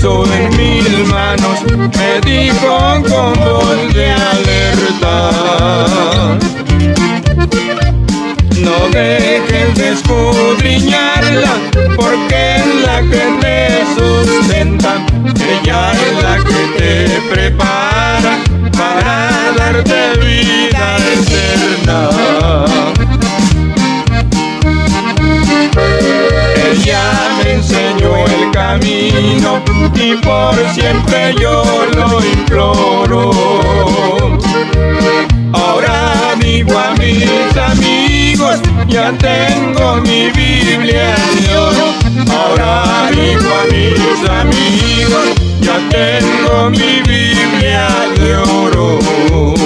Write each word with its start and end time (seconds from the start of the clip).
puso 0.00 0.24
en 0.32 0.56
mis 0.56 1.08
manos, 1.08 1.62
me 1.76 2.20
dijo 2.20 3.02
con 3.08 3.32
voz 3.34 3.94
de 3.94 4.10
alerta. 4.10 5.30
No 8.56 8.88
dejes 8.92 9.74
de 9.74 9.88
escudriñarla, 9.90 11.54
porque 11.96 12.56
es 12.56 12.66
la 12.84 13.00
que 13.02 13.24
te 13.40 13.58
sustenta. 13.96 15.06
Ella 15.36 15.92
es 15.92 16.22
la 16.22 16.36
que 16.44 16.67
y 30.10 30.16
por 30.16 30.54
siempre 30.72 31.34
yo 31.38 31.62
lo 31.94 32.24
imploro. 32.24 33.30
Ahora 35.52 36.34
digo 36.40 36.78
a 36.78 36.94
mis 36.94 37.56
amigos, 37.56 38.60
ya 38.86 39.12
tengo 39.18 39.96
mi 39.96 40.30
Biblia 40.30 41.14
de 41.40 41.56
oro. 41.56 41.92
Ahora 42.30 43.10
digo 43.10 43.50
a 43.60 43.64
mis 43.72 44.30
amigos, 44.30 45.28
ya 45.60 45.78
tengo 45.90 46.70
mi 46.70 47.02
Biblia 47.02 47.88
de 48.16 48.36
oro. 48.36 49.57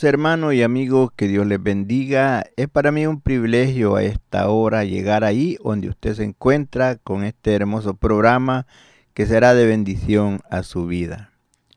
Dios, 0.00 0.08
hermano 0.08 0.50
y 0.54 0.62
amigo, 0.62 1.12
que 1.14 1.28
Dios 1.28 1.46
les 1.46 1.62
bendiga. 1.62 2.46
Es 2.56 2.68
para 2.68 2.90
mí 2.90 3.06
un 3.06 3.20
privilegio 3.20 3.96
a 3.96 4.02
esta 4.02 4.48
hora 4.48 4.84
llegar 4.84 5.24
ahí 5.24 5.58
donde 5.62 5.90
usted 5.90 6.14
se 6.14 6.24
encuentra 6.24 6.96
con 6.96 7.22
este 7.22 7.54
hermoso 7.54 7.92
programa 7.92 8.66
que 9.12 9.26
será 9.26 9.52
de 9.52 9.66
bendición 9.66 10.40
a 10.48 10.62
su 10.62 10.86
vida. 10.86 11.32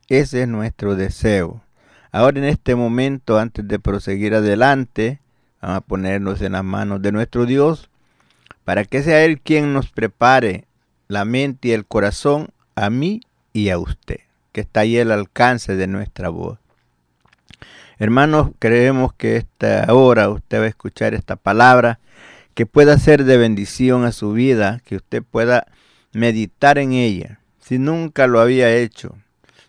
Ese 0.08 0.44
es 0.44 0.48
nuestro 0.48 0.96
deseo. 0.96 1.64
Ahora 2.14 2.40
en 2.40 2.46
este 2.46 2.76
momento, 2.76 3.40
antes 3.40 3.68
de 3.68 3.78
proseguir 3.78 4.36
adelante, 4.36 5.20
vamos 5.62 5.78
a 5.80 5.82
ponernos 5.82 6.42
en 6.42 6.54
las 6.54 6.64
manos 6.64 7.02
de 7.02 7.12
nuestro 7.12 7.46
Dios 7.46 7.90
para 8.64 8.86
que 8.86 9.04
sea 9.04 9.26
Él 9.26 9.42
quien 9.42 9.74
nos 9.74 9.92
prepare 9.92 10.64
la 11.10 11.26
mente 11.26 11.68
y 11.68 11.72
el 11.74 11.86
corazón 11.86 12.52
a 12.76 12.90
mí 12.90 13.20
y 13.52 13.68
a 13.68 13.78
usted, 13.78 14.20
que 14.54 14.62
está 14.62 14.82
ahí 14.82 14.98
al 14.98 15.12
alcance 15.12 15.76
de 15.76 15.88
nuestra 15.88 16.30
voz. 16.30 16.64
Hermanos, 18.00 18.50
creemos 18.60 19.14
que 19.14 19.38
esta 19.38 19.86
hora 19.94 20.30
usted 20.30 20.60
va 20.60 20.66
a 20.66 20.68
escuchar 20.68 21.14
esta 21.14 21.36
palabra 21.36 22.00
que 22.56 22.66
pueda 22.66 22.98
ser 22.98 23.24
de 23.24 23.38
bendición 23.38 24.04
a 24.04 24.12
su 24.12 24.34
vida, 24.34 24.82
que 24.84 24.96
usted 24.96 25.24
pueda 25.24 25.68
meditar 26.12 26.78
en 26.78 26.94
ella. 26.94 27.40
Si 27.60 27.78
nunca 27.78 28.28
lo 28.28 28.40
había 28.40 28.76
hecho, 28.76 29.16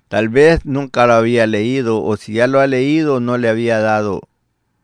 tal 0.09 0.29
vez 0.29 0.65
nunca 0.65 1.07
lo 1.07 1.15
había 1.15 1.47
leído 1.47 2.03
o 2.03 2.17
si 2.17 2.35
ya 2.35 2.47
lo 2.47 2.61
ha 2.61 2.67
leído 2.67 3.21
no 3.21 3.37
le 3.37 3.49
había 3.49 3.79
dado 3.79 4.23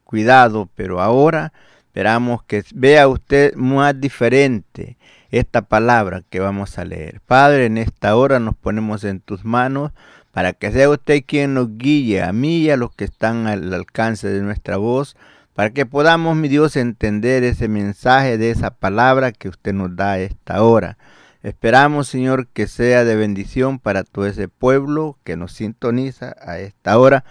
cuidado, 0.04 0.68
pero 0.74 1.00
ahora 1.00 1.52
esperamos 1.86 2.42
que 2.44 2.62
vea 2.74 3.08
usted 3.08 3.54
más 3.54 3.98
diferente 3.98 4.96
esta 5.30 5.62
palabra 5.62 6.22
que 6.28 6.40
vamos 6.40 6.78
a 6.78 6.84
leer. 6.84 7.20
Padre, 7.26 7.66
en 7.66 7.78
esta 7.78 8.16
hora 8.16 8.38
nos 8.38 8.56
ponemos 8.56 9.04
en 9.04 9.20
tus 9.20 9.44
manos 9.44 9.92
para 10.40 10.54
que 10.54 10.72
sea 10.72 10.88
usted 10.88 11.22
quien 11.26 11.52
nos 11.52 11.76
guíe 11.76 12.22
a 12.22 12.32
mí 12.32 12.60
y 12.60 12.70
a 12.70 12.78
los 12.78 12.94
que 12.94 13.04
están 13.04 13.46
al 13.46 13.74
alcance 13.74 14.26
de 14.26 14.40
nuestra 14.40 14.78
voz, 14.78 15.14
para 15.52 15.68
que 15.68 15.84
podamos, 15.84 16.34
mi 16.34 16.48
Dios, 16.48 16.76
entender 16.76 17.44
ese 17.44 17.68
mensaje 17.68 18.38
de 18.38 18.50
esa 18.50 18.70
palabra 18.70 19.32
que 19.32 19.50
usted 19.50 19.74
nos 19.74 19.94
da 19.96 20.12
a 20.12 20.18
esta 20.18 20.62
hora. 20.62 20.96
Esperamos, 21.42 22.08
Señor, 22.08 22.46
que 22.46 22.68
sea 22.68 23.04
de 23.04 23.16
bendición 23.16 23.78
para 23.78 24.02
todo 24.02 24.24
ese 24.24 24.48
pueblo 24.48 25.18
que 25.24 25.36
nos 25.36 25.52
sintoniza 25.52 26.34
a 26.40 26.58
esta 26.58 26.98
hora. 26.98 27.22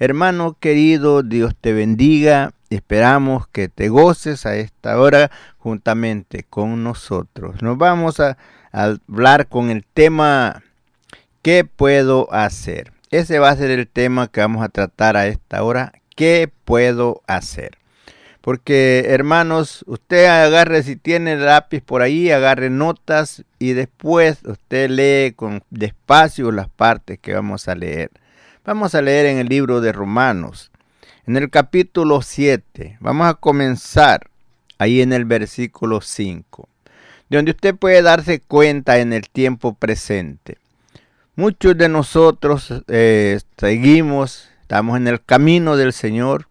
Hermano 0.00 0.56
querido, 0.58 1.22
Dios 1.22 1.54
te 1.54 1.72
bendiga. 1.72 2.50
Esperamos 2.68 3.46
que 3.46 3.68
te 3.68 3.90
goces 3.90 4.44
a 4.44 4.56
esta 4.56 4.98
hora 4.98 5.30
juntamente 5.56 6.42
con 6.42 6.82
nosotros. 6.82 7.62
Nos 7.62 7.78
vamos 7.78 8.18
a, 8.18 8.38
a 8.72 8.96
hablar 9.06 9.46
con 9.46 9.70
el 9.70 9.84
tema 9.84 10.64
¿Qué 11.46 11.62
puedo 11.64 12.26
hacer? 12.32 12.90
Ese 13.12 13.38
va 13.38 13.50
a 13.50 13.56
ser 13.56 13.70
el 13.70 13.86
tema 13.86 14.26
que 14.26 14.40
vamos 14.40 14.64
a 14.64 14.68
tratar 14.68 15.16
a 15.16 15.28
esta 15.28 15.62
hora. 15.62 15.92
¿Qué 16.16 16.50
puedo 16.64 17.22
hacer? 17.28 17.78
Porque 18.40 19.04
hermanos, 19.10 19.84
usted 19.86 20.26
agarre 20.26 20.82
si 20.82 20.96
tiene 20.96 21.36
lápiz 21.36 21.82
por 21.82 22.02
ahí, 22.02 22.32
agarre 22.32 22.68
notas 22.68 23.44
y 23.60 23.74
después 23.74 24.40
usted 24.44 24.90
lee 24.90 25.34
con 25.36 25.62
despacio 25.70 26.50
las 26.50 26.68
partes 26.68 27.20
que 27.20 27.34
vamos 27.34 27.68
a 27.68 27.76
leer. 27.76 28.10
Vamos 28.64 28.96
a 28.96 29.02
leer 29.02 29.26
en 29.26 29.38
el 29.38 29.46
libro 29.46 29.80
de 29.80 29.92
Romanos, 29.92 30.72
en 31.28 31.36
el 31.36 31.48
capítulo 31.48 32.22
7. 32.22 32.96
Vamos 32.98 33.28
a 33.28 33.34
comenzar 33.34 34.30
ahí 34.78 35.00
en 35.00 35.12
el 35.12 35.26
versículo 35.26 36.00
5, 36.00 36.68
de 37.28 37.36
donde 37.36 37.52
usted 37.52 37.76
puede 37.76 38.02
darse 38.02 38.40
cuenta 38.40 38.98
en 38.98 39.12
el 39.12 39.30
tiempo 39.30 39.74
presente. 39.74 40.58
Muchos 41.38 41.76
de 41.76 41.90
nosotros 41.90 42.72
eh, 42.88 43.38
seguimos, 43.58 44.48
estamos 44.62 44.96
en 44.96 45.06
el 45.06 45.22
camino 45.22 45.76
del 45.76 45.92
Señor, 45.92 46.48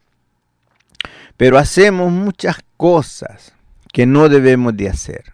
pero 1.37 1.57
hacemos 1.57 2.11
muchas 2.11 2.57
cosas 2.77 3.53
que 3.91 4.05
no 4.05 4.29
debemos 4.29 4.77
de 4.77 4.89
hacer. 4.89 5.33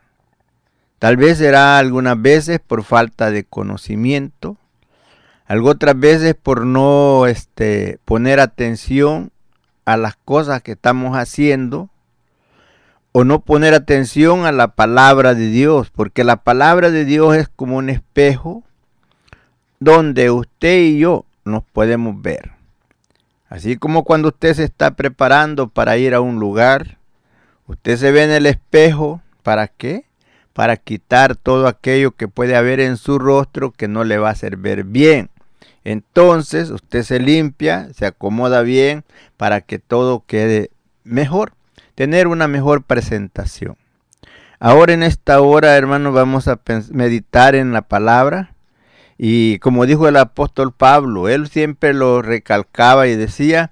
Tal 0.99 1.17
vez 1.17 1.39
será 1.39 1.79
algunas 1.79 2.21
veces 2.21 2.61
por 2.65 2.85
falta 2.85 3.29
de 3.29 3.43
conocimiento, 3.43 4.55
algo 5.45 5.71
otras 5.71 5.99
veces 5.99 6.33
por 6.33 6.65
no 6.65 7.27
este, 7.27 7.99
poner 8.05 8.39
atención 8.39 9.33
a 9.83 9.97
las 9.97 10.15
cosas 10.15 10.61
que 10.61 10.71
estamos 10.71 11.17
haciendo 11.17 11.89
o 13.11 13.25
no 13.25 13.41
poner 13.41 13.73
atención 13.73 14.45
a 14.45 14.53
la 14.53 14.69
palabra 14.69 15.33
de 15.33 15.47
Dios, 15.47 15.89
porque 15.89 16.23
la 16.23 16.37
palabra 16.37 16.89
de 16.89 17.03
Dios 17.03 17.35
es 17.35 17.49
como 17.49 17.75
un 17.75 17.89
espejo 17.89 18.63
donde 19.81 20.31
usted 20.31 20.77
y 20.79 20.99
yo 20.99 21.25
nos 21.43 21.63
podemos 21.63 22.21
ver. 22.21 22.51
Así 23.49 23.75
como 23.75 24.05
cuando 24.05 24.29
usted 24.29 24.53
se 24.53 24.63
está 24.63 24.91
preparando 24.91 25.67
para 25.67 25.97
ir 25.97 26.13
a 26.13 26.21
un 26.21 26.39
lugar, 26.39 26.97
usted 27.67 27.97
se 27.97 28.13
ve 28.13 28.23
en 28.23 28.31
el 28.31 28.45
espejo, 28.45 29.21
¿para 29.43 29.67
qué? 29.67 30.05
para 30.53 30.77
quitar 30.77 31.35
todo 31.35 31.67
aquello 31.67 32.11
que 32.11 32.27
puede 32.27 32.55
haber 32.55 32.79
en 32.79 32.97
su 32.97 33.19
rostro 33.19 33.71
que 33.71 33.87
no 33.87 34.03
le 34.03 34.17
va 34.17 34.29
a 34.29 34.33
hacer 34.33 34.57
ver 34.57 34.83
bien. 34.83 35.29
Entonces 35.83 36.69
usted 36.69 37.03
se 37.03 37.19
limpia, 37.19 37.89
se 37.93 38.05
acomoda 38.05 38.61
bien 38.61 39.03
para 39.37 39.61
que 39.61 39.79
todo 39.79 40.23
quede 40.25 40.69
mejor, 41.03 41.53
tener 41.95 42.27
una 42.27 42.47
mejor 42.47 42.83
presentación. 42.83 43.77
Ahora 44.59 44.93
en 44.93 45.01
esta 45.01 45.41
hora, 45.41 45.75
hermanos, 45.75 46.13
vamos 46.13 46.47
a 46.47 46.59
meditar 46.91 47.55
en 47.55 47.73
la 47.73 47.81
palabra. 47.81 48.50
Y 49.23 49.59
como 49.59 49.85
dijo 49.85 50.07
el 50.07 50.17
apóstol 50.17 50.71
Pablo, 50.71 51.29
él 51.29 51.47
siempre 51.47 51.93
lo 51.93 52.23
recalcaba 52.23 53.05
y 53.05 53.15
decía 53.15 53.69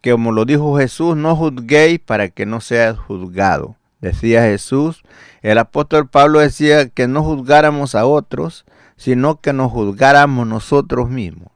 que 0.00 0.12
como 0.12 0.32
lo 0.32 0.46
dijo 0.46 0.78
Jesús, 0.78 1.18
no 1.18 1.36
juzguéis 1.36 2.00
para 2.00 2.30
que 2.30 2.46
no 2.46 2.62
seas 2.62 2.96
juzgado. 2.96 3.76
Decía 4.00 4.44
Jesús, 4.44 5.02
el 5.42 5.58
apóstol 5.58 6.08
Pablo 6.08 6.38
decía 6.38 6.88
que 6.88 7.08
no 7.08 7.22
juzgáramos 7.22 7.94
a 7.94 8.06
otros, 8.06 8.64
sino 8.96 9.38
que 9.42 9.52
nos 9.52 9.70
juzgáramos 9.70 10.46
nosotros 10.46 11.10
mismos. 11.10 11.48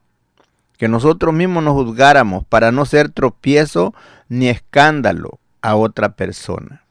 Que 0.76 0.88
nosotros 0.88 1.32
mismos 1.32 1.64
nos 1.64 1.72
juzgáramos 1.72 2.44
para 2.44 2.72
no 2.72 2.84
ser 2.84 3.08
tropiezo 3.08 3.94
ni 4.28 4.50
escándalo 4.50 5.38
a 5.62 5.76
otra 5.76 6.10
persona. 6.10 6.82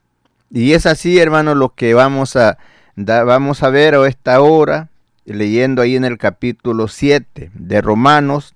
Y 0.50 0.74
es 0.74 0.88
así, 0.88 1.19
hermano, 1.19 1.54
lo 1.54 1.75
que 1.75 1.94
vamos 1.94 2.36
a, 2.36 2.57
vamos 2.96 3.62
a 3.62 3.69
ver 3.69 3.94
a 3.94 4.07
esta 4.07 4.42
hora, 4.42 4.90
leyendo 5.33 5.81
ahí 5.81 5.95
en 5.95 6.05
el 6.05 6.17
capítulo 6.17 6.87
7 6.87 7.51
de 7.53 7.81
Romanos, 7.81 8.55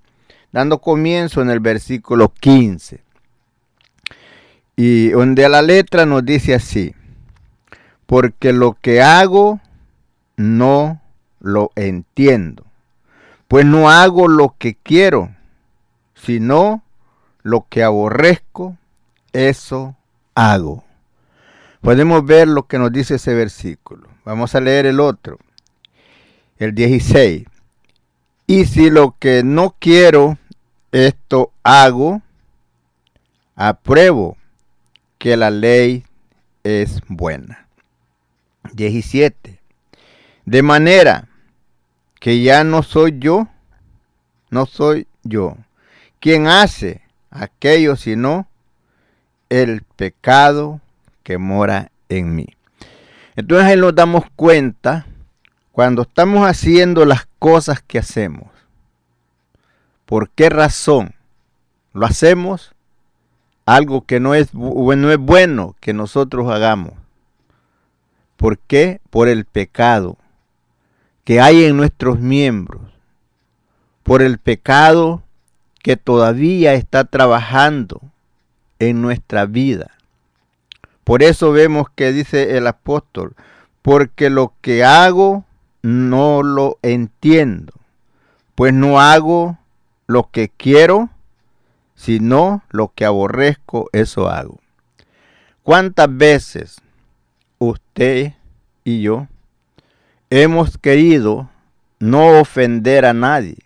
dando 0.52 0.80
comienzo 0.80 1.42
en 1.42 1.50
el 1.50 1.60
versículo 1.60 2.34
15. 2.40 3.02
Y 4.76 5.10
donde 5.10 5.48
la 5.50 5.62
letra 5.62 6.06
nos 6.06 6.26
dice 6.26 6.56
así, 6.56 6.96
porque 8.06 8.54
lo 8.54 8.74
que 8.74 9.02
hago 9.02 9.60
no 10.36 11.02
lo 11.40 11.72
entiendo, 11.76 12.66
pues 13.48 13.66
no 13.66 13.90
hago 13.90 14.28
lo 14.28 14.56
que 14.58 14.76
quiero, 14.76 15.36
sino 16.16 16.84
lo 17.44 17.66
que 17.70 17.84
aborrezco, 17.84 18.78
eso 19.32 19.96
hago 20.36 20.84
podemos 21.84 22.26
ver 22.26 22.48
lo 22.48 22.66
que 22.66 22.80
nos 22.80 22.92
dice 22.92 23.16
ese 23.16 23.36
versículo. 23.36 24.08
Vamos 24.26 24.56
a 24.56 24.62
leer 24.62 24.88
el 24.88 25.00
otro, 25.00 25.38
el 26.58 26.74
16. 26.76 27.46
Y 28.48 28.66
si 28.66 28.90
lo 28.90 29.16
que 29.20 29.44
no 29.44 29.76
quiero, 29.80 30.38
esto 30.92 31.52
hago, 31.64 32.22
apruebo 33.56 34.38
que 35.18 35.38
la 35.38 35.50
ley 35.50 36.06
es 36.64 37.02
buena. 37.08 37.68
17. 38.74 39.60
De 40.46 40.62
manera 40.62 41.28
que 42.20 42.42
ya 42.42 42.64
no 42.64 42.84
soy 42.84 43.18
yo, 43.20 43.48
no 44.50 44.66
soy 44.66 45.08
yo, 45.24 45.58
quien 46.20 46.48
hace 46.48 47.02
aquello, 47.32 47.96
sino 47.96 48.48
el 49.50 49.84
pecado 49.84 50.82
que 51.24 51.38
mora 51.38 51.92
en 52.10 52.36
mí. 52.36 52.48
Entonces 53.36 53.68
ahí 53.68 53.78
nos 53.78 53.96
damos 53.96 54.26
cuenta 54.36 55.06
cuando 55.74 56.04
estamos 56.04 56.48
haciendo 56.48 57.04
las 57.04 57.28
cosas 57.40 57.82
que 57.82 57.98
hacemos. 57.98 58.48
¿Por 60.06 60.30
qué 60.30 60.50
razón 60.50 61.16
lo 61.94 62.06
hacemos? 62.06 62.76
Algo 63.66 64.06
que 64.06 64.20
no 64.20 64.36
es, 64.36 64.54
no 64.54 65.12
es 65.12 65.18
bueno 65.18 65.76
que 65.80 65.94
nosotros 65.94 66.52
hagamos. 66.52 66.94
¿Por 68.38 68.60
qué? 68.60 69.02
Por 69.10 69.28
el 69.28 69.46
pecado 69.46 70.18
que 71.24 71.42
hay 71.42 71.64
en 71.64 71.76
nuestros 71.76 72.20
miembros. 72.20 72.84
Por 74.04 74.22
el 74.22 74.38
pecado 74.38 75.24
que 75.82 75.98
todavía 75.98 76.76
está 76.76 77.04
trabajando 77.04 78.00
en 78.78 79.02
nuestra 79.02 79.48
vida. 79.48 79.90
Por 81.04 81.24
eso 81.24 81.52
vemos 81.52 81.88
que 81.96 82.12
dice 82.12 82.58
el 82.58 82.68
apóstol, 82.68 83.34
porque 83.82 84.30
lo 84.30 84.54
que 84.62 84.84
hago 84.84 85.46
no 85.84 86.42
lo 86.42 86.80
entiendo, 86.82 87.74
pues 88.56 88.74
no 88.74 89.00
hago 89.00 89.60
lo 90.08 90.32
que 90.32 90.50
quiero, 90.50 91.10
sino 91.94 92.64
lo 92.72 92.92
que 92.96 93.06
aborrezco, 93.06 93.90
eso 93.94 94.30
hago. 94.30 94.60
¿Cuántas 95.62 96.08
veces 96.10 96.82
usted 97.60 98.34
y 98.84 99.02
yo 99.02 99.28
hemos 100.30 100.78
querido 100.78 101.50
no 102.00 102.40
ofender 102.40 103.06
a 103.06 103.14
nadie, 103.14 103.58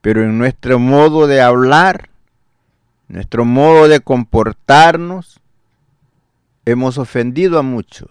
pero 0.00 0.22
en 0.22 0.38
nuestro 0.38 0.78
modo 0.78 1.26
de 1.26 1.42
hablar, 1.42 2.08
nuestro 3.08 3.44
modo 3.44 3.88
de 3.88 4.00
comportarnos, 4.00 5.40
hemos 6.64 6.98
ofendido 6.98 7.58
a 7.58 7.62
muchos. 7.62 8.08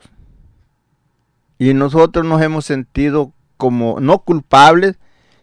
Y 1.57 1.73
nosotros 1.73 2.25
nos 2.25 2.41
hemos 2.41 2.65
sentido 2.65 3.31
como, 3.57 3.99
no 3.99 4.19
culpables, 4.19 4.97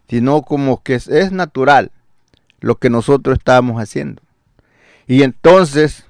sino 0.08 0.42
como 0.42 0.82
que 0.82 0.94
es, 0.94 1.32
natural 1.32 1.90
lo 2.60 2.76
que 2.76 2.90
nosotros 2.90 3.38
estábamos 3.38 3.80
haciendo. 3.80 4.22
Y 5.06 5.22
entonces 5.22 6.06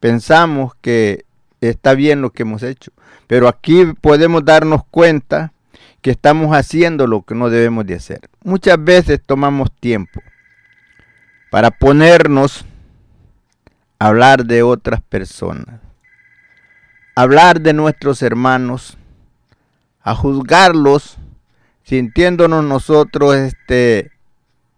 pensamos 0.00 0.74
que 0.80 1.24
está 1.60 1.94
bien 1.94 2.20
lo 2.20 2.30
que 2.30 2.42
hemos 2.42 2.62
hecho. 2.62 2.90
Pero 3.26 3.48
aquí 3.48 3.84
podemos 4.00 4.44
darnos 4.44 4.82
cuenta 4.90 5.52
que 6.02 6.10
estamos 6.10 6.54
haciendo 6.56 7.06
lo 7.06 7.22
que 7.22 7.34
no 7.34 7.48
debemos 7.48 7.86
de 7.86 7.94
hacer. 7.94 8.20
Muchas 8.42 8.82
veces 8.82 9.20
tomamos 9.24 9.70
tiempo 9.72 10.20
para 11.50 11.70
ponernos 11.70 12.64
a 13.98 14.08
hablar 14.08 14.44
de 14.44 14.62
otras 14.62 15.00
personas 15.00 15.84
hablar 17.14 17.60
de 17.60 17.72
nuestros 17.72 18.22
hermanos, 18.22 18.96
a 20.04 20.14
juzgarlos, 20.14 21.16
sintiéndonos 21.82 22.64
nosotros 22.64 23.34
este, 23.34 24.12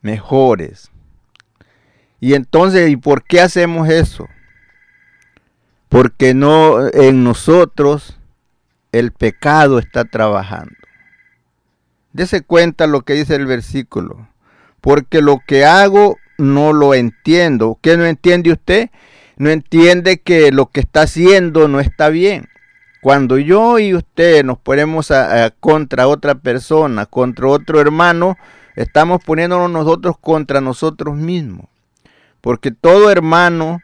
mejores. 0.00 0.90
Y 2.20 2.32
entonces, 2.32 2.88
¿y 2.88 2.96
por 2.96 3.24
qué 3.24 3.42
hacemos 3.42 3.90
eso? 3.90 4.26
Porque 5.90 6.32
no 6.32 6.88
en 6.88 7.22
nosotros 7.22 8.18
el 8.92 9.12
pecado 9.12 9.78
está 9.78 10.06
trabajando. 10.06 10.74
Dese 12.14 12.40
cuenta 12.40 12.86
lo 12.86 13.02
que 13.02 13.12
dice 13.12 13.34
el 13.34 13.44
versículo. 13.44 14.28
Porque 14.80 15.20
lo 15.20 15.40
que 15.46 15.66
hago 15.66 16.16
no 16.38 16.72
lo 16.72 16.94
entiendo. 16.94 17.78
¿Qué 17.82 17.98
no 17.98 18.06
entiende 18.06 18.52
usted? 18.52 18.88
no 19.36 19.50
entiende 19.50 20.18
que 20.18 20.50
lo 20.50 20.66
que 20.66 20.80
está 20.80 21.02
haciendo 21.02 21.68
no 21.68 21.80
está 21.80 22.08
bien. 22.08 22.48
Cuando 23.06 23.38
yo 23.38 23.78
y 23.78 23.94
usted 23.94 24.44
nos 24.44 24.58
ponemos 24.58 25.12
a, 25.12 25.52
contra 25.60 26.08
otra 26.08 26.34
persona, 26.34 27.06
contra 27.06 27.46
otro 27.46 27.80
hermano, 27.80 28.36
estamos 28.74 29.22
poniéndonos 29.24 29.70
nosotros 29.70 30.16
contra 30.20 30.60
nosotros 30.60 31.14
mismos. 31.14 31.66
Porque 32.40 32.72
todo 32.72 33.08
hermano 33.08 33.80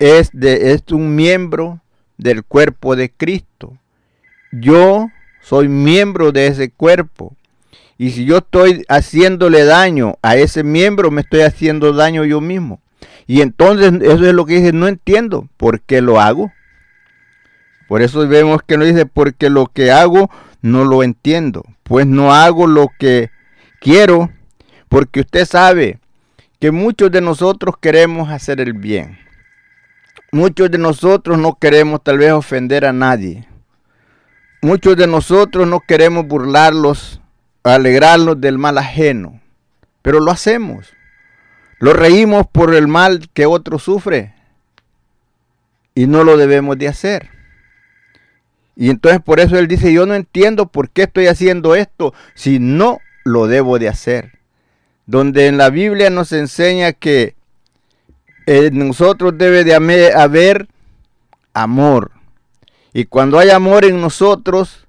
es, 0.00 0.30
de, 0.32 0.72
es 0.72 0.82
un 0.90 1.14
miembro 1.14 1.82
del 2.18 2.42
cuerpo 2.42 2.96
de 2.96 3.12
Cristo. 3.12 3.78
Yo 4.50 5.06
soy 5.40 5.68
miembro 5.68 6.32
de 6.32 6.48
ese 6.48 6.68
cuerpo. 6.68 7.36
Y 7.96 8.10
si 8.10 8.24
yo 8.24 8.38
estoy 8.38 8.84
haciéndole 8.88 9.62
daño 9.62 10.16
a 10.20 10.34
ese 10.34 10.64
miembro, 10.64 11.12
me 11.12 11.20
estoy 11.20 11.42
haciendo 11.42 11.92
daño 11.92 12.24
yo 12.24 12.40
mismo. 12.40 12.80
Y 13.28 13.40
entonces 13.40 13.92
eso 14.02 14.26
es 14.26 14.34
lo 14.34 14.46
que 14.46 14.54
dice, 14.54 14.72
no 14.72 14.88
entiendo 14.88 15.48
por 15.56 15.80
qué 15.80 16.00
lo 16.00 16.20
hago. 16.20 16.50
Por 17.90 18.02
eso 18.02 18.28
vemos 18.28 18.62
que 18.64 18.78
no 18.78 18.84
dice, 18.84 19.04
porque 19.04 19.50
lo 19.50 19.66
que 19.66 19.90
hago 19.90 20.30
no 20.62 20.84
lo 20.84 21.02
entiendo. 21.02 21.64
Pues 21.82 22.06
no 22.06 22.32
hago 22.32 22.68
lo 22.68 22.86
que 23.00 23.32
quiero, 23.80 24.30
porque 24.88 25.18
usted 25.22 25.44
sabe 25.44 25.98
que 26.60 26.70
muchos 26.70 27.10
de 27.10 27.20
nosotros 27.20 27.74
queremos 27.80 28.30
hacer 28.30 28.60
el 28.60 28.74
bien. 28.74 29.18
Muchos 30.30 30.70
de 30.70 30.78
nosotros 30.78 31.36
no 31.36 31.58
queremos 31.58 32.00
tal 32.04 32.18
vez 32.18 32.30
ofender 32.30 32.86
a 32.86 32.92
nadie. 32.92 33.48
Muchos 34.62 34.96
de 34.96 35.08
nosotros 35.08 35.66
no 35.66 35.80
queremos 35.80 36.28
burlarlos, 36.28 37.20
alegrarnos 37.64 38.40
del 38.40 38.56
mal 38.56 38.78
ajeno, 38.78 39.40
pero 40.00 40.20
lo 40.20 40.30
hacemos. 40.30 40.92
Lo 41.80 41.92
reímos 41.92 42.46
por 42.46 42.72
el 42.72 42.86
mal 42.86 43.28
que 43.34 43.46
otro 43.46 43.80
sufre 43.80 44.32
y 45.96 46.06
no 46.06 46.22
lo 46.22 46.36
debemos 46.36 46.78
de 46.78 46.86
hacer. 46.86 47.39
Y 48.80 48.88
entonces 48.88 49.20
por 49.20 49.40
eso 49.40 49.58
él 49.58 49.68
dice, 49.68 49.92
yo 49.92 50.06
no 50.06 50.14
entiendo 50.14 50.64
por 50.64 50.88
qué 50.88 51.02
estoy 51.02 51.26
haciendo 51.26 51.74
esto 51.74 52.14
si 52.34 52.58
no 52.58 52.98
lo 53.24 53.46
debo 53.46 53.78
de 53.78 53.90
hacer. 53.90 54.38
Donde 55.04 55.48
en 55.48 55.58
la 55.58 55.68
Biblia 55.68 56.08
nos 56.08 56.32
enseña 56.32 56.94
que 56.94 57.34
en 58.46 58.78
nosotros 58.88 59.36
debe 59.36 59.64
de 59.64 59.74
haber 59.74 60.66
amor. 61.52 62.12
Y 62.94 63.04
cuando 63.04 63.38
hay 63.38 63.50
amor 63.50 63.84
en 63.84 64.00
nosotros, 64.00 64.86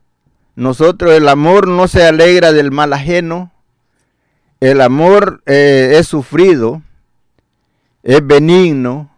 nosotros 0.56 1.12
el 1.12 1.28
amor 1.28 1.68
no 1.68 1.90
se 1.90 2.06
alegra 2.06 2.54
del 2.54 2.72
mal 2.72 2.94
ajeno, 2.94 3.52
el 4.62 4.80
amor 4.80 5.44
eh, 5.48 5.96
es 5.98 6.08
sufrido, 6.08 6.82
es 8.04 8.26
benigno, 8.26 9.12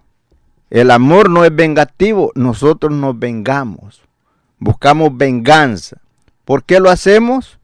el 0.71 0.89
amor 0.89 1.29
no 1.29 1.45
es 1.45 1.55
vengativo, 1.55 2.31
nosotros 2.33 2.91
nos 2.91 3.19
vengamos, 3.19 4.01
buscamos 4.63 5.15
venganza. 5.15 5.97
¿Por 6.45 6.63
qué 6.63 6.79
lo 6.79 6.89
hacemos? 6.89 7.59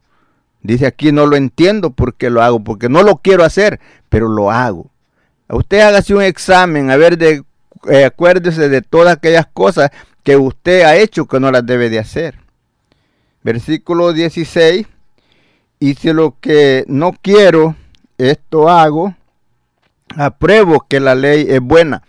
Dice 0.62 0.86
aquí, 0.86 1.10
no 1.12 1.26
lo 1.26 1.36
entiendo 1.36 1.90
por 1.90 2.14
qué 2.14 2.30
lo 2.30 2.42
hago, 2.42 2.62
porque 2.62 2.88
no 2.88 3.02
lo 3.02 3.16
quiero 3.16 3.44
hacer, 3.44 3.80
pero 4.08 4.28
lo 4.28 4.50
hago. 4.50 4.90
Usted 5.48 5.80
hágase 5.80 6.14
un 6.14 6.22
examen, 6.22 6.90
a 6.90 6.96
ver, 6.96 7.16
de, 7.16 7.42
eh, 7.88 8.04
acuérdese 8.04 8.68
de 8.68 8.82
todas 8.82 9.16
aquellas 9.16 9.46
cosas 9.46 9.90
que 10.22 10.36
usted 10.36 10.82
ha 10.82 10.96
hecho 10.96 11.26
que 11.26 11.40
no 11.40 11.50
las 11.50 11.64
debe 11.64 11.88
de 11.88 11.98
hacer. 11.98 12.38
Versículo 13.42 14.12
16, 14.12 14.86
y 15.80 15.94
si 15.94 16.12
lo 16.12 16.36
que 16.40 16.84
no 16.88 17.12
quiero, 17.20 17.74
esto 18.18 18.68
hago, 18.68 19.14
apruebo 20.14 20.84
que 20.86 21.00
la 21.00 21.14
ley 21.14 21.46
es 21.48 21.60
buena. 21.60 22.02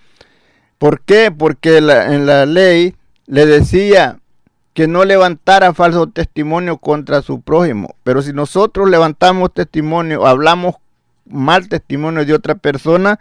¿Por 0.77 1.01
qué? 1.01 1.31
Porque 1.31 1.77
en 1.77 2.25
la 2.25 2.45
ley 2.45 2.95
le 3.27 3.45
decía 3.45 4.20
que 4.73 4.87
no 4.87 5.03
levantara 5.03 5.73
falso 5.73 6.07
testimonio 6.07 6.77
contra 6.77 7.21
su 7.21 7.41
prójimo. 7.41 7.95
Pero 8.03 8.21
si 8.21 8.33
nosotros 8.33 8.89
levantamos 8.89 9.53
testimonio, 9.53 10.25
hablamos 10.25 10.75
mal 11.25 11.67
testimonio 11.67 12.25
de 12.25 12.33
otra 12.33 12.55
persona, 12.55 13.19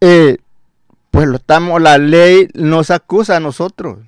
eh, 0.00 0.38
pues 1.10 1.28
lo 1.28 1.36
estamos, 1.36 1.80
la 1.80 1.98
ley 1.98 2.48
nos 2.54 2.90
acusa 2.90 3.36
a 3.36 3.40
nosotros. 3.40 3.98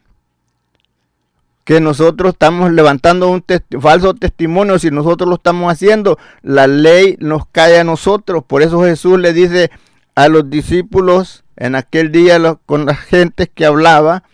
Que 1.65 1.81
nosotros 1.81 2.33
estamos 2.33 2.73
levantando 2.73 3.31
un 3.31 3.45
falso 3.81 4.13
testimonio, 4.13 4.79
si 4.79 4.91
nosotros 4.91 5.29
lo 5.29 5.37
estamos 5.37 5.73
haciendo, 5.73 6.19
la 6.43 6.67
ley 6.67 7.17
nos 7.21 7.47
cae 7.47 7.79
a 7.79 7.85
nosotros. 7.85 8.45
Por 8.47 8.63
eso 8.63 8.83
Jesús 8.83 9.19
le 9.19 9.33
dice 9.33 9.71
a 10.15 10.29
los 10.29 10.51
discípulos 10.51 11.45
en 11.57 11.75
aquel 11.75 12.13
día 12.13 12.39
con 12.67 12.85
las 12.85 12.99
gentes 12.99 13.49
que 13.55 13.65
hablaba, 13.65 14.25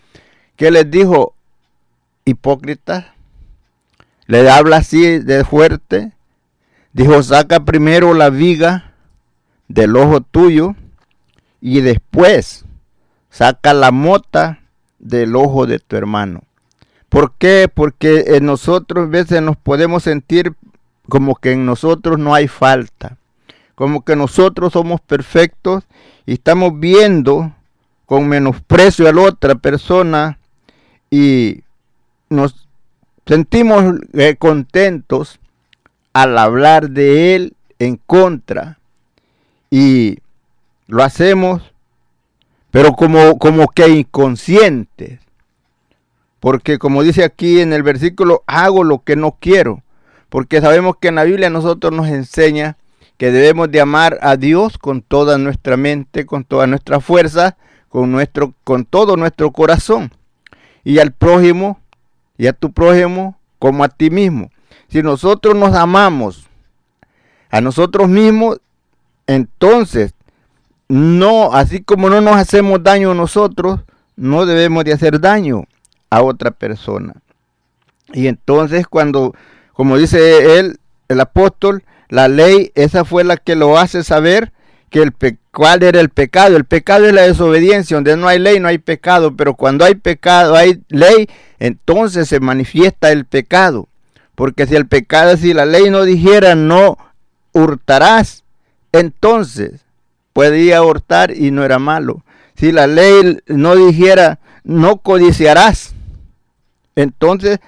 que 0.57 0.71
les 0.71 0.89
dijo, 0.91 1.35
hipócritas, 2.31 3.05
le 4.27 4.49
habla 4.49 4.77
así 4.77 5.19
de 5.19 5.43
fuerte, 5.43 6.13
dijo, 6.93 7.21
saca 7.23 7.65
primero 7.65 8.13
la 8.13 8.29
viga 8.29 8.93
del 9.67 9.95
ojo 9.95 10.21
tuyo 10.21 10.75
y 11.59 11.81
después 11.81 12.65
saca 13.29 13.73
la 13.73 13.91
mota 13.91 14.59
del 14.99 15.35
ojo 15.35 15.65
de 15.65 15.79
tu 15.79 15.95
hermano. 15.95 16.43
¿Por 17.09 17.33
qué? 17.33 17.69
Porque 17.73 18.23
en 18.35 18.45
nosotros 18.45 19.07
a 19.07 19.09
veces 19.09 19.41
nos 19.41 19.57
podemos 19.57 20.03
sentir 20.03 20.53
como 21.09 21.35
que 21.35 21.51
en 21.51 21.65
nosotros 21.65 22.17
no 22.17 22.33
hay 22.33 22.47
falta, 22.47 23.17
como 23.75 24.05
que 24.05 24.15
nosotros 24.15 24.73
somos 24.73 25.01
perfectos 25.01 25.83
y 26.25 26.33
estamos 26.33 26.79
viendo 26.79 27.53
con 28.05 28.27
menosprecio 28.27 29.09
a 29.09 29.13
la 29.13 29.21
otra 29.21 29.55
persona 29.55 30.39
y 31.09 31.63
nos 32.31 32.67
sentimos 33.27 33.99
eh, 34.13 34.35
contentos 34.37 35.39
al 36.13 36.37
hablar 36.37 36.89
de 36.89 37.35
él 37.35 37.53
en 37.77 37.97
contra. 37.97 38.79
Y 39.69 40.17
lo 40.87 41.03
hacemos 41.03 41.71
pero 42.71 42.93
como, 42.93 43.37
como 43.37 43.67
que 43.67 43.87
inconscientes. 43.89 45.19
Porque 46.39 46.79
como 46.79 47.03
dice 47.03 47.23
aquí 47.23 47.59
en 47.59 47.73
el 47.73 47.83
versículo 47.83 48.43
hago 48.47 48.83
lo 48.83 49.03
que 49.03 49.15
no 49.15 49.37
quiero. 49.39 49.83
Porque 50.29 50.61
sabemos 50.61 50.95
que 50.99 51.09
en 51.09 51.15
la 51.15 51.25
Biblia 51.25 51.49
nosotros 51.49 51.93
nos 51.93 52.07
enseña 52.07 52.77
que 53.17 53.31
debemos 53.31 53.69
de 53.69 53.81
amar 53.81 54.17
a 54.21 54.37
Dios 54.37 54.77
con 54.77 55.01
toda 55.01 55.37
nuestra 55.37 55.77
mente, 55.77 56.25
con 56.25 56.45
toda 56.45 56.65
nuestra 56.65 57.01
fuerza, 57.01 57.57
con, 57.89 58.11
nuestro, 58.11 58.55
con 58.63 58.85
todo 58.85 59.17
nuestro 59.17 59.51
corazón. 59.51 60.11
Y 60.83 60.97
al 60.97 61.11
prójimo, 61.11 61.79
y 62.37 62.47
a 62.47 62.53
tu 62.53 62.71
prójimo 62.71 63.37
como 63.59 63.83
a 63.83 63.89
ti 63.89 64.09
mismo. 64.09 64.49
Si 64.87 65.01
nosotros 65.03 65.55
nos 65.55 65.75
amamos 65.75 66.47
a 67.49 67.61
nosotros 67.61 68.09
mismos, 68.09 68.59
entonces 69.27 70.13
no, 70.87 71.53
así 71.53 71.81
como 71.81 72.09
no 72.09 72.19
nos 72.21 72.35
hacemos 72.35 72.83
daño 72.83 73.11
a 73.11 73.15
nosotros, 73.15 73.79
no 74.15 74.45
debemos 74.45 74.83
de 74.83 74.93
hacer 74.93 75.19
daño 75.19 75.65
a 76.09 76.21
otra 76.21 76.51
persona. 76.51 77.13
Y 78.13 78.27
entonces 78.27 78.87
cuando, 78.87 79.33
como 79.73 79.97
dice 79.97 80.59
él, 80.59 80.79
el 81.07 81.19
apóstol, 81.19 81.83
la 82.09 82.27
ley, 82.27 82.71
esa 82.75 83.05
fue 83.05 83.23
la 83.23 83.37
que 83.37 83.55
lo 83.55 83.77
hace 83.77 84.03
saber 84.03 84.51
que 84.91 85.01
el 85.01 85.13
cuál 85.51 85.81
era 85.81 85.99
el 85.99 86.09
pecado. 86.09 86.55
El 86.55 86.65
pecado 86.65 87.07
es 87.07 87.13
la 87.13 87.23
desobediencia, 87.23 87.97
donde 87.97 88.15
no 88.17 88.27
hay 88.27 88.37
ley 88.37 88.59
no 88.59 88.67
hay 88.67 88.77
pecado, 88.77 89.35
pero 89.35 89.55
cuando 89.55 89.85
hay 89.85 89.95
pecado, 89.95 90.55
hay 90.55 90.83
ley, 90.89 91.27
entonces 91.57 92.27
se 92.27 92.39
manifiesta 92.39 93.11
el 93.11 93.25
pecado. 93.25 93.87
Porque 94.35 94.67
si 94.67 94.75
el 94.75 94.87
pecado, 94.87 95.35
si 95.37 95.53
la 95.53 95.65
ley 95.65 95.89
no 95.89 96.03
dijera 96.03 96.55
no 96.55 96.97
hurtarás, 97.53 98.43
entonces 98.91 99.81
podía 100.33 100.83
hurtar 100.83 101.35
y 101.35 101.51
no 101.51 101.63
era 101.63 101.79
malo. 101.79 102.23
Si 102.55 102.71
la 102.71 102.85
ley 102.85 103.39
no 103.47 103.75
dijera 103.75 104.39
no 104.63 104.97
codiciarás, 104.97 105.95
entonces 106.95 107.59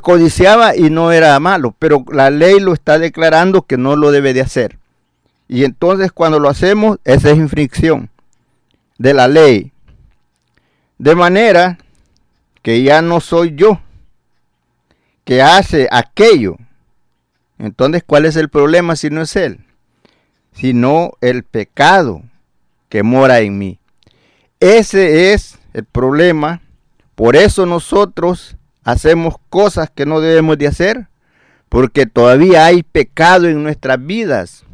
codiciaba 0.00 0.76
y 0.76 0.90
no 0.90 1.12
era 1.12 1.38
malo, 1.40 1.74
pero 1.78 2.04
la 2.10 2.30
ley 2.30 2.60
lo 2.60 2.72
está 2.72 2.98
declarando 2.98 3.62
que 3.62 3.76
no 3.76 3.96
lo 3.96 4.12
debe 4.12 4.32
de 4.32 4.40
hacer. 4.42 4.78
Y 5.52 5.64
entonces 5.64 6.12
cuando 6.12 6.38
lo 6.38 6.48
hacemos, 6.48 6.98
esa 7.04 7.30
es 7.30 7.36
infracción 7.36 8.08
de 8.96 9.12
la 9.12 9.28
ley. 9.28 9.70
De 10.96 11.14
manera 11.14 11.76
que 12.62 12.82
ya 12.82 13.02
no 13.02 13.20
soy 13.20 13.54
yo 13.54 13.78
que 15.24 15.42
hace 15.42 15.88
aquello. 15.92 16.56
Entonces, 17.58 18.02
¿cuál 18.02 18.24
es 18.24 18.36
el 18.36 18.48
problema 18.48 18.96
si 18.96 19.10
no 19.10 19.20
es 19.20 19.36
él? 19.36 19.62
Sino 20.54 21.12
el 21.20 21.42
pecado 21.42 22.22
que 22.88 23.02
mora 23.02 23.40
en 23.40 23.58
mí. 23.58 23.78
Ese 24.58 25.34
es 25.34 25.58
el 25.74 25.84
problema. 25.84 26.62
Por 27.14 27.36
eso 27.36 27.66
nosotros 27.66 28.56
hacemos 28.84 29.34
cosas 29.50 29.90
que 29.90 30.06
no 30.06 30.22
debemos 30.22 30.56
de 30.56 30.68
hacer, 30.68 31.08
porque 31.68 32.06
todavía 32.06 32.64
hay 32.64 32.82
pecado 32.82 33.48
en 33.48 33.62
nuestras 33.62 34.02
vidas. 34.02 34.64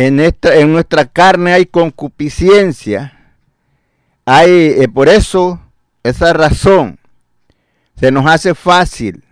En, 0.00 0.20
esta, 0.20 0.54
en 0.54 0.72
nuestra 0.72 1.06
carne 1.06 1.52
hay 1.52 1.66
concupiscencia. 1.66 3.34
Hay, 4.24 4.48
eh, 4.48 4.88
por 4.88 5.08
eso, 5.08 5.60
esa 6.04 6.32
razón, 6.32 7.00
se 7.96 8.12
nos 8.12 8.24
hace 8.26 8.54
fácil 8.54 9.24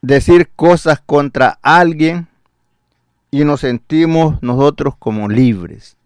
decir 0.00 0.48
cosas 0.56 1.02
contra 1.04 1.58
alguien 1.60 2.28
y 3.30 3.44
nos 3.44 3.60
sentimos 3.60 4.42
nosotros 4.42 4.94
como 4.98 5.28
libres. 5.28 5.98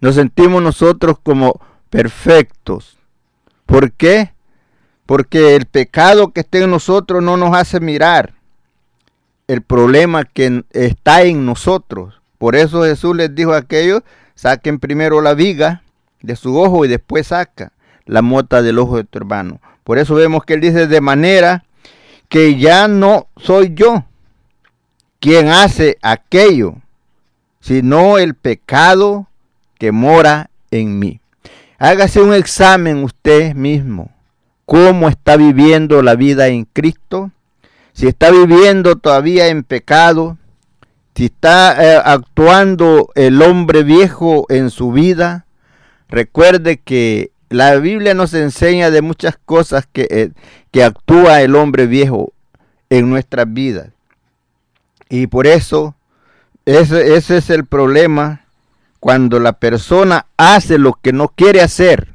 Nos 0.00 0.16
sentimos 0.16 0.60
nosotros 0.60 1.18
como 1.22 1.60
perfectos. 1.88 2.98
¿Por 3.64 3.92
qué? 3.92 4.34
Porque 5.06 5.54
el 5.54 5.66
pecado 5.66 6.32
que 6.32 6.40
está 6.40 6.58
en 6.58 6.70
nosotros 6.72 7.22
no 7.22 7.36
nos 7.36 7.54
hace 7.54 7.78
mirar 7.78 8.34
el 9.46 9.62
problema 9.62 10.24
que 10.24 10.64
está 10.72 11.22
en 11.22 11.46
nosotros. 11.46 12.21
Por 12.42 12.56
eso 12.56 12.82
Jesús 12.82 13.14
les 13.14 13.32
dijo 13.32 13.52
a 13.52 13.58
aquellos, 13.58 14.02
saquen 14.34 14.80
primero 14.80 15.20
la 15.20 15.32
viga 15.32 15.84
de 16.22 16.34
su 16.34 16.58
ojo 16.58 16.84
y 16.84 16.88
después 16.88 17.28
saca 17.28 17.70
la 18.04 18.20
mota 18.20 18.62
del 18.62 18.80
ojo 18.80 18.96
de 18.96 19.04
tu 19.04 19.16
hermano. 19.18 19.60
Por 19.84 19.96
eso 19.96 20.16
vemos 20.16 20.42
que 20.44 20.54
él 20.54 20.60
dice 20.60 20.88
de 20.88 21.00
manera 21.00 21.62
que 22.28 22.56
ya 22.56 22.88
no 22.88 23.28
soy 23.36 23.74
yo 23.76 24.06
quien 25.20 25.50
hace 25.50 25.98
aquello, 26.02 26.74
sino 27.60 28.18
el 28.18 28.34
pecado 28.34 29.28
que 29.78 29.92
mora 29.92 30.50
en 30.72 30.98
mí. 30.98 31.20
Hágase 31.78 32.20
un 32.20 32.34
examen 32.34 33.04
usted 33.04 33.54
mismo 33.54 34.10
cómo 34.66 35.08
está 35.08 35.36
viviendo 35.36 36.02
la 36.02 36.16
vida 36.16 36.48
en 36.48 36.64
Cristo, 36.64 37.30
si 37.92 38.08
está 38.08 38.32
viviendo 38.32 38.96
todavía 38.96 39.46
en 39.46 39.62
pecado, 39.62 40.38
si 41.14 41.26
está 41.26 41.76
eh, 41.78 42.02
actuando 42.04 43.10
el 43.14 43.42
hombre 43.42 43.82
viejo 43.82 44.46
en 44.48 44.70
su 44.70 44.92
vida, 44.92 45.46
recuerde 46.08 46.78
que 46.78 47.30
la 47.50 47.76
Biblia 47.76 48.14
nos 48.14 48.32
enseña 48.34 48.90
de 48.90 49.02
muchas 49.02 49.36
cosas 49.44 49.86
que, 49.92 50.06
eh, 50.10 50.30
que 50.70 50.84
actúa 50.84 51.42
el 51.42 51.54
hombre 51.54 51.86
viejo 51.86 52.32
en 52.88 53.10
nuestras 53.10 53.52
vidas. 53.52 53.88
Y 55.10 55.26
por 55.26 55.46
eso 55.46 55.94
ese, 56.64 57.14
ese 57.16 57.36
es 57.38 57.50
el 57.50 57.66
problema 57.66 58.46
cuando 59.00 59.38
la 59.40 59.52
persona 59.52 60.26
hace 60.36 60.78
lo 60.78 60.98
que 61.02 61.12
no 61.12 61.28
quiere 61.28 61.60
hacer 61.60 62.08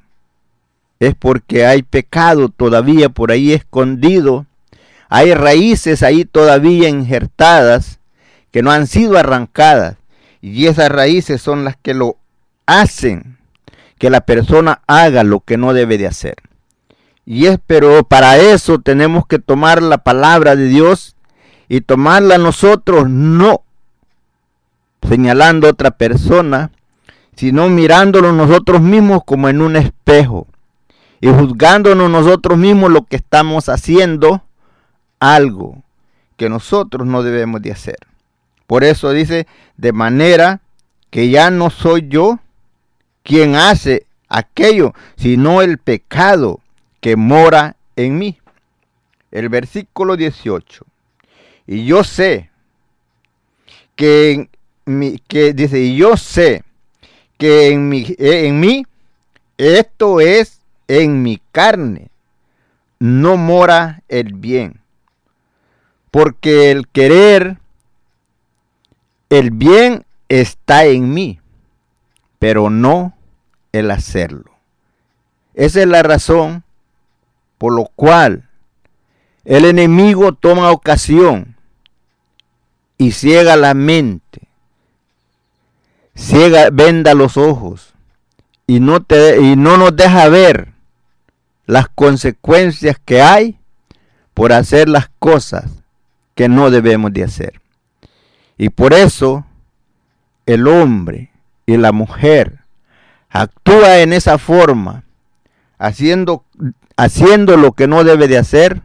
es 1.00 1.13
porque 1.13 1.66
hay 1.66 1.84
pecado 1.84 2.50
todavía 2.50 3.10
por 3.10 3.32
ahí 3.32 3.54
escondido, 3.54 4.48
hay 5.10 5.34
raíces 5.34 6.01
ahí 6.01 6.25
todavía 6.25 6.89
injertadas 6.89 8.00
que 8.51 8.62
no 8.62 8.72
han 8.72 8.88
sido 8.88 9.18
arrancadas 9.18 9.98
y 10.42 10.68
esas 10.68 10.89
raíces 10.89 11.42
son 11.42 11.63
las 11.63 11.75
que 11.77 11.94
lo 11.94 12.18
hacen 12.66 13.38
que 13.98 14.10
la 14.10 14.22
persona 14.22 14.82
haga 14.88 15.24
lo 15.24 15.39
que 15.39 15.58
no 15.58 15.74
debe 15.74 15.98
de 15.98 16.08
hacer. 16.08 16.36
Y 17.25 17.48
es, 17.48 17.60
pero 17.66 18.04
para 18.04 18.38
eso 18.38 18.80
tenemos 18.80 19.25
que 19.27 19.39
tomar 19.39 19.82
la 19.82 19.98
palabra 19.98 20.56
de 20.56 20.68
Dios 20.68 21.16
y 21.68 21.82
tomarla 21.82 22.38
nosotros 22.38 23.10
no 23.10 23.63
señalando 25.08 25.68
a 25.68 25.72
otra 25.72 25.92
persona, 25.92 26.72
sino 27.36 27.70
mirándolo 27.70 28.32
nosotros 28.32 28.82
mismos 28.82 29.22
como 29.25 29.50
en 29.50 29.62
un 29.62 29.75
espejo 29.75 30.48
y 31.20 31.27
juzgándonos 31.27 32.10
nosotros 32.10 32.58
mismos 32.58 32.92
lo 32.92 33.04
que 33.04 33.18
estamos 33.18 33.70
haciendo 33.70 34.44
algo 35.20 35.84
que 36.36 36.50
nosotros 36.50 37.08
no 37.08 37.24
debemos 37.24 37.62
de 37.62 37.72
hacer. 37.72 37.98
Por 38.68 38.84
eso 38.84 39.12
dice, 39.12 39.48
de 39.78 39.94
manera 39.94 40.62
que 41.10 41.30
ya 41.30 41.50
no 41.50 41.70
soy 41.70 42.08
yo 42.10 42.40
quien 43.24 43.56
hace 43.56 44.06
aquello, 44.28 44.94
sino 45.16 45.62
el 45.62 45.78
pecado 45.78 46.60
que 47.00 47.16
mora 47.16 47.78
en 47.96 48.18
mí. 48.18 48.38
El 49.32 49.50
versículo 49.50 50.18
18. 50.18 50.86
Y 51.66 51.86
yo 51.86 52.04
sé 52.04 52.50
que, 53.96 54.50
que 55.28 55.54
dice, 55.54 55.80
y 55.80 55.96
yo 55.96 56.18
sé 56.18 56.64
que 57.38 57.70
en, 57.70 57.88
mi, 57.88 58.06
en 58.18 58.60
mí, 58.60 58.86
esto 59.58 60.20
es 60.20 60.62
en 60.88 61.22
mi 61.24 61.42
carne, 61.52 62.10
no 63.00 63.38
mora 63.38 64.04
el 64.08 64.34
bien. 64.34 64.82
Porque 66.12 66.72
el 66.72 66.88
querer 66.88 67.58
el 69.30 69.52
bien 69.52 70.06
está 70.30 70.86
en 70.86 71.14
mí, 71.14 71.40
pero 72.40 72.70
no 72.70 73.14
el 73.72 73.92
hacerlo. 73.92 74.52
Esa 75.54 75.82
es 75.82 75.88
la 75.88 76.04
razón 76.04 76.64
por 77.58 77.74
lo 77.74 77.86
cual 77.96 78.48
el 79.46 79.66
enemigo 79.66 80.34
toma 80.34 80.72
ocasión 80.72 81.56
y 82.98 83.12
ciega 83.12 83.56
la 83.56 83.74
mente, 83.74 84.42
ciega, 86.16 86.70
venda 86.72 87.14
los 87.14 87.38
ojos 87.38 87.94
y 88.68 88.80
no, 88.80 89.02
te, 89.02 89.40
y 89.40 89.56
no 89.56 89.78
nos 89.78 89.96
deja 89.96 90.28
ver 90.30 90.74
las 91.66 91.88
consecuencias 91.90 92.98
que 93.04 93.22
hay 93.22 93.60
por 94.34 94.54
hacer 94.54 94.90
las 94.90 95.10
cosas 95.20 95.66
que 96.36 96.50
no 96.50 96.70
debemos 96.70 97.14
de 97.14 97.24
hacer. 97.24 97.62
Y 98.58 98.70
por 98.70 98.94
eso 98.94 99.46
el 100.46 100.68
hombre 100.68 101.32
y 101.65 101.78
la 101.78 101.91
mujer 101.91 102.60
actúa 103.30 104.00
en 104.00 104.13
esa 104.13 104.38
forma, 104.38 105.04
haciendo, 105.78 106.43
haciendo 106.96 107.58
lo 107.58 107.74
que 107.74 107.88
no 107.88 108.04
debe 108.04 108.28
de 108.28 108.38
hacer, 108.38 108.82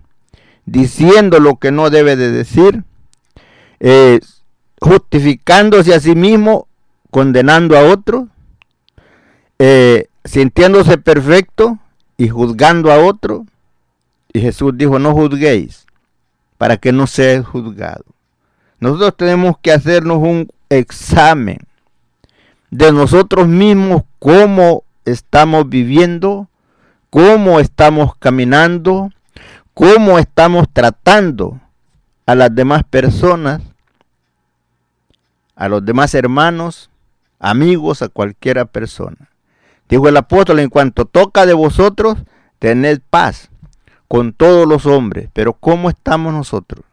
diciendo 0.67 1.41
lo 1.41 1.57
que 1.57 1.71
no 1.71 1.91
debe 1.91 2.17
de 2.17 2.31
decir, 2.31 2.85
eh, 3.81 4.21
justificándose 4.81 5.95
a 5.95 6.01
sí 6.01 6.15
mismo, 6.15 6.67
condenando 7.11 7.79
a 7.79 7.85
otro, 7.85 8.29
eh, 9.59 10.09
sintiéndose 10.25 10.99
perfecto 10.99 11.79
y 12.17 12.29
juzgando 12.29 12.93
a 12.93 12.99
otro. 12.99 13.47
Y 14.33 14.41
Jesús 14.41 14.73
dijo, 14.77 14.99
no 14.99 15.13
juzguéis 15.13 15.87
para 16.59 16.77
que 16.77 16.93
no 16.93 17.07
seas 17.07 17.47
juzgado. 17.47 18.05
Nosotros 18.83 19.17
tenemos 19.17 19.59
que 19.63 19.71
hacernos 19.71 20.19
un 20.19 20.49
examen 20.69 21.59
de 22.73 22.91
nosotros 22.91 23.47
mismos, 23.47 24.03
cómo 24.19 24.83
estamos 25.05 25.69
viviendo, 25.69 26.49
cómo 27.09 27.61
estamos 27.61 28.17
caminando, 28.17 29.13
cómo 29.73 30.19
estamos 30.19 30.67
tratando 30.73 31.61
a 32.27 32.35
las 32.35 32.53
demás 32.53 32.83
personas, 32.83 33.63
a 35.55 35.69
los 35.69 35.85
demás 35.85 36.13
hermanos, 36.17 36.91
amigos, 37.39 38.03
a 38.03 38.09
cualquiera 38.09 38.65
persona. 38.65 39.31
Dijo 39.89 40.09
el 40.09 40.17
apóstol, 40.17 40.59
en 40.59 40.71
cuanto 40.71 41.05
toca 41.05 41.47
de 41.47 41.55
vosotros, 41.55 42.19
tened 42.59 43.01
paz 43.11 43.49
con 44.09 44.33
todos 44.33 44.67
los 44.67 44.87
hombres. 44.87 45.29
Pero 45.33 45.53
¿cómo 45.53 45.89
estamos 45.89 46.35
nosotros? 46.35 46.85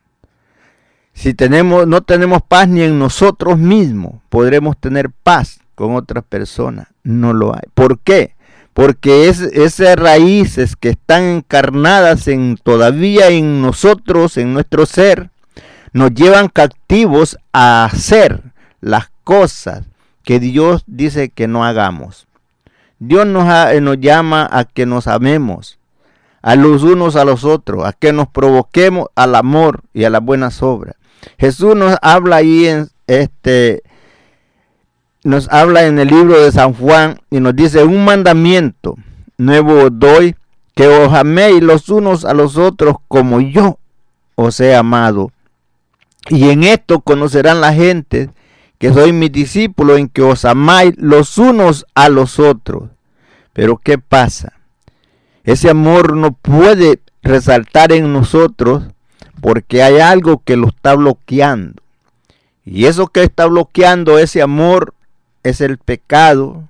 Si 1.20 1.34
tenemos, 1.34 1.86
no 1.86 2.00
tenemos 2.00 2.42
paz 2.42 2.70
ni 2.70 2.82
en 2.82 2.98
nosotros 2.98 3.58
mismos, 3.58 4.22
podremos 4.30 4.78
tener 4.78 5.10
paz 5.10 5.60
con 5.76 5.96
otras 5.96 6.24
personas. 6.24 6.88
No 7.04 7.34
lo 7.34 7.54
hay. 7.54 7.64
¿Por 7.74 8.00
qué? 8.00 8.36
Porque 8.74 9.28
es, 9.28 9.42
esas 9.42 9.98
raíces 9.98 10.78
que 10.78 10.88
están 10.88 11.24
encarnadas 11.24 12.30
en, 12.30 12.56
todavía 12.56 13.28
en 13.28 13.62
nosotros, 13.62 14.38
en 14.38 14.54
nuestro 14.54 14.86
ser, 14.86 15.30
nos 15.92 16.14
llevan 16.14 16.48
captivos 16.48 17.38
a 17.52 17.84
hacer 17.84 18.42
las 18.80 19.12
cosas 19.26 19.84
que 20.24 20.40
Dios 20.40 20.86
dice 20.88 21.28
que 21.28 21.50
no 21.50 21.66
hagamos. 21.66 22.28
Dios 22.98 23.28
nos, 23.28 23.46
nos 23.82 24.00
llama 24.00 24.48
a 24.50 24.64
que 24.64 24.86
nos 24.86 25.06
amemos 25.06 25.80
a 26.42 26.56
los 26.56 26.84
unos 26.84 27.18
a 27.18 27.26
los 27.26 27.44
otros, 27.44 27.86
a 27.86 27.92
que 27.92 28.14
nos 28.14 28.30
provoquemos 28.30 29.10
al 29.16 29.36
amor 29.36 29.82
y 29.94 30.06
a 30.06 30.10
las 30.10 30.24
buenas 30.24 30.64
obras. 30.64 30.96
Jesús 31.38 31.76
nos 31.76 31.98
habla 32.02 32.38
ahí 32.38 32.68
en 32.68 32.90
este 33.08 33.84
nos 35.24 35.50
habla 35.50 35.86
en 35.86 36.00
el 36.00 36.08
libro 36.08 36.42
de 36.42 36.52
San 36.52 36.74
Juan 36.74 37.20
y 37.30 37.40
nos 37.40 37.56
dice 37.56 37.84
un 37.84 38.06
mandamiento 38.06 38.96
nuevo 39.38 39.90
doy 39.90 40.36
que 40.76 40.88
os 40.88 41.14
améis 41.14 41.62
los 41.62 41.90
unos 41.90 42.24
a 42.24 42.34
los 42.34 42.58
otros 42.58 42.96
como 43.08 43.42
yo 43.42 43.80
os 44.36 44.60
he 44.60 44.76
amado. 44.76 45.32
Y 46.30 46.50
en 46.50 46.64
esto 46.64 47.02
conocerán 47.02 47.60
la 47.60 47.74
gente 47.74 48.30
que 48.78 48.94
soy 48.94 49.12
mi 49.12 49.28
discípulo 49.28 49.98
en 49.98 50.08
que 50.08 50.22
os 50.22 50.46
amáis 50.46 50.94
los 50.98 51.38
unos 51.38 51.86
a 51.96 52.08
los 52.08 52.40
otros. 52.40 52.90
Pero 53.52 53.78
¿qué 53.78 53.98
pasa? 53.98 54.54
Ese 55.44 55.70
amor 55.70 56.16
no 56.16 56.32
puede 56.32 57.02
resaltar 57.22 57.92
en 57.92 58.14
nosotros 58.14 58.84
porque 59.42 59.84
hay 59.84 60.00
algo 60.00 60.42
que 60.44 60.56
lo 60.56 60.68
está 60.68 60.96
bloqueando. 60.96 61.82
Y 62.66 62.86
eso 62.86 63.08
que 63.08 63.24
está 63.24 63.46
bloqueando 63.46 64.20
ese 64.20 64.42
amor 64.42 64.94
es 65.44 65.62
el 65.62 65.78
pecado, 65.78 66.64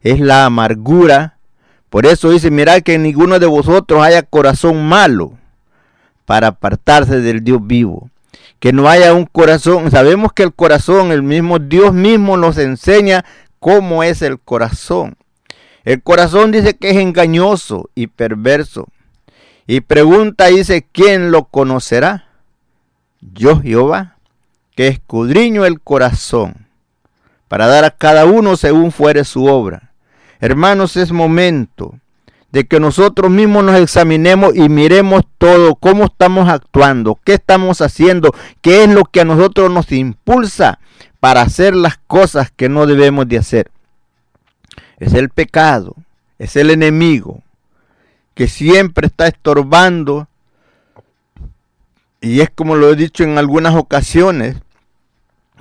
es 0.00 0.20
la 0.20 0.44
amargura. 0.44 1.38
Por 1.90 2.06
eso 2.06 2.30
dice, 2.30 2.50
mirad 2.50 2.82
que 2.82 2.98
ninguno 2.98 3.38
de 3.38 3.46
vosotros 3.46 4.02
haya 4.02 4.22
corazón 4.22 4.86
malo 4.86 5.32
para 6.24 6.48
apartarse 6.48 7.20
del 7.20 7.44
Dios 7.44 7.60
vivo. 7.62 8.10
Que 8.58 8.72
no 8.72 8.88
haya 8.88 9.12
un 9.12 9.26
corazón, 9.26 9.90
sabemos 9.90 10.32
que 10.32 10.42
el 10.42 10.52
corazón, 10.52 11.12
el 11.12 11.22
mismo 11.22 11.58
Dios 11.58 11.92
mismo 11.92 12.36
nos 12.36 12.56
enseña 12.58 13.24
cómo 13.60 14.02
es 14.02 14.22
el 14.22 14.40
corazón. 14.40 15.16
El 15.84 16.02
corazón 16.02 16.50
dice 16.50 16.74
que 16.74 16.90
es 16.90 16.96
engañoso 16.96 17.90
y 17.94 18.06
perverso. 18.06 18.88
Y 19.66 19.80
pregunta, 19.80 20.46
dice, 20.48 20.86
¿quién 20.92 21.30
lo 21.30 21.44
conocerá? 21.44 22.26
Yo 23.20 23.60
Jehová, 23.60 24.16
que 24.76 24.88
escudriño 24.88 25.64
el 25.64 25.80
corazón, 25.80 26.66
para 27.48 27.66
dar 27.66 27.84
a 27.84 27.90
cada 27.90 28.26
uno 28.26 28.56
según 28.56 28.92
fuere 28.92 29.24
su 29.24 29.46
obra. 29.46 29.92
Hermanos, 30.40 30.96
es 30.96 31.12
momento 31.12 31.94
de 32.50 32.66
que 32.66 32.78
nosotros 32.78 33.30
mismos 33.30 33.64
nos 33.64 33.80
examinemos 33.80 34.54
y 34.54 34.68
miremos 34.68 35.22
todo, 35.38 35.74
cómo 35.76 36.04
estamos 36.04 36.48
actuando, 36.48 37.18
qué 37.24 37.34
estamos 37.34 37.80
haciendo, 37.80 38.34
qué 38.60 38.84
es 38.84 38.90
lo 38.90 39.04
que 39.04 39.22
a 39.22 39.24
nosotros 39.24 39.70
nos 39.70 39.90
impulsa 39.92 40.78
para 41.20 41.40
hacer 41.40 41.74
las 41.74 41.96
cosas 41.96 42.52
que 42.54 42.68
no 42.68 42.86
debemos 42.86 43.26
de 43.28 43.38
hacer. 43.38 43.70
Es 44.98 45.14
el 45.14 45.30
pecado, 45.30 45.96
es 46.38 46.54
el 46.56 46.70
enemigo, 46.70 47.43
que 48.34 48.48
siempre 48.48 49.06
está 49.06 49.26
estorbando. 49.26 50.28
Y 52.20 52.40
es 52.40 52.50
como 52.50 52.76
lo 52.76 52.90
he 52.90 52.96
dicho 52.96 53.24
en 53.24 53.38
algunas 53.38 53.74
ocasiones, 53.74 54.56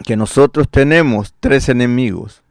que 0.04 0.18
nosotros 0.18 0.68
tenemos 0.70 1.34
tres 1.40 1.70
enemigos, 1.70 2.42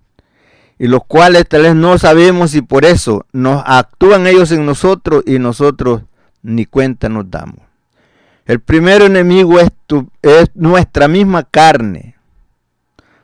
y 0.78 0.86
los 0.86 1.04
cuales 1.04 1.48
tal 1.48 1.62
vez 1.62 1.74
no 1.74 1.98
sabemos 1.98 2.54
y 2.54 2.62
por 2.62 2.84
eso 2.84 3.26
nos 3.32 3.62
actúan 3.66 4.26
ellos 4.26 4.52
en 4.52 4.64
nosotros 4.64 5.22
y 5.26 5.38
nosotros 5.38 6.02
ni 6.42 6.66
cuenta 6.66 7.08
nos 7.08 7.30
damos. 7.30 7.60
El 8.46 8.60
primer 8.60 9.02
enemigo 9.02 9.60
es, 9.60 9.70
es 10.22 10.50
nuestra 10.54 11.08
misma 11.08 11.44
carne, 11.44 12.16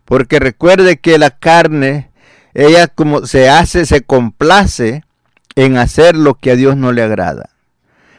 porque 0.05 0.39
recuerde 0.39 0.99
que 0.99 1.19
la 1.19 1.31
carne, 1.31 2.11
ella 2.55 2.87
como 2.87 3.27
se 3.27 3.49
hace, 3.49 3.87
se 3.87 4.03
complace 4.03 5.05
en 5.59 5.77
hacer 5.77 6.17
lo 6.17 6.35
que 6.35 6.53
a 6.53 6.57
Dios 6.57 6.77
no 6.77 6.93
le 6.93 7.03
agrada. 7.03 7.51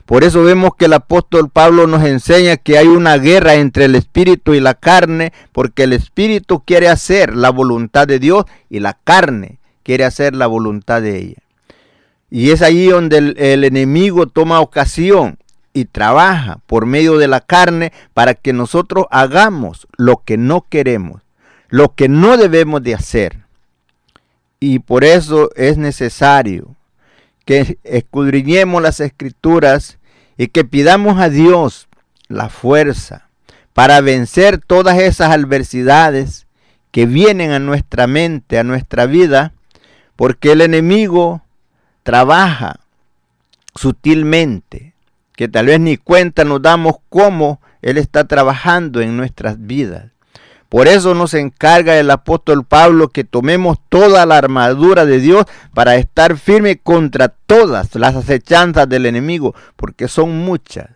Por 0.05 0.25
eso 0.25 0.43
vemos 0.43 0.71
que 0.77 0.85
el 0.85 0.93
apóstol 0.93 1.49
Pablo 1.49 1.87
nos 1.87 2.03
enseña 2.03 2.57
que 2.57 2.77
hay 2.77 2.87
una 2.87 3.17
guerra 3.17 3.55
entre 3.55 3.85
el 3.85 3.95
espíritu 3.95 4.53
y 4.53 4.59
la 4.59 4.73
carne, 4.73 5.31
porque 5.53 5.83
el 5.83 5.93
espíritu 5.93 6.63
quiere 6.65 6.89
hacer 6.89 7.33
la 7.33 7.49
voluntad 7.49 8.07
de 8.07 8.19
Dios 8.19 8.43
y 8.69 8.81
la 8.81 8.97
carne 9.01 9.59
quiere 9.83 10.03
hacer 10.03 10.35
la 10.35 10.47
voluntad 10.47 11.01
de 11.01 11.17
ella. 11.17 11.41
Y 12.29 12.51
es 12.51 12.61
ahí 12.61 12.87
donde 12.87 13.33
el, 13.37 13.63
enemigo 13.63 14.27
toma 14.27 14.59
ocasión 14.59 15.37
y 15.73 15.85
trabaja 15.85 16.59
por 16.67 16.85
medio 16.85 17.17
de 17.17 17.29
la 17.29 17.39
carne 17.39 17.93
para 18.13 18.33
que 18.33 18.51
nosotros 18.51 19.05
hagamos 19.11 19.87
lo 19.95 20.23
que 20.25 20.37
no 20.37 20.65
queremos, 20.67 21.21
lo 21.69 21.95
que 21.95 22.09
no 22.09 22.35
debemos 22.35 22.83
de 22.83 22.95
hacer. 22.95 23.45
Y 24.59 24.79
por 24.79 25.05
eso 25.05 25.51
es 25.55 25.77
necesario 25.77 26.75
que 27.49 27.79
escudriñemos 27.83 28.79
las 28.79 28.99
escrituras 28.99 29.97
y 30.37 30.49
que 30.49 30.65
pidamos 30.65 31.19
a 31.19 31.29
Dios 31.29 31.87
la 32.27 32.47
fuerza 32.47 33.27
para 33.73 34.01
vencer 34.01 34.59
todas 34.59 34.99
esas 34.99 35.31
adversidades 35.31 36.45
que 36.91 37.07
vienen 37.07 37.49
a 37.49 37.57
nuestra 37.57 38.05
mente, 38.05 38.59
a 38.59 38.63
nuestra 38.63 39.07
vida, 39.07 39.53
porque 40.15 40.51
el 40.51 40.61
enemigo 40.61 41.41
trabaja 42.03 42.81
sutilmente, 43.73 44.93
que 45.35 45.47
tal 45.47 45.65
vez 45.65 45.79
ni 45.79 45.97
cuenta 45.97 46.43
nos 46.43 46.61
damos 46.61 46.97
cómo 47.09 47.61
Él 47.81 47.97
está 47.97 48.25
trabajando 48.25 49.01
en 49.01 49.17
nuestras 49.17 49.65
vidas. 49.65 50.11
Por 50.69 50.87
eso 50.87 51.15
nos 51.15 51.33
encarga 51.33 51.97
el 51.97 52.11
apóstol 52.11 52.63
Pablo 52.63 53.09
que 53.09 53.23
tomemos 53.23 53.79
toda 53.89 54.27
la 54.27 54.37
armadura 54.37 55.05
de 55.05 55.19
Dios 55.19 55.45
para 55.73 55.95
estar 55.95 56.37
firme 56.37 56.77
contra 56.77 57.29
todas 57.29 57.95
las 57.95 58.15
acechanzas 58.15 58.87
del 58.87 59.07
enemigo, 59.07 59.55
porque 59.75 60.07
son 60.07 60.45
muchas. 60.45 60.89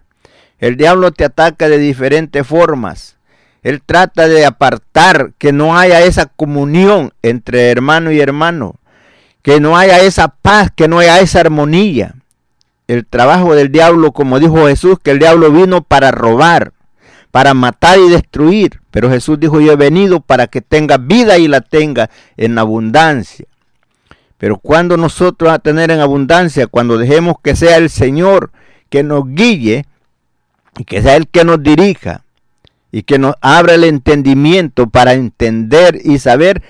El 0.60 0.78
diablo 0.78 1.12
te 1.12 1.26
ataca 1.26 1.70
de 1.70 1.80
diferentes 1.80 2.46
formas. 2.46 3.18
Él 3.64 3.82
trata 3.84 4.28
de 4.28 4.46
apartar 4.46 5.34
que 5.40 5.52
no 5.52 5.76
haya 5.76 6.02
esa 6.02 6.28
comunión 6.28 7.12
entre 7.24 7.72
hermano 7.72 8.12
y 8.12 8.20
hermano, 8.20 8.76
que 9.42 9.60
no 9.60 9.76
haya 9.76 10.02
esa 10.02 10.28
paz, 10.28 10.70
que 10.76 10.88
no 10.88 11.00
haya 11.00 11.20
esa 11.20 11.40
armonía. 11.40 12.14
El 12.88 13.08
trabajo 13.08 13.56
del 13.56 13.72
diablo, 13.72 14.12
como 14.12 14.40
dijo 14.40 14.68
Jesús, 14.68 14.98
que 15.02 15.12
el 15.12 15.20
diablo 15.20 15.52
vino 15.52 15.82
para 15.82 16.12
robar, 16.12 16.74
para 17.32 17.56
matar 17.56 17.98
y 17.98 18.10
destruir. 18.10 18.83
Pero 18.94 19.10
Jesús 19.10 19.40
dijo, 19.40 19.60
yo 19.60 19.72
he 19.72 19.76
venido 19.76 20.20
para 20.20 20.46
que 20.46 20.62
tenga 20.62 20.98
vida 21.00 21.40
y 21.40 21.48
la 21.48 21.62
tenga 21.62 22.12
en 22.38 22.60
abundancia. 22.60 23.48
Pero 24.38 24.58
cuando 24.58 24.98
nosotros 24.98 25.52
a 25.52 25.58
tener 25.58 25.90
en 25.90 26.00
abundancia, 26.00 26.68
cuando 26.68 27.00
dejemos 27.00 27.38
que 27.42 27.56
sea 27.56 27.78
el 27.78 27.90
Señor 27.90 28.52
que 28.92 29.02
nos 29.02 29.24
guíe 29.26 29.88
y 30.78 30.84
que 30.84 31.02
sea 31.02 31.16
el 31.16 31.28
que 31.28 31.44
nos 31.44 31.64
dirija 31.64 32.24
y 32.92 33.02
que 33.02 33.18
nos 33.18 33.34
abra 33.42 33.74
el 33.74 33.84
entendimiento 33.84 34.88
para 34.88 35.14
entender 35.14 36.00
y 36.04 36.20
saber 36.20 36.62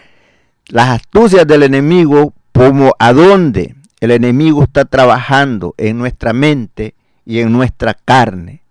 las 0.68 0.88
astucias 0.88 1.46
del 1.46 1.64
enemigo, 1.64 2.34
como 2.54 2.96
a 3.00 3.12
dónde 3.12 3.76
el 4.00 4.12
enemigo 4.12 4.64
está 4.64 4.86
trabajando 4.86 5.76
en 5.78 5.98
nuestra 5.98 6.32
mente 6.32 6.96
y 7.26 7.40
en 7.40 7.52
nuestra 7.52 7.94
carne 7.94 8.63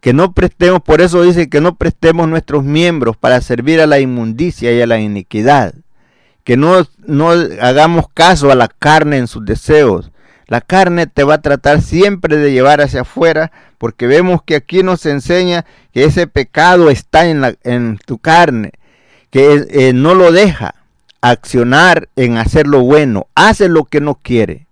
que 0.00 0.12
no 0.12 0.32
prestemos, 0.32 0.80
por 0.82 1.00
eso 1.00 1.22
dice 1.22 1.48
que 1.48 1.60
no 1.60 1.74
prestemos 1.74 2.28
nuestros 2.28 2.64
miembros 2.64 3.16
para 3.16 3.40
servir 3.40 3.80
a 3.80 3.86
la 3.86 3.98
inmundicia 3.98 4.72
y 4.72 4.80
a 4.80 4.86
la 4.86 4.98
iniquidad, 4.98 5.74
que 6.44 6.56
no, 6.56 6.86
no 6.98 7.30
hagamos 7.30 8.06
caso 8.14 8.50
a 8.50 8.54
la 8.54 8.68
carne 8.68 9.18
en 9.18 9.26
sus 9.26 9.44
deseos. 9.44 10.10
La 10.46 10.60
carne 10.60 11.06
te 11.06 11.24
va 11.24 11.34
a 11.34 11.42
tratar 11.42 11.82
siempre 11.82 12.36
de 12.36 12.52
llevar 12.52 12.80
hacia 12.80 13.02
afuera, 13.02 13.52
porque 13.76 14.06
vemos 14.06 14.42
que 14.42 14.56
aquí 14.56 14.82
nos 14.82 15.04
enseña 15.04 15.66
que 15.92 16.04
ese 16.04 16.26
pecado 16.26 16.90
está 16.90 17.26
en, 17.26 17.42
la, 17.42 17.54
en 17.64 17.98
tu 17.98 18.18
carne, 18.18 18.72
que 19.30 19.66
eh, 19.68 19.92
no 19.92 20.14
lo 20.14 20.32
deja 20.32 20.74
accionar 21.20 22.08
en 22.16 22.38
hacer 22.38 22.66
lo 22.66 22.80
bueno, 22.80 23.26
hace 23.34 23.68
lo 23.68 23.84
que 23.84 24.00
no 24.00 24.14
quiere 24.14 24.67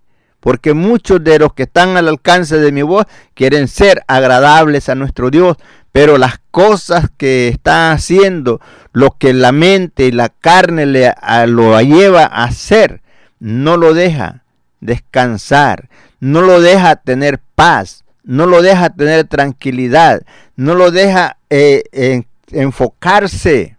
porque 0.47 0.73
muchos 0.73 1.21
de 1.25 1.39
los 1.39 1.51
que 1.51 1.63
están 1.63 1.97
al 1.97 2.07
alcance 2.07 2.57
de 2.57 2.71
mi 2.71 2.81
voz 2.81 3.05
quieren 3.33 3.67
ser 3.67 4.05
agradables 4.07 4.87
a 4.87 4.95
nuestro 4.95 5.29
Dios, 5.29 5.57
pero 5.91 6.17
las 6.17 6.39
cosas 6.51 7.09
que 7.17 7.49
están 7.49 7.91
haciendo, 7.91 8.61
lo 8.93 9.17
que 9.19 9.33
la 9.33 9.51
mente 9.51 10.05
y 10.05 10.13
la 10.13 10.29
carne 10.29 10.85
le, 10.85 11.13
lo 11.47 11.81
lleva 11.81 12.23
a 12.23 12.45
hacer, 12.45 13.01
no 13.41 13.75
lo 13.75 13.93
deja 13.93 14.45
descansar, 14.79 15.89
no 16.21 16.41
lo 16.41 16.61
deja 16.61 16.95
tener 16.95 17.41
paz, 17.55 18.05
no 18.23 18.45
lo 18.45 18.61
deja 18.61 18.89
tener 18.89 19.25
tranquilidad, 19.25 20.21
no 20.55 20.75
lo 20.75 20.91
deja 20.91 21.35
eh, 21.49 22.23
enfocarse 22.51 23.75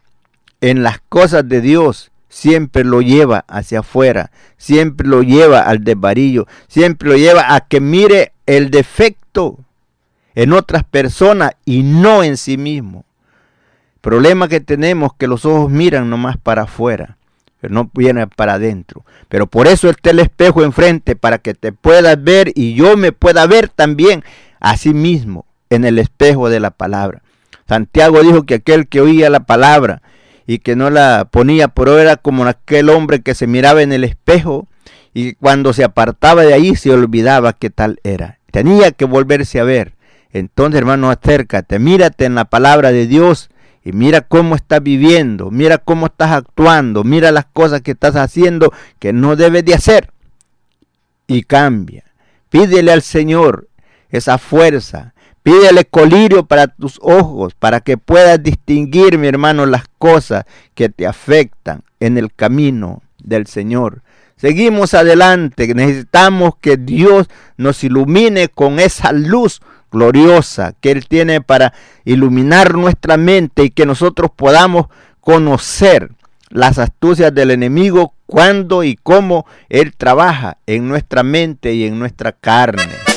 en 0.61 0.83
las 0.83 1.01
cosas 1.09 1.49
de 1.49 1.63
Dios 1.63 2.11
siempre 2.29 2.85
lo 2.85 3.01
lleva 3.01 3.45
hacia 3.49 3.81
afuera, 3.81 4.31
siempre 4.57 5.07
lo 5.07 5.23
lleva 5.23 5.61
al 5.61 5.85
desvarío, 5.85 6.47
siempre 6.69 7.09
lo 7.09 7.17
lleva 7.17 7.55
a 7.55 7.61
que 7.61 7.81
mire 7.81 8.33
el 8.47 8.71
defecto 8.71 9.59
en 10.35 10.53
otras 10.53 10.85
personas 10.85 11.53
y 11.65 11.83
no 11.83 12.23
en 12.23 12.37
sí 12.37 12.57
mismo. 12.57 13.05
Problema 14.01 14.49
que 14.49 14.61
tenemos 14.61 15.13
que 15.15 15.27
los 15.27 15.45
ojos 15.45 15.71
miran 15.71 16.09
nomás 16.09 16.37
para 16.37 16.63
afuera, 16.63 17.17
pero 17.61 17.75
no 17.75 17.91
vienen 17.93 18.29
para 18.29 18.55
adentro. 18.55 19.05
Pero 19.29 19.47
por 19.47 19.67
eso 19.67 19.91
está 19.91 20.11
el 20.11 20.21
espejo 20.21 20.63
enfrente, 20.63 21.17
para 21.17 21.39
que 21.39 21.55
te 21.55 21.73
puedas 21.73 22.23
ver 22.23 22.53
y 22.55 22.75
yo 22.75 22.97
me 22.97 23.13
pueda 23.13 23.47
ver 23.47 23.69
también 23.69 24.23
a 24.61 24.77
sí 24.77 24.95
mismo 24.95 25.45
en 25.71 25.85
el 25.85 25.99
espejo 25.99 26.49
de 26.49 26.61
la 26.61 26.71
palabra. 26.71 27.23
Santiago 27.67 28.23
dijo 28.23 28.45
que 28.45 28.55
aquel 28.55 28.89
que 28.89 29.01
oía 29.01 29.29
la 29.29 29.41
palabra 29.41 30.03
y 30.49 30.61
que 30.61 30.77
no 30.77 30.89
la 30.89 31.29
ponía, 31.31 31.69
pero 31.69 31.99
era 31.99 32.17
como 32.17 32.47
aquel 32.47 32.89
hombre 32.89 33.21
que 33.21 33.35
se 33.35 33.47
miraba 33.47 33.83
en 33.83 33.93
el 33.93 34.03
espejo 34.03 34.67
y 35.13 35.35
cuando 35.35 35.75
se 35.75 35.85
apartaba 35.85 36.43
de 36.43 36.55
ahí 36.55 36.75
se 36.75 36.91
olvidaba 36.91 37.53
qué 37.53 37.69
tal 37.69 38.01
era. 38.03 38.39
Tenía 38.51 38.93
que 38.93 39.05
volverse 39.05 39.61
a 39.61 39.65
ver. 39.65 39.93
Entonces, 40.33 40.79
hermano, 40.79 41.11
acércate, 41.11 41.79
mírate 41.79 42.25
en 42.25 42.35
la 42.35 42.47
palabra 42.47 42.93
de 42.93 43.07
Dios 43.07 43.51
y 43.85 43.93
mira 43.93 44.23
cómo 44.23 44.55
estás 44.55 44.83
viviendo, 44.83 45.51
mira 45.51 45.77
cómo 45.77 46.07
estás 46.07 46.33
actuando, 46.33 47.05
mira 47.05 47.31
las 47.31 47.45
cosas 47.45 47.83
que 47.83 47.91
estás 47.91 48.17
haciendo 48.17 48.73
que 48.99 49.13
no 49.13 49.37
debes 49.37 49.67
de 49.67 49.75
hacer. 49.75 50.13
Y 51.27 51.43
cambia. 51.43 52.05
Pídele 52.49 52.91
al 52.91 53.03
Señor 53.03 53.69
esa 54.09 54.39
fuerza, 54.39 55.13
Pídele 55.49 55.87
colirio 55.87 56.45
para 56.45 56.67
tus 56.67 56.99
ojos, 57.01 57.55
para 57.55 57.81
que 57.81 57.97
puedas 57.97 58.43
distinguir, 58.43 59.17
mi 59.17 59.29
hermano, 59.29 59.65
las 59.65 59.85
cosas 59.97 60.45
que 60.75 60.91
te 60.91 61.07
afectan 61.07 61.85
en 62.01 62.19
el 62.19 62.31
camino 62.35 63.01
del 63.17 63.47
Señor. 63.47 64.03
Seguimos 64.37 64.93
adelante, 64.93 65.73
necesitamos 65.75 66.53
que 66.61 66.77
Dios 66.77 67.31
nos 67.57 67.83
ilumine 67.83 68.49
con 68.49 68.79
esa 68.79 69.13
luz 69.13 69.63
gloriosa 69.91 70.75
que 70.83 70.91
Él 70.91 71.09
tiene 71.09 71.41
para 71.41 71.73
iluminar 72.05 72.75
nuestra 72.75 73.17
mente 73.17 73.65
y 73.65 73.71
que 73.71 73.87
nosotros 73.87 74.31
podamos 74.37 74.89
conocer 75.23 76.11
las 76.51 76.79
astucias 76.79 77.35
del 77.35 77.53
enemigo, 77.53 78.13
cuando 78.27 78.85
y 78.85 78.97
cómo 78.97 79.47
Él 79.71 79.95
trabaja 79.97 80.59
en 80.67 80.89
nuestra 80.89 81.23
mente 81.23 81.73
y 81.73 81.87
en 81.87 81.99
nuestra 81.99 82.33
carne. 82.33 83.08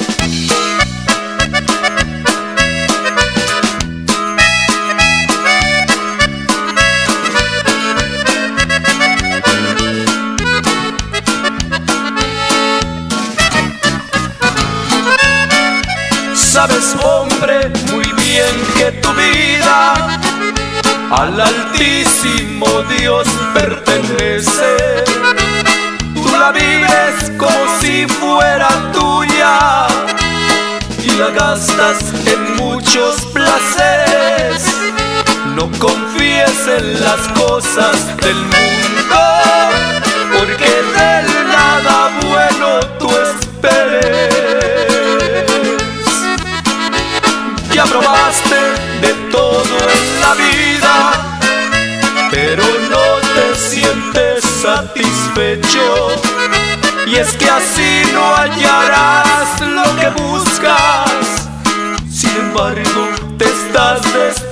Sabes, 16.61 16.95
hombre, 17.03 17.71
muy 17.91 18.05
bien 18.21 18.55
que 18.77 18.91
tu 19.01 19.11
vida 19.13 20.19
al 21.09 21.41
Altísimo 21.41 22.67
Dios 22.99 23.27
pertenece. 23.51 25.03
Tú 26.13 26.23
la 26.37 26.51
vives 26.51 27.31
como 27.39 27.79
si 27.79 28.05
fuera 28.05 28.69
tuya 28.93 29.87
y 31.03 31.09
la 31.17 31.31
gastas 31.31 31.97
en 32.27 32.57
muchos 32.57 33.15
placeres. 33.33 34.63
No 35.55 35.67
confíes 35.79 36.67
en 36.67 37.03
las 37.03 37.27
cosas 37.29 38.05
del 38.17 38.35
mundo, 38.35 39.19
porque 40.37 40.69
de 40.69 41.43
nada 41.43 42.11
bueno 42.21 42.79
tú 42.99 43.09
esperes. 43.09 44.60
Probaste 47.85 48.55
de 49.01 49.13
todo 49.31 49.77
en 49.97 50.21
la 50.21 50.33
vida, 50.35 51.39
pero 52.29 52.63
no 52.89 53.19
te 53.33 53.55
sientes 53.55 54.43
satisfecho. 54.43 56.07
Y 57.07 57.15
es 57.15 57.33
que 57.33 57.49
así 57.49 58.03
no 58.13 58.35
hallarás 58.35 59.59
lo 59.61 59.83
que 59.97 60.09
buscas. 60.21 61.49
Sin 62.09 62.31
embargo, 62.37 63.09
te 63.37 63.45
estás 63.45 64.01
destruyendo, 64.13 64.50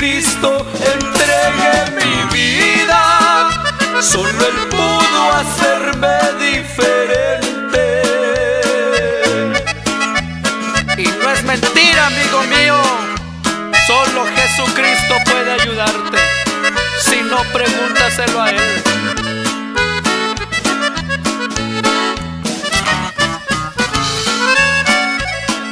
Jesucristo 0.00 0.66
entregué 0.94 1.90
mi 1.94 2.34
vida, 2.34 3.50
solo 4.00 4.30
Él 4.30 4.68
pudo 4.70 5.32
hacerme 5.34 6.16
diferente. 6.38 7.84
Y 10.96 11.04
no 11.04 11.30
es 11.30 11.42
mentira, 11.44 12.06
amigo 12.06 12.42
mío. 12.44 12.80
Solo 13.86 14.24
Jesucristo 14.36 15.16
puede 15.26 15.52
ayudarte. 15.52 16.18
Si 17.04 17.20
no, 17.20 17.42
pregúntaselo 17.52 18.40
a 18.40 18.50
Él. 18.52 18.82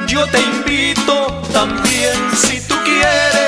Yo 0.07 0.27
te 0.27 0.41
invito 0.43 1.41
también 1.51 2.37
si 2.37 2.61
tú 2.69 2.75
quieres 2.85 3.48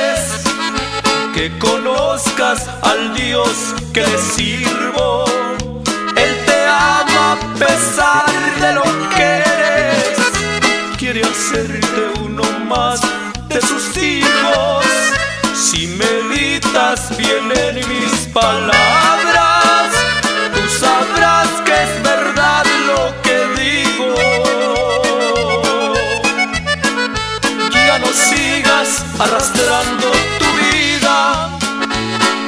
que 1.40 1.58
conozcas 1.58 2.68
al 2.82 3.14
Dios 3.14 3.74
que 3.94 4.02
le 4.02 4.18
sirvo. 4.18 5.24
Él 6.14 6.32
te 6.44 6.66
ama 6.66 7.32
a 7.32 7.54
pesar 7.58 8.26
de 8.60 8.74
lo 8.74 8.82
que 9.16 9.22
eres. 9.22 10.18
Quiere 10.98 11.22
hacerte 11.22 12.20
uno 12.20 12.42
más 12.68 13.00
de 13.48 13.60
sus 13.62 13.96
hijos. 13.96 14.84
Si 15.54 15.86
meditas 15.86 17.16
bien 17.16 17.50
en 17.56 17.88
mis 17.88 18.12
palabras, 18.34 18.89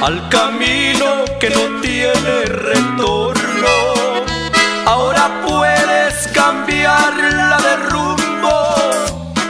al 0.03 0.29
camino 0.31 1.25
que 1.39 1.49
no 1.51 1.81
tiene 1.81 2.45
retorno. 2.45 3.69
Ahora 4.85 5.31
puedes 5.47 6.27
cambiarla 6.35 7.57
de 7.59 7.77
rumbo 7.89 8.75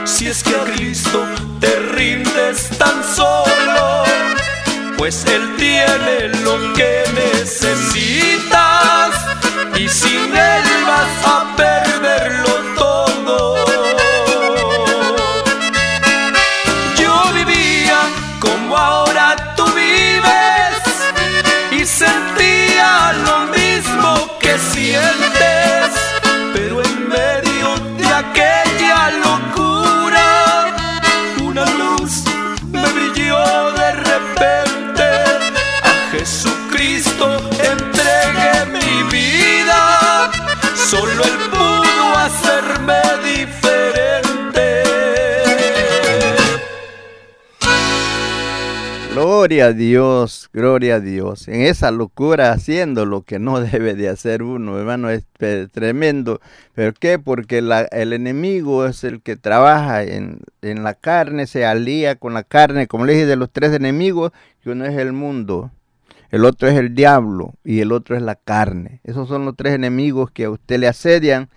si 0.04 0.28
es 0.28 0.42
que 0.42 0.54
a 0.54 0.64
Cristo 0.74 1.24
te 1.58 1.74
rindes 1.94 2.68
tan 2.76 3.02
solo, 3.02 4.04
pues 4.98 5.24
Él 5.24 5.56
tiene 5.56 6.28
lo 6.44 6.74
que 6.74 7.02
necesitas 7.14 8.34
y 9.74 9.88
sin 9.88 10.36
Él 10.36 10.64
vas 10.86 11.24
a 11.24 11.56
perderlo 11.56 11.81
Gloria 49.42 49.66
a 49.66 49.72
Dios, 49.72 50.48
gloria 50.52 50.94
a 50.94 51.00
Dios. 51.00 51.48
En 51.48 51.62
esa 51.62 51.90
locura 51.90 52.52
haciendo 52.52 53.06
lo 53.06 53.22
que 53.22 53.40
no 53.40 53.60
debe 53.72 53.96
de 53.96 54.08
hacer 54.08 54.44
uno, 54.44 54.78
hermano, 54.78 55.10
es 55.10 55.24
tremendo. 55.72 56.40
¿Pero 56.74 56.94
qué? 56.94 57.18
Porque 57.18 57.58
el 57.58 58.12
enemigo 58.12 58.86
es 58.86 59.02
el 59.02 59.20
que 59.20 59.34
trabaja 59.34 60.04
en, 60.04 60.42
en 60.62 60.84
la 60.84 60.94
carne, 60.94 61.48
se 61.48 61.66
alía 61.66 62.14
con 62.14 62.34
la 62.34 62.44
carne. 62.44 62.86
Como 62.86 63.04
le 63.04 63.14
dije 63.14 63.26
de 63.26 63.34
los 63.34 63.50
tres 63.50 63.72
enemigos, 63.72 64.30
que 64.62 64.70
uno 64.70 64.84
es 64.84 64.96
el 64.96 65.12
mundo, 65.12 65.72
el 66.30 66.44
otro 66.44 66.68
es 66.68 66.78
el 66.78 66.94
diablo 66.94 67.54
y 67.64 67.80
el 67.80 67.90
otro 67.90 68.14
es 68.14 68.22
la 68.22 68.36
carne. 68.36 69.00
Esos 69.02 69.26
son 69.26 69.44
los 69.44 69.56
tres 69.56 69.74
enemigos 69.74 70.30
que 70.30 70.44
a 70.44 70.50
usted 70.50 70.78
le 70.78 70.86
asedian 70.86 71.48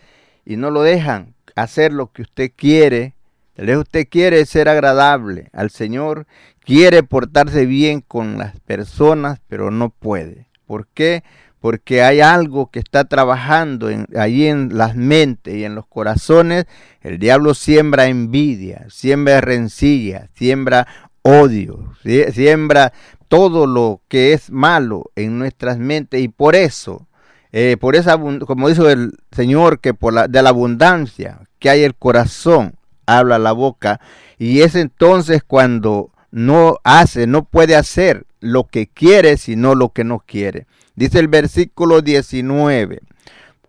y 0.43 0.58
no 0.58 0.71
lo 0.71 0.82
dejan 0.82 1.36
hacer 1.54 1.93
lo 1.93 2.12
que 2.12 2.24
usted 2.24 2.52
quiere. 2.56 3.13
Usted 3.57 4.07
quiere 4.09 4.45
ser 4.45 4.67
agradable 4.69 5.49
al 5.53 5.69
Señor, 5.69 6.27
quiere 6.63 7.03
portarse 7.03 7.65
bien 7.65 8.01
con 8.01 8.37
las 8.37 8.59
personas, 8.59 9.39
pero 9.47 9.71
no 9.71 9.89
puede. 9.89 10.47
¿Por 10.65 10.87
qué? 10.87 11.23
Porque 11.61 12.03
hay 12.03 12.21
algo 12.21 12.69
que 12.69 12.79
está 12.79 13.05
trabajando 13.05 13.89
en, 13.89 14.07
ahí 14.17 14.45
en 14.45 14.77
las 14.77 14.95
mentes 14.95 15.55
y 15.55 15.63
en 15.63 15.73
los 15.73 15.87
corazones. 15.87 16.65
El 17.01 17.17
diablo 17.17 17.53
siembra 17.53 18.07
envidia, 18.07 18.85
siembra 18.89 19.41
rencilla, 19.41 20.29
siembra 20.35 20.87
odio, 21.21 21.93
sie- 22.03 22.31
siembra 22.31 22.93
todo 23.27 23.65
lo 23.65 24.01
que 24.07 24.33
es 24.33 24.51
malo 24.51 25.11
en 25.15 25.39
nuestras 25.39 25.79
mentes 25.79 26.21
y 26.21 26.27
por 26.27 26.55
eso, 26.55 27.07
eh, 27.51 27.77
por 27.79 27.95
esa, 27.95 28.17
como 28.17 28.69
dijo 28.69 28.87
el 28.89 29.13
Señor, 29.31 29.79
que 29.79 29.93
por 29.95 30.13
la, 30.13 30.27
de 30.27 30.41
la 30.43 30.49
abundancia 30.49 31.39
que 31.57 31.69
hay 31.71 31.83
el 31.83 31.95
corazón, 31.95 32.75
habla 33.05 33.39
la 33.39 33.51
boca 33.51 33.99
y 34.37 34.61
es 34.61 34.75
entonces 34.75 35.43
cuando 35.43 36.11
no 36.31 36.77
hace, 36.83 37.27
no 37.27 37.45
puede 37.45 37.75
hacer 37.75 38.25
lo 38.39 38.67
que 38.67 38.87
quiere, 38.87 39.37
sino 39.37 39.73
lo 39.75 39.89
que 39.93 40.03
no 40.03 40.19
quiere. 40.19 40.67
Dice 40.95 41.19
el 41.19 41.27
versículo 41.27 42.01
19, 42.01 43.01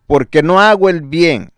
porque 0.06 0.42
no 0.42 0.60
hago 0.60 0.88
el 0.88 1.02
bien 1.02 1.52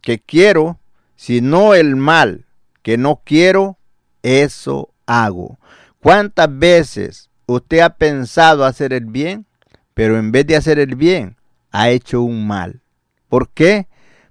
que 0.00 0.18
quiero, 0.18 0.78
sino 1.16 1.74
el 1.74 1.96
mal 1.96 2.46
que 2.82 2.98
no 2.98 3.22
quiero, 3.24 3.78
eso 4.22 4.90
hago. 5.06 5.58
¿Cuántas 6.00 6.48
veces 6.58 7.30
usted 7.46 7.80
ha 7.80 7.96
pensado 7.96 8.64
hacer 8.64 8.92
el 8.92 9.06
bien, 9.06 9.46
pero 9.94 10.18
en 10.18 10.32
vez 10.32 10.46
de 10.46 10.56
hacer 10.56 10.78
el 10.78 10.94
bien, 10.94 11.36
ha 11.72 11.88
hecho 11.88 12.22
un 12.22 12.46
mal? 12.46 12.82
¿Por 13.28 13.48
qué? 13.48 13.86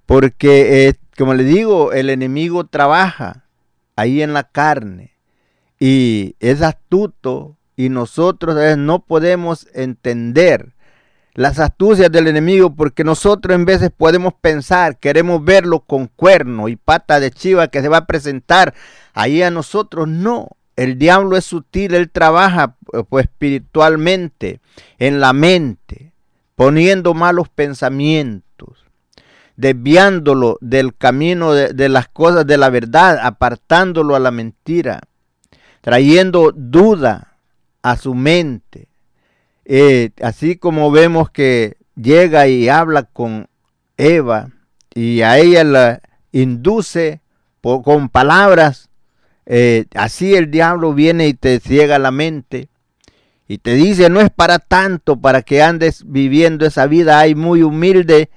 Porque, 0.06 0.88
eh, 0.88 0.94
como 1.16 1.34
le 1.34 1.44
digo, 1.44 1.92
el 1.92 2.10
enemigo 2.10 2.64
trabaja 2.64 3.44
ahí 3.96 4.22
en 4.22 4.32
la 4.32 4.44
carne 4.44 5.16
y 5.78 6.36
es 6.40 6.62
astuto 6.62 7.56
y 7.76 7.88
nosotros 7.88 8.54
veces 8.54 8.78
no 8.78 9.04
podemos 9.04 9.66
entender 9.74 10.74
las 11.34 11.58
astucias 11.58 12.10
del 12.12 12.28
enemigo 12.28 12.74
porque 12.74 13.02
nosotros 13.02 13.56
en 13.56 13.64
veces 13.64 13.90
podemos 13.90 14.34
pensar, 14.34 14.98
queremos 14.98 15.44
verlo 15.44 15.80
con 15.80 16.06
cuerno 16.06 16.68
y 16.68 16.76
pata 16.76 17.18
de 17.18 17.32
chiva 17.32 17.68
que 17.68 17.82
se 17.82 17.88
va 17.88 17.98
a 17.98 18.06
presentar 18.06 18.72
ahí 19.14 19.42
a 19.42 19.50
nosotros. 19.50 20.06
No, 20.06 20.50
el 20.76 20.96
diablo 20.96 21.36
es 21.36 21.44
sutil, 21.44 21.94
él 21.94 22.10
trabaja 22.10 22.76
pues 23.08 23.26
espiritualmente 23.26 24.60
en 24.98 25.18
la 25.18 25.32
mente, 25.32 26.12
poniendo 26.54 27.14
malos 27.14 27.48
pensamientos, 27.48 28.83
desviándolo 29.56 30.58
del 30.60 30.96
camino 30.96 31.52
de, 31.52 31.88
las 31.88 32.08
cosas 32.08 32.46
de 32.46 32.58
la 32.58 32.70
verdad, 32.70 33.18
apartándolo 33.22 34.16
a 34.16 34.20
la 34.20 34.30
mentira, 34.30 35.00
trayendo 35.80 36.52
duda 36.54 37.38
a 37.82 37.96
su 37.96 38.14
mente. 38.14 38.88
Eh, 39.64 40.10
así 40.22 40.56
como 40.56 40.90
vemos 40.90 41.30
que 41.30 41.76
llega 41.96 42.48
y 42.48 42.68
habla 42.68 43.04
con 43.04 43.48
Eva 43.96 44.50
y 44.94 45.22
a 45.22 45.38
ella 45.38 45.64
la 45.64 46.00
induce 46.32 47.20
con 47.60 48.08
palabras, 48.08 48.90
eh, 49.46 49.86
así 49.94 50.34
el 50.34 50.50
diablo 50.50 50.92
viene 50.92 51.28
y 51.28 51.34
te 51.34 51.60
ciega 51.60 51.98
la 51.98 52.10
mente 52.10 52.68
y 53.46 53.58
te 53.58 53.74
dice 53.74 54.08
no 54.08 54.20
es 54.20 54.30
para 54.30 54.58
tanto 54.58 55.20
para 55.20 55.42
que 55.42 55.62
andes 55.62 56.04
viviendo 56.06 56.66
esa 56.66 56.86
vida 56.86 57.18
ahí 57.18 57.34
muy 57.34 57.62
humilde, 57.62 58.30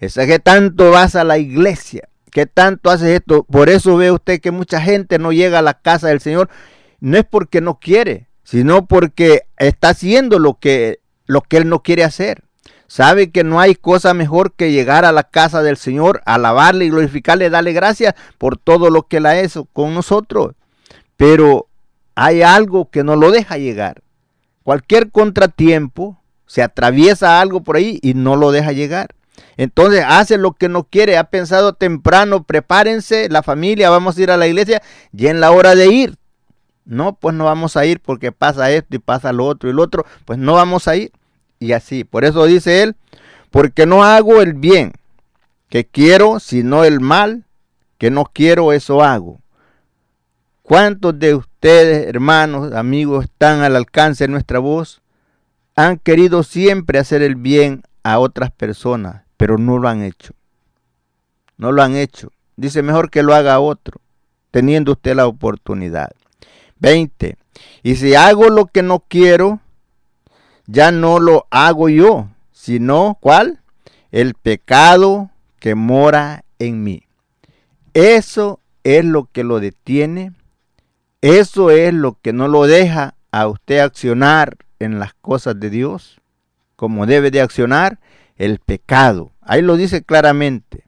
es 0.00 0.14
que 0.14 0.38
tanto 0.38 0.90
vas 0.90 1.14
a 1.14 1.24
la 1.24 1.38
iglesia, 1.38 2.08
que 2.30 2.46
tanto 2.46 2.90
haces 2.90 3.08
esto. 3.08 3.44
Por 3.44 3.68
eso 3.68 3.96
ve 3.96 4.10
usted 4.10 4.40
que 4.40 4.50
mucha 4.50 4.80
gente 4.80 5.18
no 5.18 5.30
llega 5.32 5.58
a 5.58 5.62
la 5.62 5.74
casa 5.74 6.08
del 6.08 6.20
Señor, 6.20 6.48
no 7.00 7.18
es 7.18 7.24
porque 7.24 7.60
no 7.60 7.78
quiere, 7.78 8.28
sino 8.42 8.86
porque 8.86 9.42
está 9.58 9.90
haciendo 9.90 10.38
lo 10.38 10.54
que, 10.54 11.00
lo 11.26 11.42
que 11.42 11.58
él 11.58 11.68
no 11.68 11.82
quiere 11.82 12.04
hacer. 12.04 12.44
Sabe 12.86 13.30
que 13.30 13.44
no 13.44 13.60
hay 13.60 13.76
cosa 13.76 14.14
mejor 14.14 14.54
que 14.54 14.72
llegar 14.72 15.04
a 15.04 15.12
la 15.12 15.22
casa 15.22 15.62
del 15.62 15.76
Señor, 15.76 16.22
alabarle 16.24 16.86
y 16.86 16.90
glorificarle, 16.90 17.48
darle 17.48 17.72
gracias 17.72 18.14
por 18.36 18.56
todo 18.56 18.90
lo 18.90 19.06
que 19.06 19.18
él 19.18 19.26
ha 19.26 19.38
hecho 19.38 19.66
con 19.66 19.94
nosotros. 19.94 20.54
Pero 21.16 21.68
hay 22.16 22.42
algo 22.42 22.90
que 22.90 23.04
no 23.04 23.14
lo 23.14 23.30
deja 23.30 23.58
llegar. 23.58 24.02
Cualquier 24.64 25.10
contratiempo, 25.10 26.20
se 26.46 26.62
atraviesa 26.62 27.40
algo 27.40 27.62
por 27.62 27.76
ahí 27.76 28.00
y 28.02 28.14
no 28.14 28.34
lo 28.34 28.50
deja 28.50 28.72
llegar. 28.72 29.14
Entonces 29.56 30.04
hace 30.06 30.38
lo 30.38 30.52
que 30.52 30.68
no 30.68 30.84
quiere. 30.84 31.18
Ha 31.18 31.24
pensado 31.24 31.74
temprano, 31.74 32.44
prepárense, 32.44 33.28
la 33.28 33.42
familia, 33.42 33.90
vamos 33.90 34.16
a 34.16 34.22
ir 34.22 34.30
a 34.30 34.36
la 34.36 34.46
iglesia 34.46 34.82
y 35.12 35.26
en 35.26 35.40
la 35.40 35.50
hora 35.50 35.74
de 35.74 35.86
ir. 35.88 36.16
No, 36.84 37.14
pues 37.14 37.34
no 37.34 37.44
vamos 37.44 37.76
a 37.76 37.86
ir 37.86 38.00
porque 38.00 38.32
pasa 38.32 38.70
esto 38.70 38.96
y 38.96 38.98
pasa 38.98 39.32
lo 39.32 39.46
otro 39.46 39.70
y 39.70 39.72
lo 39.72 39.82
otro. 39.82 40.06
Pues 40.24 40.38
no 40.38 40.54
vamos 40.54 40.88
a 40.88 40.96
ir. 40.96 41.12
Y 41.58 41.72
así. 41.72 42.04
Por 42.04 42.24
eso 42.24 42.46
dice 42.46 42.82
él, 42.82 42.96
porque 43.50 43.86
no 43.86 44.02
hago 44.02 44.40
el 44.40 44.54
bien 44.54 44.92
que 45.68 45.84
quiero, 45.86 46.40
sino 46.40 46.84
el 46.84 47.00
mal 47.00 47.44
que 47.98 48.10
no 48.10 48.24
quiero, 48.24 48.72
eso 48.72 49.02
hago. 49.02 49.40
¿Cuántos 50.62 51.18
de 51.18 51.34
ustedes, 51.34 52.06
hermanos, 52.06 52.72
amigos, 52.72 53.24
están 53.24 53.60
al 53.60 53.76
alcance 53.76 54.24
de 54.24 54.28
nuestra 54.28 54.58
voz? 54.58 55.02
Han 55.76 55.98
querido 55.98 56.42
siempre 56.42 56.98
hacer 56.98 57.22
el 57.22 57.34
bien 57.34 57.82
a 58.02 58.18
otras 58.18 58.50
personas, 58.50 59.24
pero 59.40 59.56
no 59.56 59.78
lo 59.78 59.88
han 59.88 60.02
hecho. 60.02 60.34
No 61.56 61.72
lo 61.72 61.82
han 61.82 61.96
hecho. 61.96 62.30
Dice 62.56 62.82
mejor 62.82 63.08
que 63.08 63.22
lo 63.22 63.34
haga 63.34 63.58
otro, 63.58 63.98
teniendo 64.50 64.92
usted 64.92 65.16
la 65.16 65.26
oportunidad. 65.26 66.10
20. 66.78 67.38
Y 67.82 67.96
si 67.96 68.14
hago 68.14 68.50
lo 68.50 68.66
que 68.66 68.82
no 68.82 68.98
quiero, 69.00 69.60
ya 70.66 70.92
no 70.92 71.20
lo 71.20 71.46
hago 71.48 71.88
yo, 71.88 72.28
sino 72.52 73.16
¿cuál? 73.18 73.60
El 74.12 74.34
pecado 74.34 75.30
que 75.58 75.74
mora 75.74 76.44
en 76.58 76.82
mí. 76.82 77.04
Eso 77.94 78.60
es 78.84 79.06
lo 79.06 79.24
que 79.24 79.42
lo 79.42 79.58
detiene. 79.58 80.32
Eso 81.22 81.70
es 81.70 81.94
lo 81.94 82.18
que 82.20 82.34
no 82.34 82.46
lo 82.46 82.66
deja 82.66 83.14
a 83.30 83.48
usted 83.48 83.78
accionar 83.78 84.58
en 84.80 84.98
las 84.98 85.14
cosas 85.14 85.58
de 85.58 85.70
Dios 85.70 86.20
como 86.76 87.04
debe 87.04 87.30
de 87.30 87.42
accionar 87.42 87.98
el 88.40 88.58
pecado. 88.58 89.32
Ahí 89.42 89.60
lo 89.60 89.76
dice 89.76 90.02
claramente. 90.02 90.84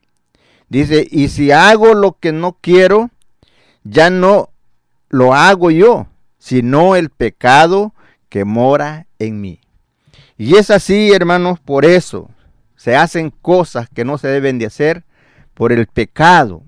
Dice, 0.71 1.07
y 1.11 1.29
si 1.29 1.53
hago 1.53 1.93
lo 1.93 2.19
que 2.19 2.33
no 2.33 2.57
quiero, 2.59 3.11
ya 3.85 4.09
no 4.09 4.49
lo 5.11 5.35
hago 5.35 5.71
yo, 5.71 6.07
sino 6.39 6.97
el 6.97 7.11
pecado 7.11 7.95
que 8.31 8.47
mora 8.47 9.07
en 9.19 9.43
mí. 9.43 9.61
Y 10.39 10.57
es 10.57 10.71
así, 10.71 11.13
hermanos, 11.13 11.61
por 11.61 11.85
eso 11.85 12.31
se 12.75 12.97
hacen 12.97 13.31
cosas 13.31 13.87
que 13.91 14.07
no 14.07 14.17
se 14.17 14.29
deben 14.29 14.59
de 14.59 14.67
hacer 14.67 15.05
por 15.53 15.73
el 15.73 15.87
pecado 15.87 16.63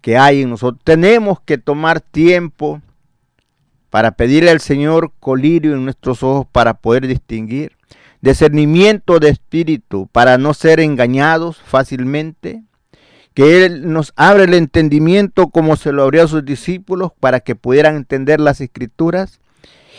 que 0.00 0.18
hay 0.18 0.42
en 0.42 0.50
nosotros. 0.50 0.82
Tenemos 0.82 1.40
que 1.40 1.58
tomar 1.58 2.00
tiempo 2.00 2.82
para 3.88 4.10
pedirle 4.10 4.50
al 4.50 4.60
Señor 4.60 5.12
colirio 5.20 5.74
en 5.74 5.84
nuestros 5.84 6.24
ojos 6.24 6.48
para 6.50 6.74
poder 6.74 7.06
distinguir 7.06 7.73
discernimiento 8.24 9.20
de 9.20 9.28
espíritu 9.28 10.08
para 10.10 10.38
no 10.38 10.54
ser 10.54 10.80
engañados 10.80 11.58
fácilmente, 11.64 12.64
que 13.34 13.64
Él 13.64 13.92
nos 13.92 14.12
abre 14.16 14.44
el 14.44 14.54
entendimiento 14.54 15.48
como 15.48 15.76
se 15.76 15.92
lo 15.92 16.02
abrió 16.02 16.24
a 16.24 16.28
sus 16.28 16.44
discípulos 16.44 17.12
para 17.20 17.40
que 17.40 17.54
pudieran 17.54 17.96
entender 17.96 18.40
las 18.40 18.60
escrituras, 18.60 19.40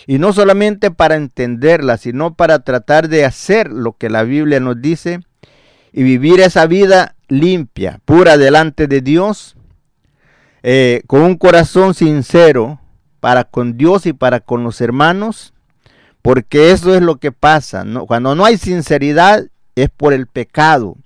y 0.08 0.20
no 0.20 0.34
solamente 0.34 0.92
para 0.92 1.16
entenderlas, 1.16 2.02
sino 2.02 2.36
para 2.36 2.60
tratar 2.60 3.08
de 3.10 3.26
hacer 3.26 3.72
lo 3.72 3.94
que 3.94 4.10
la 4.10 4.24
Biblia 4.24 4.60
nos 4.60 4.82
dice 4.82 5.22
y 5.94 6.04
vivir 6.04 6.42
esa 6.42 6.68
vida 6.68 7.16
limpia, 7.28 8.02
pura 8.06 8.38
delante 8.38 8.88
de 8.88 9.02
Dios, 9.02 9.56
eh, 10.64 11.02
con 11.08 11.22
un 11.22 11.38
corazón 11.38 11.94
sincero 11.94 12.80
para 13.20 13.46
con 13.46 13.78
Dios 13.78 14.06
y 14.06 14.14
para 14.14 14.42
con 14.42 14.64
los 14.64 14.82
hermanos, 14.82 15.55
porque 16.26 16.72
eso 16.72 16.96
es 16.96 17.04
lo 17.04 17.18
que 17.18 17.32
pasa. 17.32 17.86
Cuando 18.08 18.34
no 18.34 18.46
hay 18.46 18.58
sinceridad 18.58 19.46
es 19.76 19.92
por 19.92 20.12
el 20.12 20.26
pecado 20.26 20.98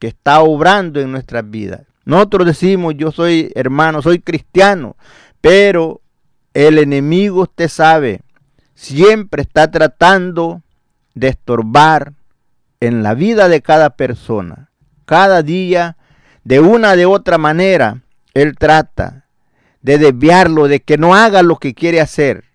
que 0.00 0.08
está 0.08 0.40
obrando 0.40 1.00
en 1.00 1.12
nuestras 1.12 1.48
vidas. 1.48 1.82
Nosotros 2.04 2.44
decimos, 2.44 2.94
yo 2.96 3.12
soy 3.12 3.52
hermano, 3.54 4.02
soy 4.02 4.18
cristiano, 4.18 4.96
pero 5.40 6.00
el 6.54 6.78
enemigo, 6.78 7.42
usted 7.42 7.68
sabe, 7.68 8.22
siempre 8.74 9.42
está 9.42 9.70
tratando 9.70 10.62
de 11.14 11.28
estorbar 11.28 12.14
en 12.80 13.04
la 13.04 13.14
vida 13.14 13.48
de 13.48 13.62
cada 13.62 13.90
persona. 13.90 14.70
Cada 15.04 15.44
día, 15.44 15.96
de 16.42 16.58
una 16.58 16.96
de 16.96 17.06
otra 17.06 17.38
manera, 17.38 18.02
él 18.34 18.56
trata 18.58 19.26
de 19.82 19.98
desviarlo, 19.98 20.66
de 20.66 20.80
que 20.80 20.98
no 20.98 21.14
haga 21.14 21.44
lo 21.44 21.58
que 21.58 21.74
quiere 21.74 22.00
hacer. 22.00 22.53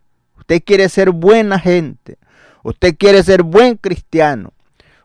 Usted 0.49 0.63
quiere 0.65 0.89
ser 0.89 1.11
buena 1.11 1.59
gente. 1.59 2.17
Usted 2.63 2.97
quiere 2.97 3.21
ser 3.21 3.43
buen 3.43 3.77
cristiano. 3.77 4.51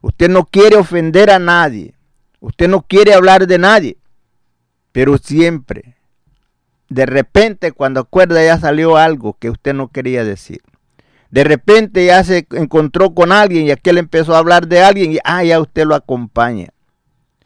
Usted 0.00 0.30
no 0.30 0.46
quiere 0.46 0.76
ofender 0.76 1.30
a 1.30 1.38
nadie. 1.38 1.94
Usted 2.40 2.66
no 2.66 2.80
quiere 2.80 3.12
hablar 3.12 3.46
de 3.46 3.58
nadie. 3.58 3.98
Pero 4.92 5.18
siempre, 5.18 5.96
de 6.88 7.04
repente, 7.04 7.72
cuando 7.72 8.00
acuerda, 8.00 8.42
ya 8.42 8.58
salió 8.58 8.96
algo 8.96 9.36
que 9.38 9.50
usted 9.50 9.74
no 9.74 9.88
quería 9.88 10.24
decir. 10.24 10.62
De 11.28 11.44
repente 11.44 12.06
ya 12.06 12.24
se 12.24 12.46
encontró 12.52 13.12
con 13.12 13.30
alguien 13.30 13.66
y 13.66 13.70
aquel 13.70 13.98
empezó 13.98 14.34
a 14.34 14.38
hablar 14.38 14.66
de 14.66 14.82
alguien 14.82 15.12
y 15.12 15.18
ah, 15.24 15.44
ya 15.44 15.60
usted 15.60 15.84
lo 15.84 15.94
acompaña. 15.94 16.68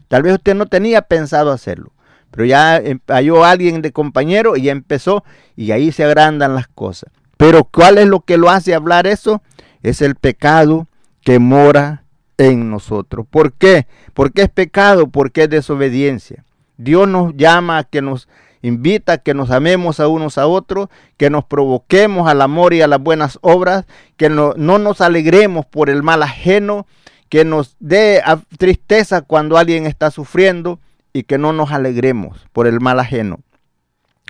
Tal 0.07 0.23
vez 0.23 0.35
usted 0.35 0.55
no 0.55 0.67
tenía 0.67 1.01
pensado 1.01 1.51
hacerlo, 1.51 1.91
pero 2.31 2.45
ya 2.45 2.77
em, 2.77 3.01
halló 3.07 3.43
a 3.43 3.51
alguien 3.51 3.81
de 3.81 3.91
compañero 3.91 4.55
y 4.55 4.61
ya 4.61 4.71
empezó 4.71 5.25
y 5.57 5.71
ahí 5.71 5.91
se 5.91 6.05
agrandan 6.05 6.55
las 6.55 6.69
cosas. 6.69 7.11
Pero 7.39 7.63
¿cuál 7.63 7.97
es 7.99 8.05
lo 8.05 8.19
que 8.19 8.35
lo 8.35 8.49
hace 8.49 8.75
hablar 8.75 9.07
eso? 9.07 9.41
Es 9.81 10.01
el 10.01 10.15
pecado 10.15 10.89
que 11.21 11.39
mora 11.39 12.03
en 12.37 12.69
nosotros. 12.69 13.25
¿Por 13.29 13.53
qué? 13.53 13.87
Porque 14.13 14.41
es 14.41 14.49
pecado, 14.49 15.07
porque 15.07 15.43
es 15.43 15.49
desobediencia. 15.49 16.43
Dios 16.75 17.07
nos 17.07 17.33
llama 17.37 17.77
a 17.77 17.83
que 17.85 18.01
nos 18.01 18.27
invita 18.61 19.13
a 19.13 19.17
que 19.19 19.33
nos 19.33 19.51
amemos 19.51 20.01
a 20.01 20.09
unos 20.09 20.37
a 20.37 20.47
otros, 20.47 20.89
que 21.15 21.29
nos 21.29 21.45
provoquemos 21.45 22.27
al 22.27 22.41
amor 22.41 22.73
y 22.73 22.81
a 22.81 22.87
las 22.87 22.99
buenas 22.99 23.39
obras, 23.39 23.85
que 24.17 24.29
no, 24.29 24.53
no 24.57 24.77
nos 24.77 24.99
alegremos 24.99 25.65
por 25.65 25.89
el 25.89 26.03
mal 26.03 26.21
ajeno, 26.23 26.87
que 27.29 27.45
nos 27.45 27.77
dé 27.79 28.21
tristeza 28.57 29.21
cuando 29.21 29.57
alguien 29.57 29.85
está 29.85 30.11
sufriendo 30.11 30.77
y 31.13 31.23
que 31.23 31.37
no 31.37 31.53
nos 31.53 31.71
alegremos 31.71 32.45
por 32.51 32.67
el 32.67 32.81
mal 32.81 32.99
ajeno. 32.99 33.39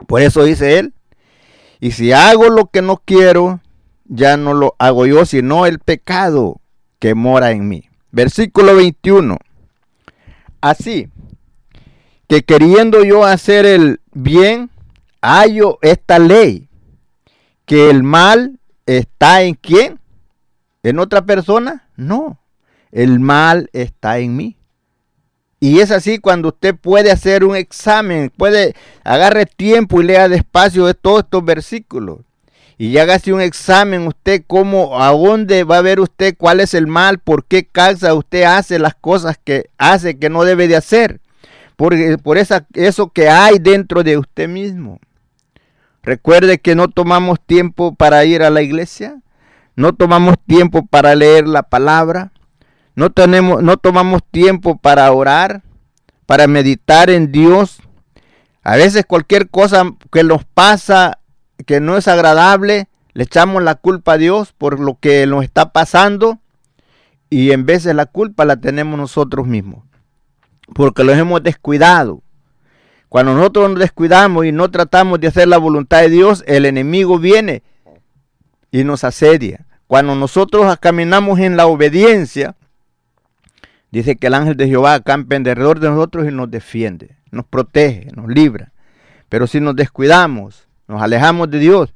Por 0.05 0.21
eso 0.21 0.43
dice 0.43 0.77
él, 0.77 0.93
y 1.79 1.91
si 1.91 2.11
hago 2.11 2.49
lo 2.49 2.67
que 2.67 2.81
no 2.81 3.01
quiero, 3.03 3.61
ya 4.05 4.37
no 4.37 4.53
lo 4.53 4.75
hago 4.79 5.05
yo, 5.05 5.25
sino 5.25 5.65
el 5.65 5.79
pecado 5.79 6.59
que 6.99 7.15
mora 7.15 7.51
en 7.51 7.67
mí. 7.67 7.89
Versículo 8.11 8.75
21. 8.75 9.37
Así 10.61 11.09
que 12.27 12.43
queriendo 12.43 13.03
yo 13.03 13.23
hacer 13.23 13.65
el 13.65 14.01
bien, 14.11 14.69
hallo 15.21 15.79
esta 15.81 16.19
ley, 16.19 16.67
que 17.65 17.89
el 17.89 18.03
mal 18.03 18.59
está 18.85 19.41
en 19.41 19.55
quién? 19.55 19.99
¿En 20.83 20.99
otra 20.99 21.23
persona? 21.23 21.87
No, 21.95 22.39
el 22.91 23.19
mal 23.19 23.69
está 23.73 24.19
en 24.19 24.35
mí. 24.35 24.58
Y 25.59 25.79
es 25.79 25.91
así 25.91 26.19
cuando 26.19 26.49
usted 26.49 26.75
puede 26.75 27.11
hacer 27.11 27.43
un 27.43 27.55
examen, 27.55 28.31
puede 28.35 28.75
agarre 29.03 29.45
tiempo 29.45 30.01
y 30.01 30.05
lea 30.05 30.29
despacio 30.29 30.85
de 30.85 30.93
todos 30.93 31.23
estos 31.23 31.43
versículos. 31.43 32.19
Y 32.77 32.97
hágase 32.97 33.33
un 33.33 33.41
examen 33.41 34.07
usted 34.07 34.43
cómo, 34.47 35.01
a 35.01 35.11
dónde 35.11 35.65
va 35.65 35.79
a 35.79 35.81
ver 35.81 35.99
usted 35.99 36.33
cuál 36.37 36.61
es 36.61 36.73
el 36.73 36.87
mal, 36.87 37.19
por 37.19 37.43
qué 37.43 37.65
causa 37.65 38.13
usted 38.13 38.43
hace 38.43 38.79
las 38.79 38.95
cosas 38.95 39.37
que 39.43 39.69
hace 39.77 40.17
que 40.17 40.29
no 40.29 40.45
debe 40.45 40.69
de 40.69 40.77
hacer. 40.77 41.19
Por, 41.75 41.93
por 42.21 42.37
esa, 42.37 42.65
eso 42.73 43.09
que 43.09 43.27
hay 43.27 43.59
dentro 43.59 44.01
de 44.03 44.17
usted 44.17 44.47
mismo. 44.47 44.99
Recuerde 46.03 46.59
que 46.59 46.73
no 46.73 46.87
tomamos 46.87 47.41
tiempo 47.45 47.93
para 47.93 48.23
ir 48.23 48.43
a 48.43 48.49
la 48.49 48.61
iglesia, 48.61 49.19
no 49.75 49.93
tomamos 49.93 50.35
tiempo 50.47 50.85
para 50.85 51.15
leer 51.15 51.47
la 51.47 51.63
palabra, 51.63 52.31
no, 52.99 53.11
tenemos, 53.11 53.63
no 53.63 53.77
tomamos 53.77 54.21
tiempo 54.29 54.77
para 54.77 55.09
orar, 55.13 55.63
para 56.25 56.47
meditar 56.47 57.09
en 57.09 57.31
Dios. 57.31 57.79
A 58.61 58.75
veces 58.75 59.05
cualquier 59.05 59.49
cosa 59.49 59.95
que 60.11 60.25
nos 60.25 60.43
pasa 60.43 61.19
que 61.65 61.79
no 61.79 61.95
es 61.95 62.09
agradable, 62.09 62.89
Le 63.13 63.23
echamos 63.23 63.63
la 63.63 63.75
culpa 63.75 64.13
a 64.13 64.17
Dios 64.17 64.51
por 64.51 64.81
lo 64.81 64.97
que 64.99 65.25
nos 65.27 65.45
está 65.45 65.71
pasando 65.71 66.39
y 67.29 67.51
en 67.51 67.65
de 67.65 67.93
la 67.93 68.05
culpa 68.05 68.43
la 68.43 68.57
tenemos 68.57 68.99
nosotros 68.99 69.47
mismos. 69.47 69.85
Porque 70.75 71.05
los 71.05 71.17
hemos 71.17 71.41
descuidado. 71.41 72.21
Cuando 73.07 73.33
nosotros 73.33 73.69
nos 73.69 73.79
descuidamos 73.79 74.45
y 74.45 74.51
no 74.51 74.69
tratamos 74.71 75.21
de 75.21 75.27
hacer 75.27 75.47
la 75.47 75.57
voluntad 75.57 76.01
de 76.01 76.09
Dios, 76.09 76.43
el 76.47 76.65
enemigo 76.65 77.17
viene 77.17 77.63
y 78.71 78.83
nos 78.83 79.05
asedia. 79.05 79.65
Cuando 79.87 80.15
nosotros 80.15 80.77
caminamos 80.81 81.39
en 81.39 81.55
la 81.55 81.65
obediencia, 81.65 82.57
dice 83.91 84.15
que 84.15 84.27
el 84.27 84.33
ángel 84.33 84.57
de 84.57 84.67
Jehová 84.67 84.95
acampa 84.95 85.35
alrededor 85.35 85.79
de 85.79 85.89
nosotros 85.89 86.27
y 86.27 86.31
nos 86.31 86.49
defiende, 86.49 87.17
nos 87.31 87.45
protege, 87.45 88.09
nos 88.15 88.27
libra. 88.27 88.71
Pero 89.29 89.47
si 89.47 89.59
nos 89.59 89.75
descuidamos, 89.75 90.67
nos 90.87 91.01
alejamos 91.01 91.49
de 91.51 91.59
Dios, 91.59 91.93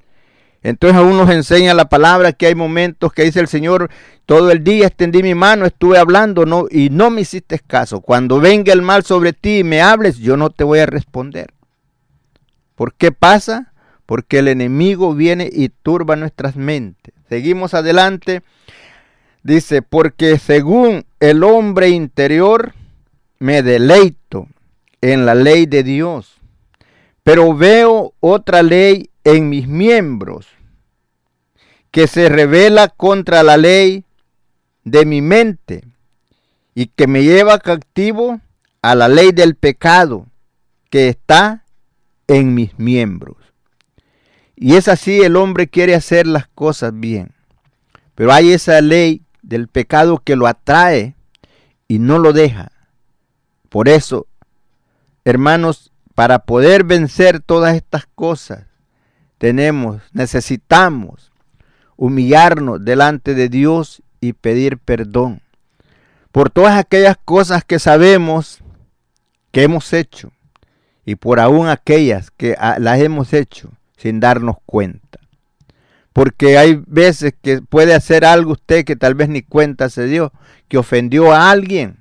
entonces 0.64 0.98
aún 0.98 1.18
nos 1.18 1.30
enseña 1.30 1.74
la 1.74 1.90
palabra 1.90 2.32
que 2.32 2.48
hay 2.48 2.56
momentos 2.56 3.12
que 3.12 3.24
dice 3.24 3.42
el 3.42 3.48
Señor, 3.48 3.90
todo 4.26 4.50
el 4.50 4.64
día 4.64 4.88
extendí 4.88 5.22
mi 5.22 5.36
mano, 5.36 5.66
estuve 5.66 5.98
hablando 5.98 6.68
y 6.72 6.90
no 6.90 7.10
me 7.10 7.22
hiciste 7.22 7.60
caso. 7.60 8.00
Cuando 8.00 8.40
venga 8.40 8.72
el 8.72 8.82
mal 8.82 9.04
sobre 9.04 9.34
ti 9.34 9.60
y 9.60 9.64
me 9.66 9.82
hables, 9.82 10.18
yo 10.20 10.38
no 10.38 10.50
te 10.50 10.64
voy 10.64 10.80
a 10.80 10.86
responder. 10.86 11.54
¿Por 12.76 12.94
qué 12.94 13.12
pasa? 13.12 13.74
Porque 14.06 14.40
el 14.40 14.48
enemigo 14.48 15.14
viene 15.14 15.50
y 15.52 15.68
turba 15.68 16.16
nuestras 16.16 16.56
mentes. 16.56 17.14
Seguimos 17.28 17.74
adelante. 17.74 18.42
Dice, 19.44 19.82
porque 19.82 20.40
según 20.40 21.06
el 21.20 21.44
hombre 21.44 21.90
interior 21.90 22.74
me 23.40 23.62
deleito 23.62 24.48
en 25.02 25.26
la 25.26 25.36
ley 25.36 25.66
de 25.66 25.84
Dios, 25.84 26.40
pero 27.24 27.54
veo 27.54 28.14
otra 28.22 28.64
ley 28.64 29.10
en 29.26 29.50
mis 29.50 29.68
miembros, 29.68 30.48
que 31.92 32.08
se 32.08 32.30
revela 32.30 32.88
contra 32.88 33.44
la 33.44 33.58
ley 33.58 34.06
de 34.86 35.06
mi 35.06 35.22
mente 35.22 35.84
y 36.74 36.88
que 36.88 37.08
me 37.08 37.24
lleva 37.24 37.60
cautivo 37.60 38.40
a 38.82 38.96
la 38.96 39.08
ley 39.10 39.32
del 39.32 39.56
pecado 39.56 40.26
que 40.90 41.10
está 41.10 41.66
en 42.28 42.54
mis 42.54 42.80
miembros. 42.80 43.38
Y 44.56 44.76
es 44.76 44.88
así, 44.88 45.22
el 45.22 45.36
hombre 45.36 45.68
quiere 45.68 45.96
hacer 45.96 46.28
las 46.28 46.48
cosas 46.48 46.94
bien. 46.96 47.32
Pero 48.16 48.32
hay 48.32 48.52
esa 48.52 48.80
ley 48.82 49.23
del 49.44 49.68
pecado 49.68 50.18
que 50.18 50.36
lo 50.36 50.48
atrae 50.48 51.16
y 51.88 52.00
no 52.00 52.18
lo 52.18 52.34
deja. 52.34 52.72
Por 53.70 53.88
eso, 53.88 54.26
hermanos, 55.26 55.92
para 56.16 56.40
poder 56.40 56.84
vencer 56.84 57.40
todas 57.40 57.76
estas 57.76 58.08
cosas, 58.16 58.66
tenemos, 59.38 60.02
necesitamos 60.12 61.32
humillarnos 61.98 62.84
delante 62.84 63.36
de 63.36 63.50
Dios 63.50 64.02
y 64.20 64.34
pedir 64.34 64.78
perdón 64.78 65.42
por 66.32 66.50
todas 66.50 66.78
aquellas 66.78 67.18
cosas 67.24 67.64
que 67.64 67.78
sabemos 67.78 68.64
que 69.52 69.64
hemos 69.64 69.94
hecho 69.94 70.32
y 71.06 71.16
por 71.16 71.40
aún 71.40 71.68
aquellas 71.68 72.32
que 72.32 72.56
ah, 72.58 72.78
las 72.80 73.00
hemos 73.00 73.34
hecho 73.34 73.70
sin 73.98 74.20
darnos 74.20 74.56
cuenta. 74.66 75.20
Porque 76.14 76.58
hay 76.58 76.82
veces 76.86 77.34
que 77.42 77.62
puede 77.62 77.94
hacer 77.94 78.24
algo 78.24 78.54
usted 78.54 78.86
que 78.86 78.96
tal 78.96 79.16
vez 79.16 79.30
ni 79.30 79.42
cuenta 79.42 79.90
se 79.90 80.06
dio, 80.06 80.32
que 80.68 80.78
ofendió 80.78 81.34
a 81.34 81.52
alguien 81.52 81.98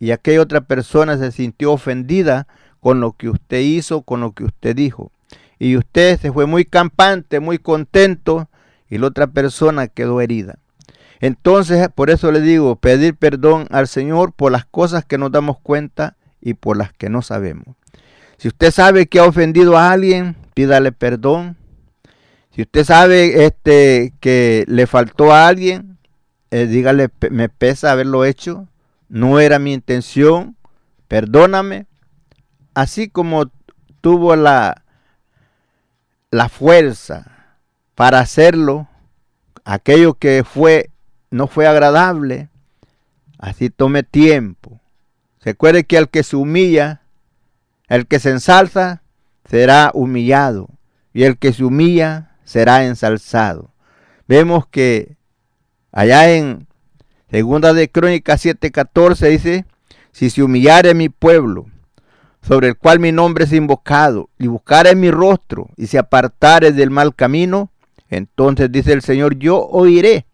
y 0.00 0.10
aquella 0.10 0.42
otra 0.42 0.60
persona 0.60 1.16
se 1.16 1.32
sintió 1.32 1.72
ofendida 1.72 2.46
con 2.80 3.00
lo 3.00 3.12
que 3.12 3.28
usted 3.28 3.60
hizo, 3.60 4.02
con 4.02 4.20
lo 4.20 4.32
que 4.32 4.44
usted 4.44 4.74
dijo 4.74 5.12
y 5.58 5.76
usted 5.76 6.18
se 6.20 6.32
fue 6.32 6.46
muy 6.46 6.64
campante, 6.64 7.40
muy 7.40 7.58
contento 7.58 8.48
y 8.88 8.98
la 8.98 9.08
otra 9.08 9.26
persona 9.26 9.88
quedó 9.88 10.20
herida. 10.20 10.58
Entonces, 11.20 11.88
por 11.94 12.10
eso 12.10 12.30
le 12.30 12.40
digo, 12.40 12.76
pedir 12.76 13.16
perdón 13.16 13.66
al 13.70 13.88
Señor 13.88 14.32
por 14.32 14.52
las 14.52 14.64
cosas 14.64 15.04
que 15.04 15.18
nos 15.18 15.32
damos 15.32 15.58
cuenta 15.58 16.16
y 16.40 16.54
por 16.54 16.76
las 16.76 16.92
que 16.92 17.08
no 17.08 17.22
sabemos. 17.22 17.76
Si 18.36 18.48
usted 18.48 18.70
sabe 18.70 19.06
que 19.06 19.18
ha 19.18 19.24
ofendido 19.24 19.76
a 19.76 19.90
alguien, 19.90 20.36
pídale 20.54 20.92
perdón. 20.92 21.56
Si 22.58 22.62
usted 22.62 22.82
sabe 22.82 23.44
este, 23.44 24.14
que 24.18 24.64
le 24.66 24.88
faltó 24.88 25.32
a 25.32 25.46
alguien, 25.46 25.96
eh, 26.50 26.66
dígale, 26.66 27.08
me 27.30 27.48
pesa 27.48 27.92
haberlo 27.92 28.24
hecho, 28.24 28.66
no 29.08 29.38
era 29.38 29.60
mi 29.60 29.72
intención, 29.72 30.56
perdóname. 31.06 31.86
Así 32.74 33.10
como 33.10 33.52
tuvo 34.00 34.34
la, 34.34 34.82
la 36.32 36.48
fuerza 36.48 37.30
para 37.94 38.18
hacerlo, 38.18 38.88
aquello 39.64 40.14
que 40.14 40.42
fue 40.42 40.90
no 41.30 41.46
fue 41.46 41.68
agradable, 41.68 42.48
así 43.38 43.70
tome 43.70 44.02
tiempo. 44.02 44.80
Recuerde 45.42 45.84
que 45.84 45.96
el 45.96 46.08
que 46.08 46.24
se 46.24 46.34
humilla, 46.34 47.02
el 47.86 48.08
que 48.08 48.18
se 48.18 48.30
ensalza, 48.30 49.02
será 49.48 49.92
humillado, 49.94 50.68
y 51.12 51.22
el 51.22 51.38
que 51.38 51.52
se 51.52 51.62
humilla 51.62 52.27
será 52.48 52.86
ensalzado. 52.86 53.74
Vemos 54.26 54.66
que 54.66 55.18
allá 55.92 56.34
en 56.34 56.66
Segunda 57.30 57.74
de 57.74 57.90
Crónicas 57.90 58.42
7:14 58.42 59.28
dice, 59.28 59.66
si 60.12 60.30
se 60.30 60.42
humillare 60.42 60.94
mi 60.94 61.10
pueblo, 61.10 61.66
sobre 62.40 62.68
el 62.68 62.78
cual 62.78 63.00
mi 63.00 63.12
nombre 63.12 63.44
es 63.44 63.52
invocado, 63.52 64.30
y 64.38 64.46
buscare 64.46 64.94
mi 64.94 65.10
rostro, 65.10 65.68
y 65.76 65.88
se 65.88 65.98
apartare 65.98 66.72
del 66.72 66.90
mal 66.90 67.14
camino, 67.14 67.70
entonces 68.08 68.72
dice 68.72 68.94
el 68.94 69.02
Señor, 69.02 69.38
yo 69.38 69.66
oiré 69.66 70.24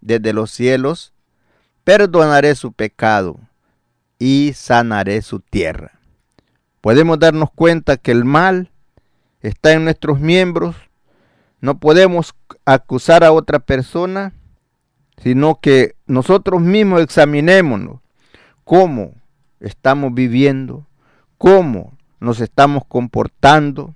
desde 0.00 0.32
los 0.32 0.50
cielos, 0.50 1.12
perdonaré 1.84 2.56
su 2.56 2.72
pecado 2.72 3.38
y 4.18 4.54
sanaré 4.56 5.22
su 5.22 5.38
tierra. 5.38 5.92
Podemos 6.80 7.20
darnos 7.20 7.52
cuenta 7.52 7.96
que 7.96 8.10
el 8.10 8.24
mal 8.24 8.72
está 9.40 9.72
en 9.72 9.84
nuestros 9.84 10.18
miembros, 10.18 10.74
no 11.60 11.78
podemos 11.78 12.34
acusar 12.64 13.24
a 13.24 13.32
otra 13.32 13.58
persona, 13.58 14.32
sino 15.18 15.60
que 15.60 15.94
nosotros 16.06 16.60
mismos 16.60 17.02
examinémonos 17.02 18.00
cómo 18.64 19.14
estamos 19.60 20.14
viviendo, 20.14 20.86
cómo 21.36 21.92
nos 22.18 22.40
estamos 22.40 22.84
comportando, 22.86 23.94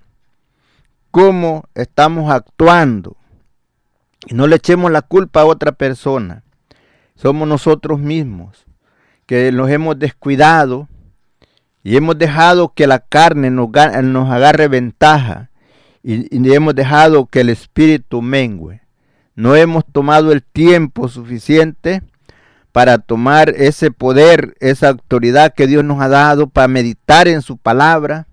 cómo 1.11 1.65
estamos 1.75 2.31
actuando. 2.31 3.17
Y 4.27 4.35
no 4.35 4.47
le 4.47 4.57
echemos 4.57 4.91
la 4.91 5.03
culpa 5.03 5.43
a 5.43 5.47
otra 5.47 5.73
persona. 5.73 6.43
Somos 7.15 7.47
nosotros 7.49 7.99
mismos 7.99 8.67
que 9.27 9.53
nos 9.53 9.71
hemos 9.71 9.99
descuidado 9.99 10.89
y 11.83 11.97
hemos 11.97 12.19
dejado 12.19 12.75
que 12.75 12.87
la 12.87 12.99
carne 12.99 13.51
nos, 13.51 13.69
nos 14.03 14.31
agarre 14.31 14.69
ventaja 14.69 15.51
y, 16.05 16.53
hemos 16.53 16.75
dejado 16.75 17.27
que 17.27 17.41
el 17.41 17.49
espíritu 17.49 18.21
mengue. 18.21 18.83
No 19.35 19.57
hemos 19.57 19.85
tomado 19.87 20.33
el 20.33 20.43
tiempo 20.43 21.09
suficiente 21.09 22.03
para 22.73 22.99
tomar 22.99 23.49
ese 23.49 23.91
poder, 23.91 24.55
esa 24.61 24.91
autoridad 24.91 25.55
que 25.55 25.67
Dios 25.67 25.83
nos 25.83 26.01
ha 26.03 26.09
dado, 26.09 26.47
para 26.47 26.69
meditar 26.69 27.27
en 27.27 27.41
su 27.41 27.57
palabra 27.57 28.27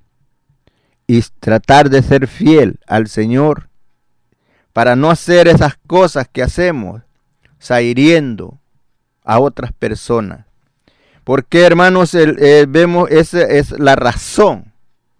y 1.07 1.21
tratar 1.39 1.89
de 1.89 2.03
ser 2.03 2.27
fiel 2.27 2.79
al 2.87 3.07
Señor, 3.07 3.69
para 4.73 4.95
no 4.95 5.09
hacer 5.09 5.47
esas 5.47 5.77
cosas 5.87 6.27
que 6.31 6.43
hacemos, 6.43 7.01
hiriendo 7.81 8.59
a 9.23 9.39
otras 9.39 9.71
personas. 9.71 10.45
Porque 11.23 11.61
hermanos, 11.61 12.13
eh, 12.15 12.65
vemos, 12.67 13.09
esa 13.11 13.43
es 13.43 13.71
la 13.71 13.95
razón. 13.95 14.70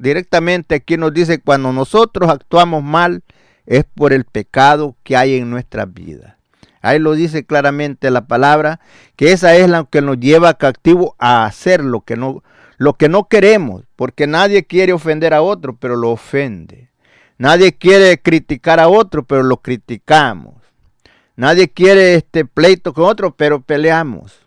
Directamente 0.02 0.74
aquí 0.74 0.98
nos 0.98 1.14
dice, 1.14 1.40
cuando 1.42 1.72
nosotros 1.72 2.28
actuamos 2.28 2.84
mal, 2.84 3.22
es 3.68 3.84
por 3.84 4.14
el 4.14 4.26
pecado 4.26 4.96
que 5.04 5.16
hay 5.16 5.36
en 5.36 5.52
nuestras 5.52 5.94
vidas. 5.94 6.38
Ahí 6.82 6.98
lo 6.98 7.14
dice 7.14 7.46
claramente 7.46 8.10
la 8.10 8.26
palabra, 8.26 8.80
que 9.16 9.32
esa 9.32 9.56
es 9.56 9.70
la 9.70 9.84
que 9.84 10.02
nos 10.02 10.20
lleva 10.20 10.56
cautivo 10.56 11.16
a 11.20 11.46
hacer 11.46 11.84
lo 11.84 12.02
que 12.02 12.16
no, 12.16 12.44
lo 12.78 12.96
que 12.96 13.10
no 13.10 13.28
queremos, 13.28 13.84
porque 13.96 14.26
nadie 14.26 14.66
quiere 14.66 14.92
ofender 14.92 15.36
a 15.36 15.44
otro, 15.44 15.78
pero 15.78 15.96
lo 15.96 16.10
ofende. 16.10 16.90
Nadie 17.38 17.78
quiere 17.78 18.20
criticar 18.20 18.80
a 18.80 18.88
otro, 18.88 19.22
pero 19.22 19.44
lo 19.44 19.58
criticamos. 19.58 20.56
Nadie 21.36 21.70
quiere 21.70 22.16
este 22.16 22.46
pleito 22.46 22.92
con 22.96 23.04
otro, 23.04 23.36
pero 23.36 23.62
peleamos. 23.62 24.40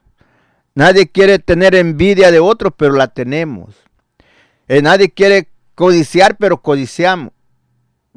Nadie 0.75 1.09
quiere 1.09 1.39
tener 1.39 1.77
envidia 1.77 2.33
de 2.33 2.41
otro, 2.41 2.73
pero 2.73 2.95
la 2.95 3.07
tenemos. 3.07 3.84
Eh, 4.69 4.83
nadie 4.83 5.11
quiere 5.11 5.49
codiciar, 5.75 6.37
pero 6.37 6.63
codiciamos. 6.63 7.33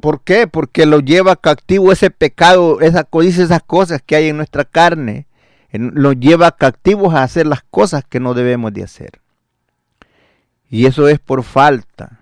¿Por 0.00 0.22
qué? 0.22 0.46
Porque 0.46 0.86
lo 0.86 1.00
lleva 1.00 1.36
cautivo 1.36 1.92
ese 1.92 2.10
pecado, 2.10 2.80
esa 2.80 3.04
codicia, 3.04 3.44
esas 3.44 3.62
cosas 3.62 4.00
que 4.04 4.16
hay 4.16 4.28
en 4.28 4.36
nuestra 4.36 4.64
carne. 4.64 5.26
Lo 5.72 6.12
lleva 6.12 6.52
cautivos 6.52 7.14
a 7.14 7.22
hacer 7.22 7.46
las 7.46 7.62
cosas 7.62 8.04
que 8.08 8.20
no 8.20 8.34
debemos 8.34 8.72
de 8.72 8.84
hacer. 8.84 9.20
Y 10.70 10.86
eso 10.86 11.08
es 11.08 11.18
por 11.18 11.42
falta 11.42 12.20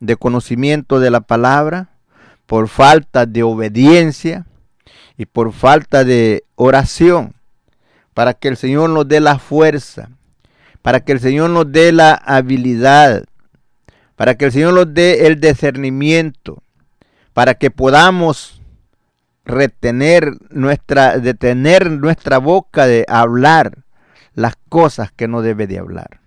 de 0.00 0.16
conocimiento 0.16 1.00
de 1.00 1.10
la 1.10 1.20
palabra, 1.20 1.90
por 2.46 2.68
falta 2.68 3.26
de 3.26 3.42
obediencia, 3.42 4.46
y 5.16 5.26
por 5.26 5.52
falta 5.52 6.04
de 6.04 6.44
oración, 6.56 7.34
para 8.14 8.34
que 8.34 8.48
el 8.48 8.56
Señor 8.56 8.90
nos 8.90 9.06
dé 9.06 9.20
la 9.20 9.38
fuerza, 9.38 10.10
para 10.82 11.00
que 11.00 11.12
el 11.12 11.20
Señor 11.20 11.50
nos 11.50 11.70
dé 11.70 11.92
la 11.92 12.14
habilidad, 12.14 13.24
para 14.16 14.36
que 14.36 14.46
el 14.46 14.52
Señor 14.52 14.74
nos 14.74 14.94
dé 14.94 15.26
el 15.26 15.40
discernimiento, 15.40 16.62
para 17.32 17.54
que 17.54 17.70
podamos 17.70 18.60
retener 19.44 20.32
nuestra, 20.50 21.18
detener 21.18 21.90
nuestra 21.90 22.38
boca 22.38 22.86
de 22.86 23.04
hablar 23.08 23.84
las 24.34 24.56
cosas 24.68 25.12
que 25.12 25.28
no 25.28 25.42
debe 25.42 25.66
de 25.66 25.78
hablar. 25.78 26.20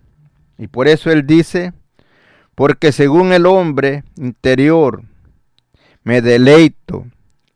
Y 0.58 0.68
por 0.68 0.88
eso 0.88 1.12
Él 1.12 1.26
dice, 1.26 1.74
porque 2.56 2.92
según 2.92 3.34
el 3.34 3.46
hombre 3.46 4.04
interior 4.16 5.04
me 6.04 6.22
deleito 6.22 7.06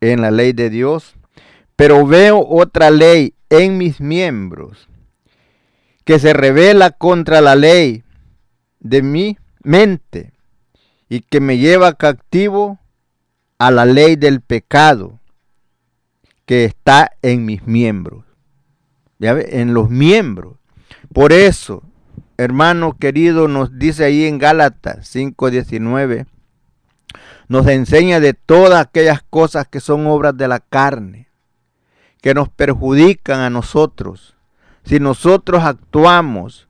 en 0.02 0.22
la 0.22 0.32
ley 0.32 0.54
de 0.54 0.70
Dios, 0.70 1.16
pero 1.76 2.06
veo 2.06 2.46
otra 2.48 2.92
ley 2.92 3.34
en 3.50 3.78
mis 3.78 4.00
miembros 4.00 4.88
que 6.06 6.20
se 6.20 6.34
revela 6.34 6.92
contra 6.92 7.42
la 7.42 7.56
ley 7.56 8.04
de 8.80 9.02
mi 9.02 9.38
mente 9.64 10.34
y 11.09 11.22
que 11.22 11.39
me 11.39 11.57
lleva 11.57 11.93
cautivo 11.93 12.80
a 13.57 13.72
la 13.72 13.86
ley 13.86 14.16
del 14.16 14.41
pecado 14.41 15.20
que 16.45 16.66
está 16.66 17.12
en 17.22 17.45
mis 17.45 17.66
miembros. 17.68 18.26
¿Ya 19.20 19.38
En 19.39 19.74
los 19.74 19.89
miembros. 19.89 20.57
Por 21.14 21.32
eso, 21.32 21.84
hermano 22.38 22.97
querido, 22.97 23.47
nos 23.47 23.78
dice 23.78 24.05
ahí 24.05 24.26
en 24.26 24.39
Gálatas 24.39 25.07
5:19, 25.14 26.26
nos 27.47 27.68
enseña 27.68 28.20
de 28.20 28.34
todas 28.34 28.82
aquellas 28.82 29.22
cosas 29.22 29.68
que 29.68 29.80
son 29.80 30.07
obras 30.07 30.36
de 30.38 30.47
la 30.47 30.59
carne, 30.59 31.28
que 32.22 32.34
nos 32.34 32.49
perjudican 32.49 33.41
a 33.41 33.49
nosotros. 33.49 34.36
Si 34.86 34.99
nosotros 34.99 35.64
actuamos 35.64 36.68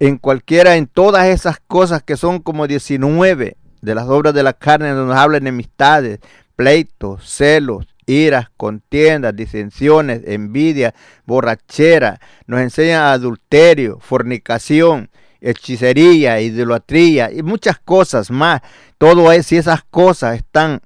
en 0.00 0.18
cualquiera, 0.18 0.76
en 0.76 0.86
todas 0.86 1.26
esas 1.26 1.58
cosas 1.66 2.02
que 2.02 2.16
son 2.16 2.40
como 2.40 2.66
19 2.66 3.56
de 3.80 3.94
las 3.94 4.08
obras 4.08 4.34
de 4.34 4.42
la 4.42 4.52
carne, 4.52 4.90
donde 4.90 5.12
nos 5.12 5.16
habla 5.16 5.38
enemistades, 5.38 6.20
pleitos, 6.56 7.28
celos, 7.28 7.86
iras, 8.06 8.48
contiendas, 8.56 9.36
disensiones, 9.36 10.22
envidia, 10.26 10.94
borrachera, 11.26 12.20
nos 12.46 12.60
enseña 12.60 13.12
adulterio, 13.12 13.98
fornicación, 14.00 15.10
hechicería, 15.40 16.40
idolatría 16.40 17.30
y 17.30 17.42
muchas 17.42 17.78
cosas 17.78 18.30
más. 18.30 18.62
Todo 18.96 19.30
eso 19.30 19.54
y 19.54 19.58
esas 19.58 19.84
cosas 19.84 20.36
están 20.36 20.80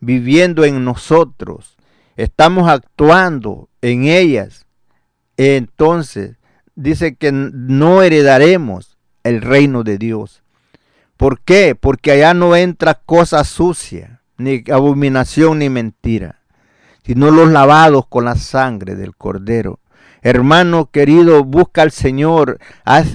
viviendo 0.00 0.64
en 0.64 0.84
nosotros, 0.84 1.76
estamos 2.16 2.68
actuando 2.68 3.68
en 3.82 4.04
ellas. 4.04 4.66
Entonces, 5.36 6.36
dice 6.76 7.16
que 7.16 7.32
no 7.32 8.02
heredaremos 8.02 8.96
el 9.24 9.42
reino 9.42 9.82
de 9.82 9.98
Dios. 9.98 10.42
¿Por 11.16 11.40
qué? 11.40 11.74
Porque 11.74 12.12
allá 12.12 12.34
no 12.34 12.54
entra 12.54 12.94
cosa 12.94 13.42
sucia, 13.42 14.22
ni 14.38 14.62
abominación, 14.70 15.58
ni 15.58 15.68
mentira, 15.68 16.42
sino 17.04 17.30
los 17.30 17.50
lavados 17.50 18.06
con 18.06 18.24
la 18.26 18.36
sangre 18.36 18.94
del 18.94 19.16
cordero 19.16 19.80
Hermano 20.26 20.90
querido, 20.90 21.44
busca 21.44 21.82
al 21.82 21.92
Señor. 21.92 22.58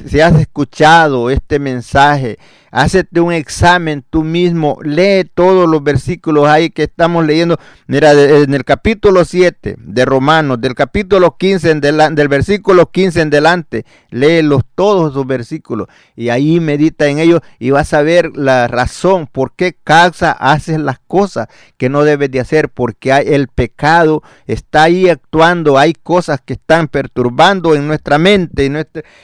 si 0.07 0.22
has 0.22 0.39
escuchado 0.39 1.30
este 1.30 1.59
mensaje, 1.59 2.39
Hacete 2.72 3.20
un 3.20 3.34
examen 3.34 4.02
tú 4.10 4.24
mismo, 4.24 4.78
lee 4.82 5.30
todos 5.34 5.70
los 5.70 5.84
versículos 5.84 6.48
ahí 6.48 6.70
que 6.70 6.84
estamos 6.84 7.26
leyendo. 7.26 7.60
Mira, 7.88 8.14
en 8.14 8.54
el 8.54 8.64
capítulo 8.64 9.26
7 9.26 9.76
de 9.78 10.06
Romanos, 10.06 10.62
del 10.62 10.74
capítulo 10.74 11.36
15, 11.36 11.70
en 11.70 11.82
del 11.82 12.28
versículo 12.30 12.90
15 12.90 13.22
en 13.24 13.30
delante, 13.30 13.86
léelos 14.10 14.64
todos 14.74 15.12
esos 15.12 15.28
versículos 15.28 15.90
y 16.16 16.30
ahí 16.30 16.62
medita 16.62 17.08
en 17.08 17.20
ellos 17.20 17.42
y 17.60 17.72
vas 17.72 17.94
a 17.94 18.04
ver 18.04 18.38
la 18.38 18.70
razón 18.70 19.28
por 19.28 19.54
qué 19.54 19.76
causa 19.84 20.32
haces 20.32 20.80
las 20.80 21.00
cosas 21.00 21.50
que 21.78 21.90
no 21.90 22.06
debes 22.06 22.32
de 22.32 22.40
hacer, 22.40 22.70
porque 22.70 23.12
hay, 23.12 23.34
el 23.34 23.50
pecado 23.50 24.24
está 24.48 24.84
ahí 24.84 25.10
actuando, 25.10 25.78
hay 25.78 25.94
cosas 25.94 26.40
que 26.40 26.54
están 26.54 26.88
perturbando 26.88 27.76
en 27.76 27.86
nuestra 27.86 28.18
mente 28.18 28.72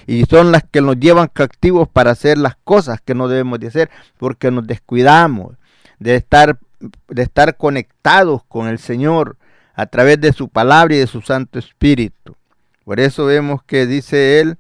y 0.06 0.26
son 0.26 0.52
las 0.52 0.64
que 0.70 0.82
nos 0.82 1.00
llevan 1.00 1.30
cautivos 1.32 1.88
para 1.88 2.12
hacer 2.12 2.38
las 2.38 2.58
cosas 2.64 3.00
que 3.00 3.16
no 3.16 3.30
debemos 3.30 3.36
debemos 3.38 3.59
de 3.59 3.67
hacer 3.67 3.89
porque 4.17 4.51
nos 4.51 4.67
descuidamos 4.67 5.55
de 5.99 6.15
estar, 6.15 6.59
de 7.07 7.23
estar 7.23 7.57
conectados 7.57 8.43
con 8.47 8.67
el 8.67 8.79
Señor 8.79 9.38
a 9.73 9.85
través 9.85 10.19
de 10.19 10.33
su 10.33 10.49
palabra 10.49 10.95
y 10.95 10.99
de 10.99 11.07
su 11.07 11.21
Santo 11.21 11.59
Espíritu. 11.59 12.35
Por 12.83 12.99
eso 12.99 13.25
vemos 13.25 13.63
que 13.63 13.85
dice 13.85 14.39
él, 14.39 14.57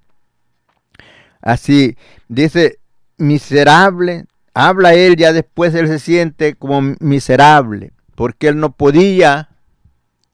así, 1.41 1.97
dice, 2.27 2.79
miserable, 3.17 4.25
habla 4.53 4.93
él, 4.93 5.15
ya 5.15 5.33
después 5.33 5.73
él 5.75 5.87
se 5.87 5.99
siente 5.99 6.55
como 6.55 6.95
miserable, 6.99 7.93
porque 8.15 8.49
él 8.49 8.59
no 8.59 8.73
podía, 8.73 9.49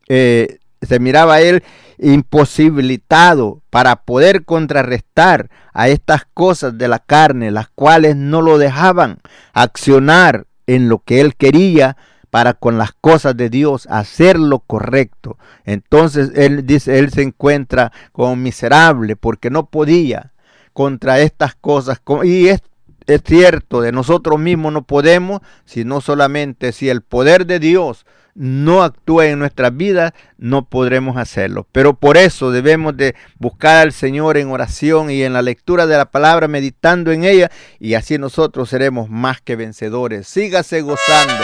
eh, 0.07 0.59
se 0.85 0.99
miraba 0.99 1.41
él 1.41 1.63
imposibilitado 1.97 3.61
para 3.69 3.97
poder 3.97 4.45
contrarrestar 4.45 5.49
a 5.73 5.89
estas 5.89 6.23
cosas 6.33 6.77
de 6.77 6.87
la 6.87 6.99
carne, 6.99 7.51
las 7.51 7.69
cuales 7.69 8.15
no 8.15 8.41
lo 8.41 8.57
dejaban 8.57 9.19
accionar 9.53 10.45
en 10.67 10.89
lo 10.89 10.99
que 10.99 11.21
él 11.21 11.35
quería 11.35 11.97
para 12.29 12.53
con 12.55 12.79
las 12.79 12.93
cosas 12.93 13.37
de 13.37 13.49
Dios 13.49 13.87
hacer 13.91 14.39
lo 14.39 14.59
correcto. 14.59 15.37
Entonces 15.65 16.31
él 16.35 16.65
dice, 16.65 16.97
él 16.97 17.11
se 17.11 17.21
encuentra 17.21 17.91
como 18.11 18.35
miserable 18.35 19.15
porque 19.15 19.51
no 19.51 19.67
podía 19.67 20.33
contra 20.73 21.19
estas 21.19 21.53
cosas. 21.53 22.01
Y 22.23 22.47
es, 22.47 22.61
es 23.05 23.21
cierto, 23.23 23.81
de 23.81 23.91
nosotros 23.91 24.39
mismos 24.39 24.73
no 24.73 24.81
podemos, 24.81 25.41
sino 25.65 26.01
solamente 26.01 26.71
si 26.71 26.89
el 26.89 27.01
poder 27.01 27.45
de 27.45 27.59
Dios 27.59 28.05
no 28.35 28.83
actúa 28.83 29.27
en 29.27 29.39
nuestras 29.39 29.75
vidas, 29.75 30.13
no 30.37 30.65
podremos 30.65 31.17
hacerlo. 31.17 31.67
Pero 31.71 31.93
por 31.93 32.17
eso 32.17 32.51
debemos 32.51 32.97
de 32.97 33.15
buscar 33.37 33.77
al 33.77 33.93
Señor 33.93 34.37
en 34.37 34.49
oración 34.49 35.09
y 35.09 35.23
en 35.23 35.33
la 35.33 35.41
lectura 35.41 35.87
de 35.87 35.97
la 35.97 36.05
palabra, 36.05 36.47
meditando 36.47 37.11
en 37.11 37.23
ella, 37.23 37.51
y 37.79 37.93
así 37.93 38.17
nosotros 38.17 38.69
seremos 38.69 39.09
más 39.09 39.41
que 39.41 39.55
vencedores. 39.55 40.27
Sígase 40.27 40.81
gozando. 40.81 41.43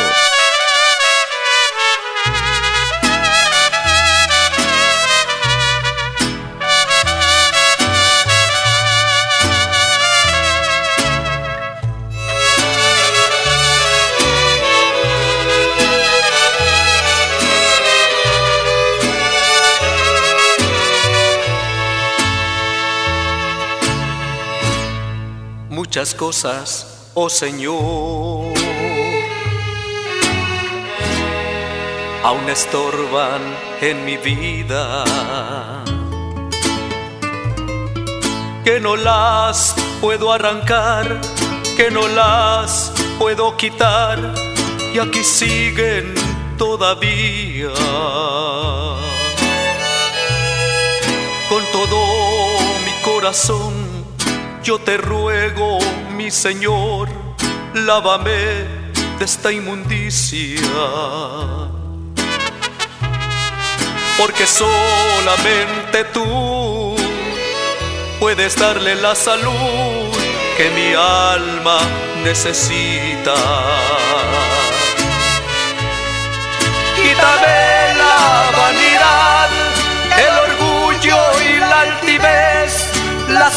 Muchas 25.79 26.13
cosas, 26.13 27.09
oh 27.13 27.29
Señor, 27.29 28.53
aún 32.21 32.49
estorban 32.49 33.41
en 33.79 34.03
mi 34.03 34.17
vida, 34.17 35.05
que 38.65 38.81
no 38.81 38.97
las 38.97 39.73
puedo 40.01 40.33
arrancar, 40.33 41.21
que 41.77 41.89
no 41.89 42.09
las 42.09 42.91
puedo 43.17 43.55
quitar, 43.55 44.33
y 44.93 44.99
aquí 44.99 45.23
siguen 45.23 46.13
todavía. 46.57 47.71
Con 51.47 51.63
todo 51.71 51.99
mi 52.85 52.93
corazón 53.01 53.68
yo 54.63 54.79
te 54.79 54.97
ruego, 54.97 55.79
mi 56.15 56.31
Señor, 56.31 57.09
lávame 57.73 58.65
de 59.17 59.25
esta 59.25 59.51
inmundicia. 59.51 60.61
Porque 64.17 64.45
solamente 64.45 66.03
tú 66.13 66.95
puedes 68.19 68.57
darle 68.57 68.95
la 68.95 69.15
salud 69.15 70.09
que 70.57 70.69
mi 70.71 70.93
alma 70.93 71.79
necesita. 72.23 73.35
Quítame 76.95 77.95
la 77.97 78.51
vanidad, 78.57 79.49
el 80.17 80.51
orgullo 80.51 81.17
y 81.41 81.59
la 81.59 81.79
altivez, 81.81 82.89
la 83.29 83.49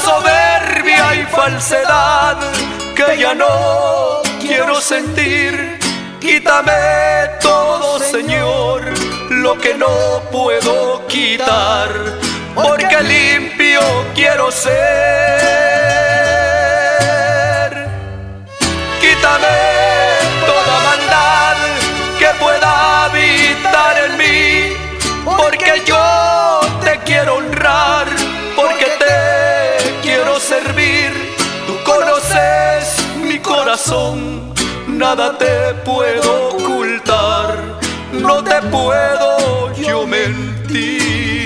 soberbia 0.92 1.14
y 1.14 1.26
falsedad 1.26 2.36
que 2.94 3.18
ya 3.18 3.34
no 3.34 4.22
quiero 4.40 4.80
sentir. 4.80 5.78
Quítame 6.20 6.72
todo, 7.40 7.98
Señor, 7.98 8.84
lo 9.30 9.58
que 9.58 9.74
no 9.74 10.22
puedo 10.30 11.04
quitar, 11.08 11.90
porque 12.54 13.02
limpio 13.02 13.80
quiero 14.14 14.52
ser. 14.52 14.72
Quítame 19.00 19.48
toda 20.46 20.80
maldad 20.80 21.56
que 22.18 22.28
pueda 22.38 23.04
habitar 23.06 23.98
en 24.06 24.16
mí, 24.16 24.76
porque 25.24 25.82
yo 25.84 26.60
te 26.84 26.98
quiero 27.00 27.36
honrar, 27.36 28.06
nada 34.88 35.36
te 35.36 35.74
puedo 35.84 36.48
ocultar, 36.48 37.78
no 38.12 38.42
te 38.42 38.62
puedo 38.70 39.74
yo 39.74 40.06
mentir. 40.06 41.41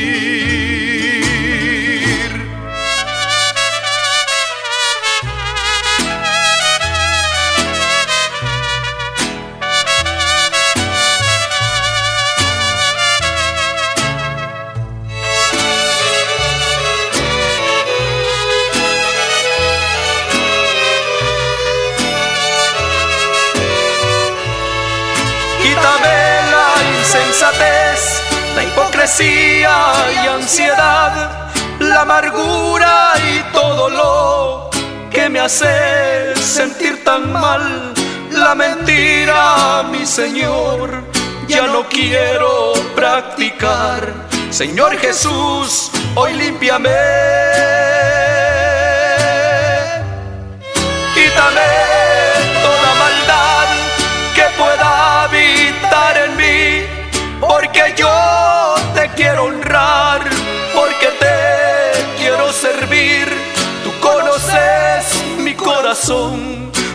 La 31.97 32.03
amargura 32.03 33.15
y 33.17 33.53
todo 33.55 33.89
lo 33.89 34.71
que 35.11 35.31
me 35.31 35.41
hace 35.41 36.35
sentir 36.37 37.03
tan 37.03 37.33
mal. 37.33 37.95
La 38.33 38.55
mentira, 38.55 39.83
mi 39.91 40.05
Señor, 40.05 41.05
ya 41.49 41.67
no 41.69 41.89
quiero 41.89 42.75
practicar. 42.95 44.13
Señor 44.51 44.99
Jesús, 44.99 45.91
hoy 46.17 46.35
límpiame. 46.35 47.86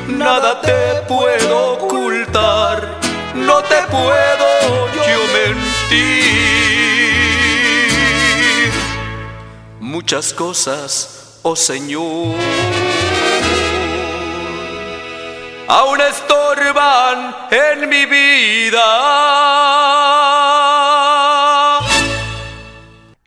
Nada 0.07 0.59
te 0.61 1.01
puedo 1.07 1.73
ocultar, 1.73 2.99
no 3.33 3.61
te 3.63 3.81
puedo 3.89 4.89
yo 4.93 5.19
mentir. 5.33 6.01
Muchas 9.79 10.33
cosas, 10.33 11.39
oh 11.41 11.55
Señor 11.55 12.35
aún 15.71 16.01
estorban 16.01 17.35
en 17.49 17.87
mi 17.87 18.05
vida. 18.05 18.81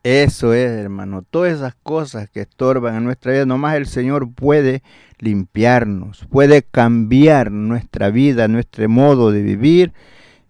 Eso 0.05 0.53
es, 0.53 0.71
hermano. 0.71 1.23
Todas 1.23 1.55
esas 1.55 1.75
cosas 1.77 2.29
que 2.29 2.43
estorban 2.43 2.95
en 2.95 3.05
nuestra 3.05 3.33
vida, 3.33 3.47
nomás 3.47 3.77
el 3.77 3.87
Señor 3.87 4.31
puede 4.31 4.83
limpiarnos, 5.19 6.27
puede 6.31 6.63
cambiar 6.63 7.51
nuestra 7.51 8.11
vida, 8.11 8.47
nuestro 8.47 8.87
modo 8.87 9.31
de 9.31 9.41
vivir. 9.41 9.95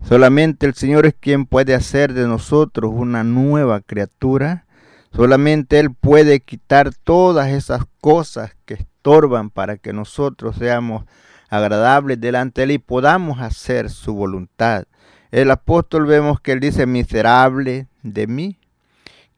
Solamente 0.03 0.67
el 0.67 0.75
Señor 0.75 1.07
es 1.07 1.15
quien 1.15 1.47
puede 1.47 1.73
hacer 1.73 2.15
de 2.15 2.27
nosotros 2.27 2.91
una 2.93 3.23
nueva 3.23 3.81
criatura. 3.81 4.67
Solamente 5.13 5.79
Él 5.79 5.95
puede 5.95 6.41
quitar 6.41 6.93
todas 6.93 7.51
esas 7.51 7.85
cosas 8.01 8.57
que 8.65 8.75
estorban 8.75 9.51
para 9.51 9.77
que 9.77 9.93
nosotros 9.93 10.57
seamos 10.57 11.05
agradables 11.49 12.21
delante 12.21 12.63
de 12.63 12.65
Él 12.65 12.71
y 12.73 12.79
podamos 12.79 13.39
hacer 13.39 13.89
su 13.89 14.15
voluntad. 14.15 14.87
El 15.31 15.53
apóstol 15.53 16.07
vemos 16.07 16.41
que 16.41 16.51
Él 16.51 16.59
dice, 16.59 16.87
miserable 16.87 17.87
de 18.03 18.27
mí, 18.27 18.59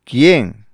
¿quién 0.07 0.65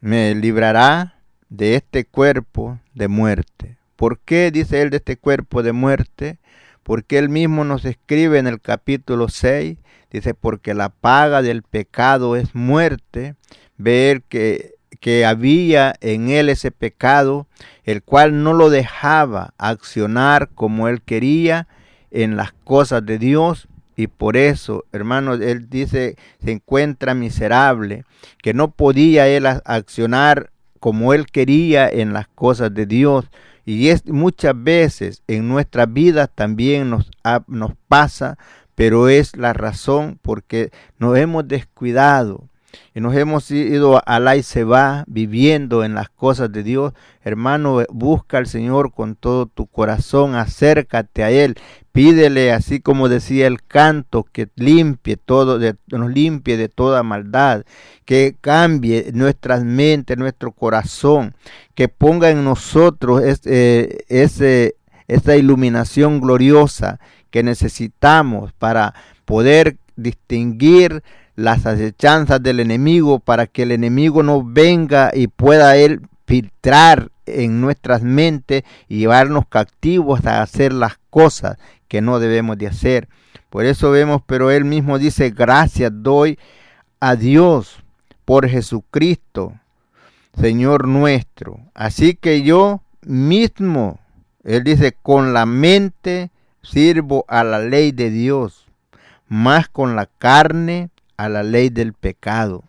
me 0.00 0.34
librará 0.34 1.14
de 1.48 1.76
este 1.76 2.04
cuerpo 2.04 2.78
de 2.92 3.08
muerte? 3.08 3.78
¿Por 3.96 4.18
qué 4.18 4.50
dice 4.50 4.82
Él 4.82 4.90
de 4.90 4.98
este 4.98 5.16
cuerpo 5.16 5.62
de 5.62 5.72
muerte? 5.72 6.38
Porque 6.82 7.16
Él 7.16 7.30
mismo 7.30 7.64
nos 7.64 7.86
escribe 7.86 8.38
en 8.38 8.46
el 8.46 8.60
capítulo 8.60 9.30
6, 9.30 9.78
dice, 10.10 10.34
porque 10.34 10.74
la 10.74 10.90
paga 10.90 11.40
del 11.40 11.62
pecado 11.62 12.36
es 12.36 12.54
muerte, 12.54 13.36
ver 13.78 14.22
que 14.22 14.74
que 15.00 15.24
había 15.24 15.94
en 16.00 16.28
él 16.28 16.48
ese 16.48 16.70
pecado, 16.70 17.46
el 17.84 18.02
cual 18.02 18.42
no 18.42 18.52
lo 18.52 18.70
dejaba 18.70 19.54
accionar 19.58 20.50
como 20.54 20.88
él 20.88 21.02
quería 21.02 21.66
en 22.10 22.36
las 22.36 22.52
cosas 22.52 23.04
de 23.04 23.18
Dios. 23.18 23.66
Y 24.00 24.06
por 24.06 24.38
eso, 24.38 24.86
hermanos, 24.92 25.40
él 25.42 25.68
dice, 25.68 26.16
se 26.42 26.52
encuentra 26.52 27.12
miserable, 27.12 28.04
que 28.42 28.54
no 28.54 28.70
podía 28.70 29.28
él 29.28 29.44
accionar 29.44 30.50
como 30.78 31.12
él 31.12 31.26
quería 31.26 31.86
en 31.86 32.14
las 32.14 32.26
cosas 32.28 32.72
de 32.72 32.86
Dios. 32.86 33.26
Y 33.66 33.88
es 33.88 34.06
muchas 34.06 34.54
veces 34.56 35.22
en 35.26 35.48
nuestras 35.48 35.92
vidas 35.92 36.30
también 36.34 36.88
nos, 36.88 37.10
nos 37.46 37.72
pasa, 37.88 38.38
pero 38.74 39.10
es 39.10 39.36
la 39.36 39.52
razón 39.52 40.18
porque 40.22 40.70
nos 40.98 41.18
hemos 41.18 41.46
descuidado 41.46 42.48
y 42.94 43.00
nos 43.00 43.14
hemos 43.14 43.50
ido 43.50 44.02
a 44.04 44.18
la 44.20 44.36
y 44.36 44.42
se 44.42 44.64
va 44.64 45.04
viviendo 45.06 45.84
en 45.84 45.94
las 45.94 46.08
cosas 46.08 46.52
de 46.52 46.62
Dios, 46.62 46.92
hermano, 47.22 47.82
busca 47.90 48.38
al 48.38 48.46
Señor 48.46 48.92
con 48.92 49.14
todo 49.14 49.46
tu 49.46 49.66
corazón, 49.66 50.34
acércate 50.34 51.22
a 51.22 51.30
Él, 51.30 51.56
pídele, 51.92 52.52
así 52.52 52.80
como 52.80 53.08
decía 53.08 53.46
el 53.46 53.62
canto, 53.62 54.26
que 54.32 54.48
limpie 54.56 55.16
todo, 55.16 55.58
de, 55.58 55.76
nos 55.88 56.10
limpie 56.10 56.56
de 56.56 56.68
toda 56.68 57.02
maldad, 57.02 57.64
que 58.04 58.36
cambie 58.40 59.10
nuestras 59.12 59.64
mentes, 59.64 60.16
nuestro 60.18 60.52
corazón, 60.52 61.34
que 61.74 61.88
ponga 61.88 62.30
en 62.30 62.44
nosotros 62.44 63.22
ese, 63.22 64.04
ese, 64.08 64.76
esa 65.08 65.36
iluminación 65.36 66.20
gloriosa 66.20 67.00
que 67.30 67.42
necesitamos 67.42 68.52
para 68.52 68.94
poder 69.24 69.76
distinguir 69.96 71.02
las 71.40 71.64
acechanzas 71.64 72.42
del 72.42 72.60
enemigo 72.60 73.18
para 73.18 73.46
que 73.46 73.62
el 73.62 73.72
enemigo 73.72 74.22
no 74.22 74.44
venga 74.44 75.10
y 75.14 75.26
pueda 75.26 75.76
él 75.76 76.02
filtrar 76.26 77.10
en 77.24 77.62
nuestras 77.62 78.02
mentes 78.02 78.62
y 78.88 78.98
llevarnos 78.98 79.46
cautivos 79.48 80.26
a 80.26 80.42
hacer 80.42 80.74
las 80.74 80.98
cosas 81.08 81.56
que 81.88 82.02
no 82.02 82.18
debemos 82.18 82.58
de 82.58 82.66
hacer. 82.66 83.08
Por 83.48 83.64
eso 83.64 83.90
vemos, 83.90 84.20
pero 84.26 84.50
él 84.50 84.66
mismo 84.66 84.98
dice, 84.98 85.30
gracias 85.30 85.90
doy 85.94 86.38
a 87.00 87.16
Dios 87.16 87.82
por 88.26 88.46
Jesucristo, 88.46 89.54
Señor 90.38 90.86
nuestro. 90.86 91.58
Así 91.72 92.14
que 92.16 92.42
yo 92.42 92.82
mismo, 93.00 93.98
él 94.44 94.62
dice, 94.62 94.94
con 95.02 95.32
la 95.32 95.46
mente 95.46 96.30
sirvo 96.62 97.24
a 97.28 97.44
la 97.44 97.60
ley 97.60 97.92
de 97.92 98.10
Dios, 98.10 98.66
más 99.26 99.70
con 99.70 99.96
la 99.96 100.04
carne 100.04 100.90
a 101.24 101.28
la 101.28 101.42
ley 101.42 101.68
del 101.68 101.92
pecado. 101.92 102.64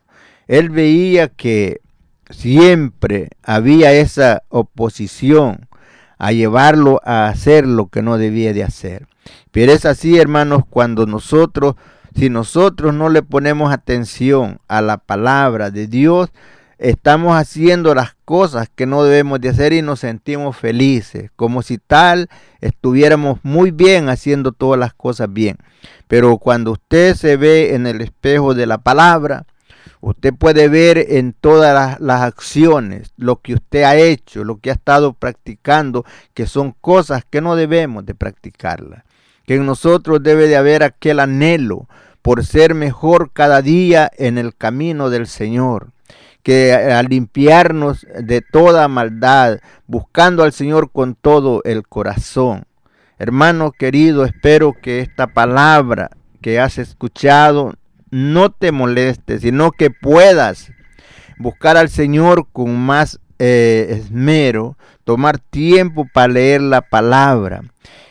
Él 0.48 0.70
veía 0.70 1.30
que 1.30 1.82
siempre 2.30 3.30
había 3.44 3.94
esa 3.94 4.44
oposición 4.50 5.68
a 6.18 6.32
llevarlo 6.32 7.02
a 7.04 7.28
hacer 7.28 7.66
lo 7.66 7.88
que 7.88 8.02
no 8.02 8.18
debía 8.18 8.54
de 8.54 8.64
hacer. 8.64 9.08
Pero 9.52 9.72
es 9.72 9.86
así, 9.86 10.18
hermanos, 10.18 10.64
cuando 10.70 11.06
nosotros, 11.06 11.76
si 12.16 12.30
nosotros 12.30 12.94
no 12.94 13.10
le 13.10 13.24
ponemos 13.24 13.72
atención 13.72 14.60
a 14.68 14.82
la 14.82 14.98
palabra 14.98 15.72
de 15.72 15.88
Dios, 15.88 16.30
estamos 16.82 17.38
haciendo 17.38 17.94
las 17.94 18.16
cosas 18.26 18.68
que 18.74 18.88
no 18.88 19.04
debemos 19.04 19.40
de 19.40 19.50
hacer 19.50 19.72
y 19.72 19.84
nos 19.84 20.00
sentimos 20.00 20.58
felices, 20.58 21.30
como 21.36 21.62
si 21.62 21.78
tal 21.78 22.28
estuviéramos 22.60 23.40
muy 23.44 23.70
bien 23.70 24.10
haciendo 24.10 24.52
todas 24.52 24.80
las 24.80 24.94
cosas 24.94 25.32
bien. 25.32 25.58
Pero 26.08 26.38
cuando 26.40 26.72
usted 26.72 27.14
se 27.14 27.38
ve 27.38 27.76
en 27.76 27.86
el 27.86 28.02
espejo 28.02 28.56
de 28.56 28.66
la 28.66 28.80
palabra, 28.80 29.46
usted 30.02 30.34
puede 30.34 30.70
ver 30.70 30.98
en 31.10 31.34
todas 31.34 32.00
las, 32.00 32.22
acciones 32.22 33.14
lo 33.16 33.42
que 33.42 33.54
usted 33.54 33.84
ha 33.84 33.96
hecho, 33.96 34.44
lo 34.44 34.58
que 34.58 34.72
ha 34.72 34.74
estado 34.74 35.14
practicando, 35.14 36.04
que 36.34 36.48
son 36.48 36.76
cosas 36.82 37.24
que 37.30 37.42
no 37.42 37.56
debemos 37.56 38.08
de 38.08 38.16
practicarlas. 38.16 39.04
Que 39.46 39.56
en 39.56 39.68
nosotros 39.68 40.24
debe 40.24 40.48
de 40.48 40.58
haber 40.58 40.82
aquel 40.82 41.20
anhelo 41.20 41.88
por 42.24 42.44
ser 42.44 42.74
mejor 42.74 43.32
cada 43.34 43.62
día 43.62 44.10
en 44.18 44.40
el 44.40 44.56
camino 44.56 45.12
del 45.12 45.28
Señor 45.28 45.92
que 46.44 46.74
al 46.74 47.08
limpiarnos 47.08 48.06
de 48.20 48.42
toda 48.42 48.88
maldad, 48.88 49.60
buscando 49.88 50.44
al 50.44 50.54
Señor 50.54 50.92
con 50.92 51.16
todo 51.16 51.62
el 51.64 51.88
corazón. 51.88 52.66
Hermano 53.20 53.72
querido, 53.72 54.26
espero 54.26 54.74
que 54.82 55.00
esta 55.00 55.28
palabra 55.28 56.10
que 56.42 56.60
has 56.60 56.78
escuchado 56.78 57.76
no 58.10 58.52
te 58.52 58.72
moleste, 58.72 59.40
sino 59.40 59.72
que 59.72 59.92
puedas 59.92 60.72
buscar 61.38 61.78
al 61.78 61.90
Señor 61.90 62.48
con 62.52 62.76
más 62.76 63.20
eh, 63.40 63.88
esmero, 63.90 64.78
tomar 65.04 65.40
tiempo 65.40 66.08
para 66.12 66.34
leer 66.34 66.62
la 66.62 66.82
palabra 66.82 67.62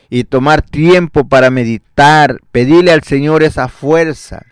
y 0.09 0.24
tomar 0.24 0.62
tiempo 0.62 1.28
para 1.28 1.51
meditar, 1.51 2.39
pedirle 2.51 2.93
al 2.93 3.03
Señor 3.03 3.43
esa 3.43 3.68
fuerza, 3.68 4.43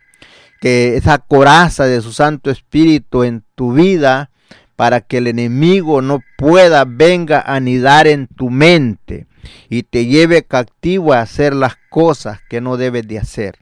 que 0.60 0.96
esa 0.96 1.18
coraza 1.18 1.84
de 1.84 2.00
su 2.00 2.12
Santo 2.12 2.50
Espíritu 2.50 3.24
en 3.24 3.44
tu 3.54 3.72
vida 3.72 4.30
para 4.76 5.00
que 5.00 5.18
el 5.18 5.26
enemigo 5.26 6.02
no 6.02 6.20
pueda 6.36 6.84
venga 6.86 7.40
a 7.40 7.56
anidar 7.56 8.06
en 8.06 8.28
tu 8.28 8.50
mente 8.50 9.26
y 9.68 9.82
te 9.82 10.06
lleve 10.06 10.42
cautivo 10.42 11.12
a 11.12 11.20
hacer 11.20 11.54
las 11.54 11.74
cosas 11.90 12.40
que 12.48 12.60
no 12.60 12.76
debes 12.76 13.06
de 13.08 13.18
hacer. 13.18 13.56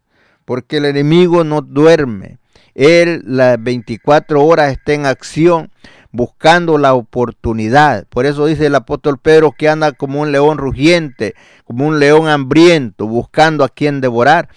Porque 0.45 0.77
el 0.77 0.85
enemigo 0.85 1.43
no 1.43 1.63
duerme. 1.63 2.39
Él 2.75 3.23
las 3.25 3.63
24 3.63 4.45
horas 4.45 4.73
está 4.73 4.93
en 4.93 5.07
acción 5.07 5.71
buscando 6.13 6.79
la 6.79 6.95
oportunidad. 6.95 8.07
Por 8.09 8.27
eso 8.27 8.47
dice 8.47 8.67
el 8.67 8.75
apóstol 8.75 9.19
Pedro 9.19 9.53
que 9.53 9.69
anda 9.69 9.93
como 9.93 10.21
un 10.21 10.33
león 10.33 10.59
rugiente, 10.59 11.35
como 11.65 11.87
un 11.87 11.99
león 11.99 12.29
hambriento, 12.29 13.07
buscando 13.07 13.65
a 13.65 13.69
quien 13.69 14.01
devorar. 14.01 14.49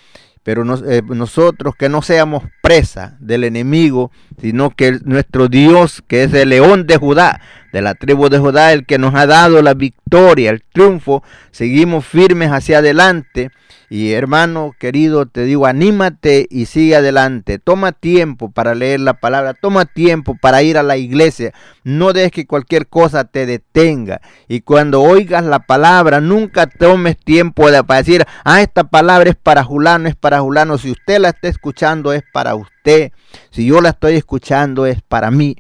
Pero 0.50 0.64
eh, 0.90 1.04
nosotros 1.06 1.76
que 1.76 1.90
no 1.90 2.02
seamos 2.02 2.42
presa 2.64 3.16
del 3.20 3.44
enemigo, 3.44 4.12
sino 4.42 4.72
que 4.72 4.98
nuestro 5.04 5.48
Dios, 5.48 6.04
que 6.08 6.24
es 6.24 6.34
el 6.34 6.50
león 6.50 6.88
de 6.88 6.98
Judá, 6.98 7.40
de 7.72 7.84
la 7.84 7.94
tribu 7.94 8.30
de 8.30 8.40
Judá, 8.40 8.74
el 8.74 8.88
que 8.88 8.98
nos 8.98 9.14
ha 9.14 9.28
dado 9.28 9.62
la 9.62 9.76
victoria, 9.76 10.50
el 10.50 10.64
triunfo, 10.64 11.22
seguimos 11.52 12.04
firmes 12.04 12.50
hacia 12.50 12.80
adelante. 12.80 13.52
Y 13.90 14.12
hermano 14.12 14.76
querido, 14.78 15.26
te 15.26 15.46
digo, 15.46 15.66
anímate 15.66 16.48
y 16.52 16.68
sigue 16.68 16.96
adelante. 16.96 17.58
Toma 17.58 17.92
tiempo 17.92 18.52
para 18.52 18.76
leer 18.76 19.00
la 19.00 19.16
palabra, 19.16 19.56
toma 19.56 19.86
tiempo 19.86 20.38
para 20.40 20.62
ir 20.62 20.78
a 20.78 20.84
la 20.84 20.98
iglesia. 20.98 21.54
No 21.84 22.14
dejes 22.14 22.32
que 22.32 22.46
cualquier 22.46 22.88
cosa 22.88 23.24
te 23.24 23.48
detenga. 23.48 24.22
Y 24.48 24.62
cuando 24.62 25.02
oigas 25.02 25.44
la 25.44 25.60
palabra, 25.60 26.22
nunca 26.22 26.68
tomes 26.68 27.18
tiempo 27.18 27.72
de, 27.72 27.84
para 27.84 28.02
decir, 28.02 28.26
ah, 28.44 28.62
esta 28.62 28.84
palabra 28.84 29.32
es 29.32 29.36
para 29.36 29.64
Julano, 29.64 30.08
es 30.08 30.16
para 30.16 30.40
Julano. 30.40 30.78
Si 30.78 30.92
usted 30.92 31.20
la 31.20 31.30
está 31.30 31.48
escuchando, 31.48 32.14
es 32.14 32.24
para 32.32 32.54
usted. 32.54 33.12
Si 33.50 33.66
yo 33.66 33.82
la 33.82 33.90
estoy 33.90 34.16
escuchando, 34.16 34.86
es 34.86 35.02
para 35.02 35.32
mí. 35.32 35.56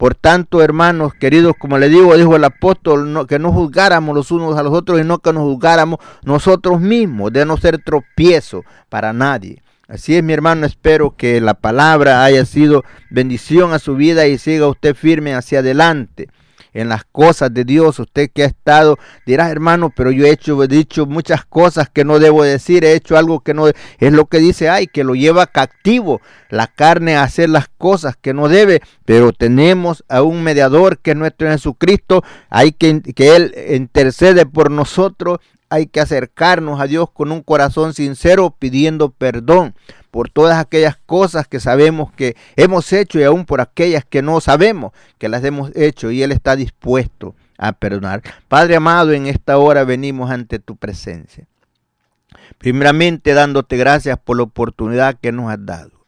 Por 0.00 0.14
tanto, 0.14 0.62
hermanos 0.62 1.12
queridos, 1.12 1.52
como 1.58 1.76
le 1.76 1.90
digo, 1.90 2.16
dijo 2.16 2.34
el 2.34 2.44
apóstol, 2.44 3.26
que 3.28 3.38
no 3.38 3.52
juzgáramos 3.52 4.16
los 4.16 4.30
unos 4.30 4.56
a 4.56 4.62
los 4.62 4.72
otros 4.72 4.98
y 4.98 5.04
no 5.04 5.18
que 5.18 5.30
nos 5.30 5.42
juzgáramos 5.42 5.98
nosotros 6.22 6.80
mismos, 6.80 7.30
de 7.34 7.44
no 7.44 7.58
ser 7.58 7.84
tropiezo 7.84 8.64
para 8.88 9.12
nadie. 9.12 9.62
Así 9.88 10.16
es, 10.16 10.24
mi 10.24 10.32
hermano, 10.32 10.64
espero 10.64 11.16
que 11.18 11.38
la 11.42 11.52
palabra 11.52 12.24
haya 12.24 12.46
sido 12.46 12.82
bendición 13.10 13.74
a 13.74 13.78
su 13.78 13.94
vida 13.94 14.26
y 14.26 14.38
siga 14.38 14.68
usted 14.68 14.94
firme 14.94 15.34
hacia 15.34 15.58
adelante 15.58 16.30
en 16.72 16.88
las 16.88 17.04
cosas 17.04 17.52
de 17.52 17.64
Dios. 17.64 17.98
Usted 17.98 18.30
que 18.32 18.44
ha 18.44 18.46
estado 18.46 18.98
dirá, 19.26 19.50
hermano, 19.50 19.92
pero 19.94 20.10
yo 20.10 20.26
he 20.26 20.30
hecho, 20.30 20.62
he 20.62 20.68
dicho 20.68 21.06
muchas 21.06 21.44
cosas 21.44 21.88
que 21.88 22.04
no 22.04 22.18
debo 22.18 22.42
decir, 22.42 22.84
he 22.84 22.94
hecho 22.94 23.16
algo 23.16 23.40
que 23.40 23.54
no 23.54 23.68
es 23.68 24.12
lo 24.12 24.26
que 24.26 24.38
dice, 24.38 24.68
ay, 24.68 24.86
que 24.86 25.04
lo 25.04 25.14
lleva 25.14 25.46
captivo 25.46 26.20
la 26.48 26.66
carne 26.66 27.16
a 27.16 27.22
hacer 27.22 27.48
las 27.48 27.68
cosas 27.68 28.16
que 28.16 28.34
no 28.34 28.48
debe, 28.48 28.82
pero 29.04 29.32
tenemos 29.32 30.04
a 30.08 30.22
un 30.22 30.42
mediador 30.42 30.98
que 30.98 31.12
es 31.12 31.16
nuestro 31.16 31.48
Jesucristo, 31.48 32.24
hay 32.48 32.72
que, 32.72 33.00
que 33.02 33.36
Él 33.36 33.54
intercede 33.70 34.46
por 34.46 34.70
nosotros 34.70 35.38
hay 35.70 35.86
que 35.86 36.00
acercarnos 36.00 36.80
a 36.80 36.86
Dios 36.86 37.08
con 37.10 37.32
un 37.32 37.42
corazón 37.42 37.94
sincero 37.94 38.54
pidiendo 38.58 39.10
perdón 39.10 39.74
por 40.10 40.28
todas 40.28 40.58
aquellas 40.58 40.96
cosas 41.06 41.46
que 41.46 41.60
sabemos 41.60 42.12
que 42.12 42.36
hemos 42.56 42.92
hecho 42.92 43.20
y 43.20 43.22
aún 43.22 43.46
por 43.46 43.60
aquellas 43.60 44.04
que 44.04 44.20
no 44.20 44.40
sabemos 44.40 44.92
que 45.18 45.28
las 45.28 45.44
hemos 45.44 45.70
hecho 45.76 46.10
y 46.10 46.22
Él 46.22 46.32
está 46.32 46.56
dispuesto 46.56 47.36
a 47.56 47.72
perdonar. 47.72 48.22
Padre 48.48 48.76
amado, 48.76 49.12
en 49.12 49.26
esta 49.26 49.58
hora 49.58 49.84
venimos 49.84 50.30
ante 50.30 50.58
tu 50.58 50.76
presencia. 50.76 51.46
Primeramente 52.58 53.32
dándote 53.32 53.76
gracias 53.76 54.18
por 54.18 54.36
la 54.36 54.42
oportunidad 54.42 55.16
que 55.20 55.30
nos 55.30 55.50
has 55.50 55.64
dado 55.64 56.00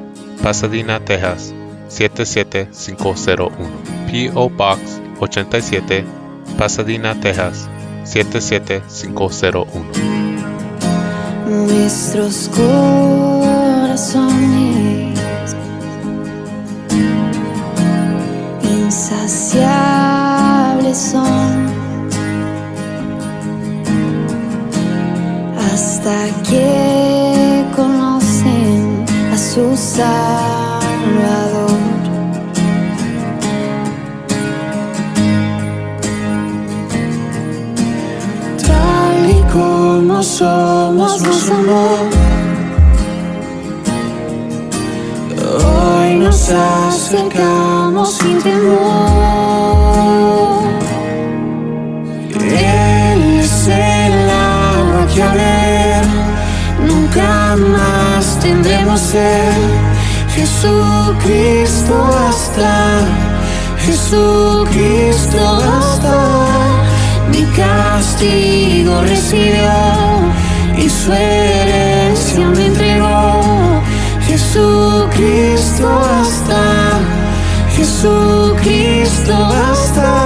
Pasadena, 0.42 0.98
Texas 1.00 1.54
77501. 1.88 3.50
PO 4.06 4.50
Box 4.50 5.00
87, 5.20 6.04
Pasadena, 6.58 7.18
Texas 7.20 7.68
77501. 8.04 9.66
Nuestros 11.48 12.50
corazones 12.54 14.75
insaciables 19.08 20.98
son 20.98 21.66
hasta 25.72 26.26
que 26.48 27.64
conocen 27.76 29.04
a 29.32 29.38
su 29.38 29.76
Salvador. 29.76 30.56
Tal 38.66 39.30
y 39.30 39.42
como 39.52 40.20
somos, 40.22 41.22
nos 41.22 41.50
amó. 41.50 42.15
Nos 46.48 47.08
acercamos 47.10 48.18
sin 48.18 48.38
temor. 48.42 48.76
Él 52.40 53.40
es 53.40 53.68
el 53.68 54.30
agua 54.30 55.06
que 55.12 55.22
a 55.22 55.32
ver 55.32 56.04
nunca 56.86 57.56
más 57.56 58.38
tendremos 58.40 59.00
ser. 59.00 59.54
Jesucristo 60.34 61.94
hasta, 62.28 63.00
Jesucristo 63.84 65.38
hasta. 65.78 66.46
Mi 67.32 67.44
castigo 67.56 69.00
recibió 69.02 69.72
y 70.76 70.88
su 70.88 71.12
herencia 71.12 72.46
me 72.46 72.66
entregó. 72.66 73.82
Jesucristo 74.26 75.65
Jesucristo 75.76 75.98
basta, 76.00 77.00
Jesucristo 77.76 79.32
basta. 79.32 80.25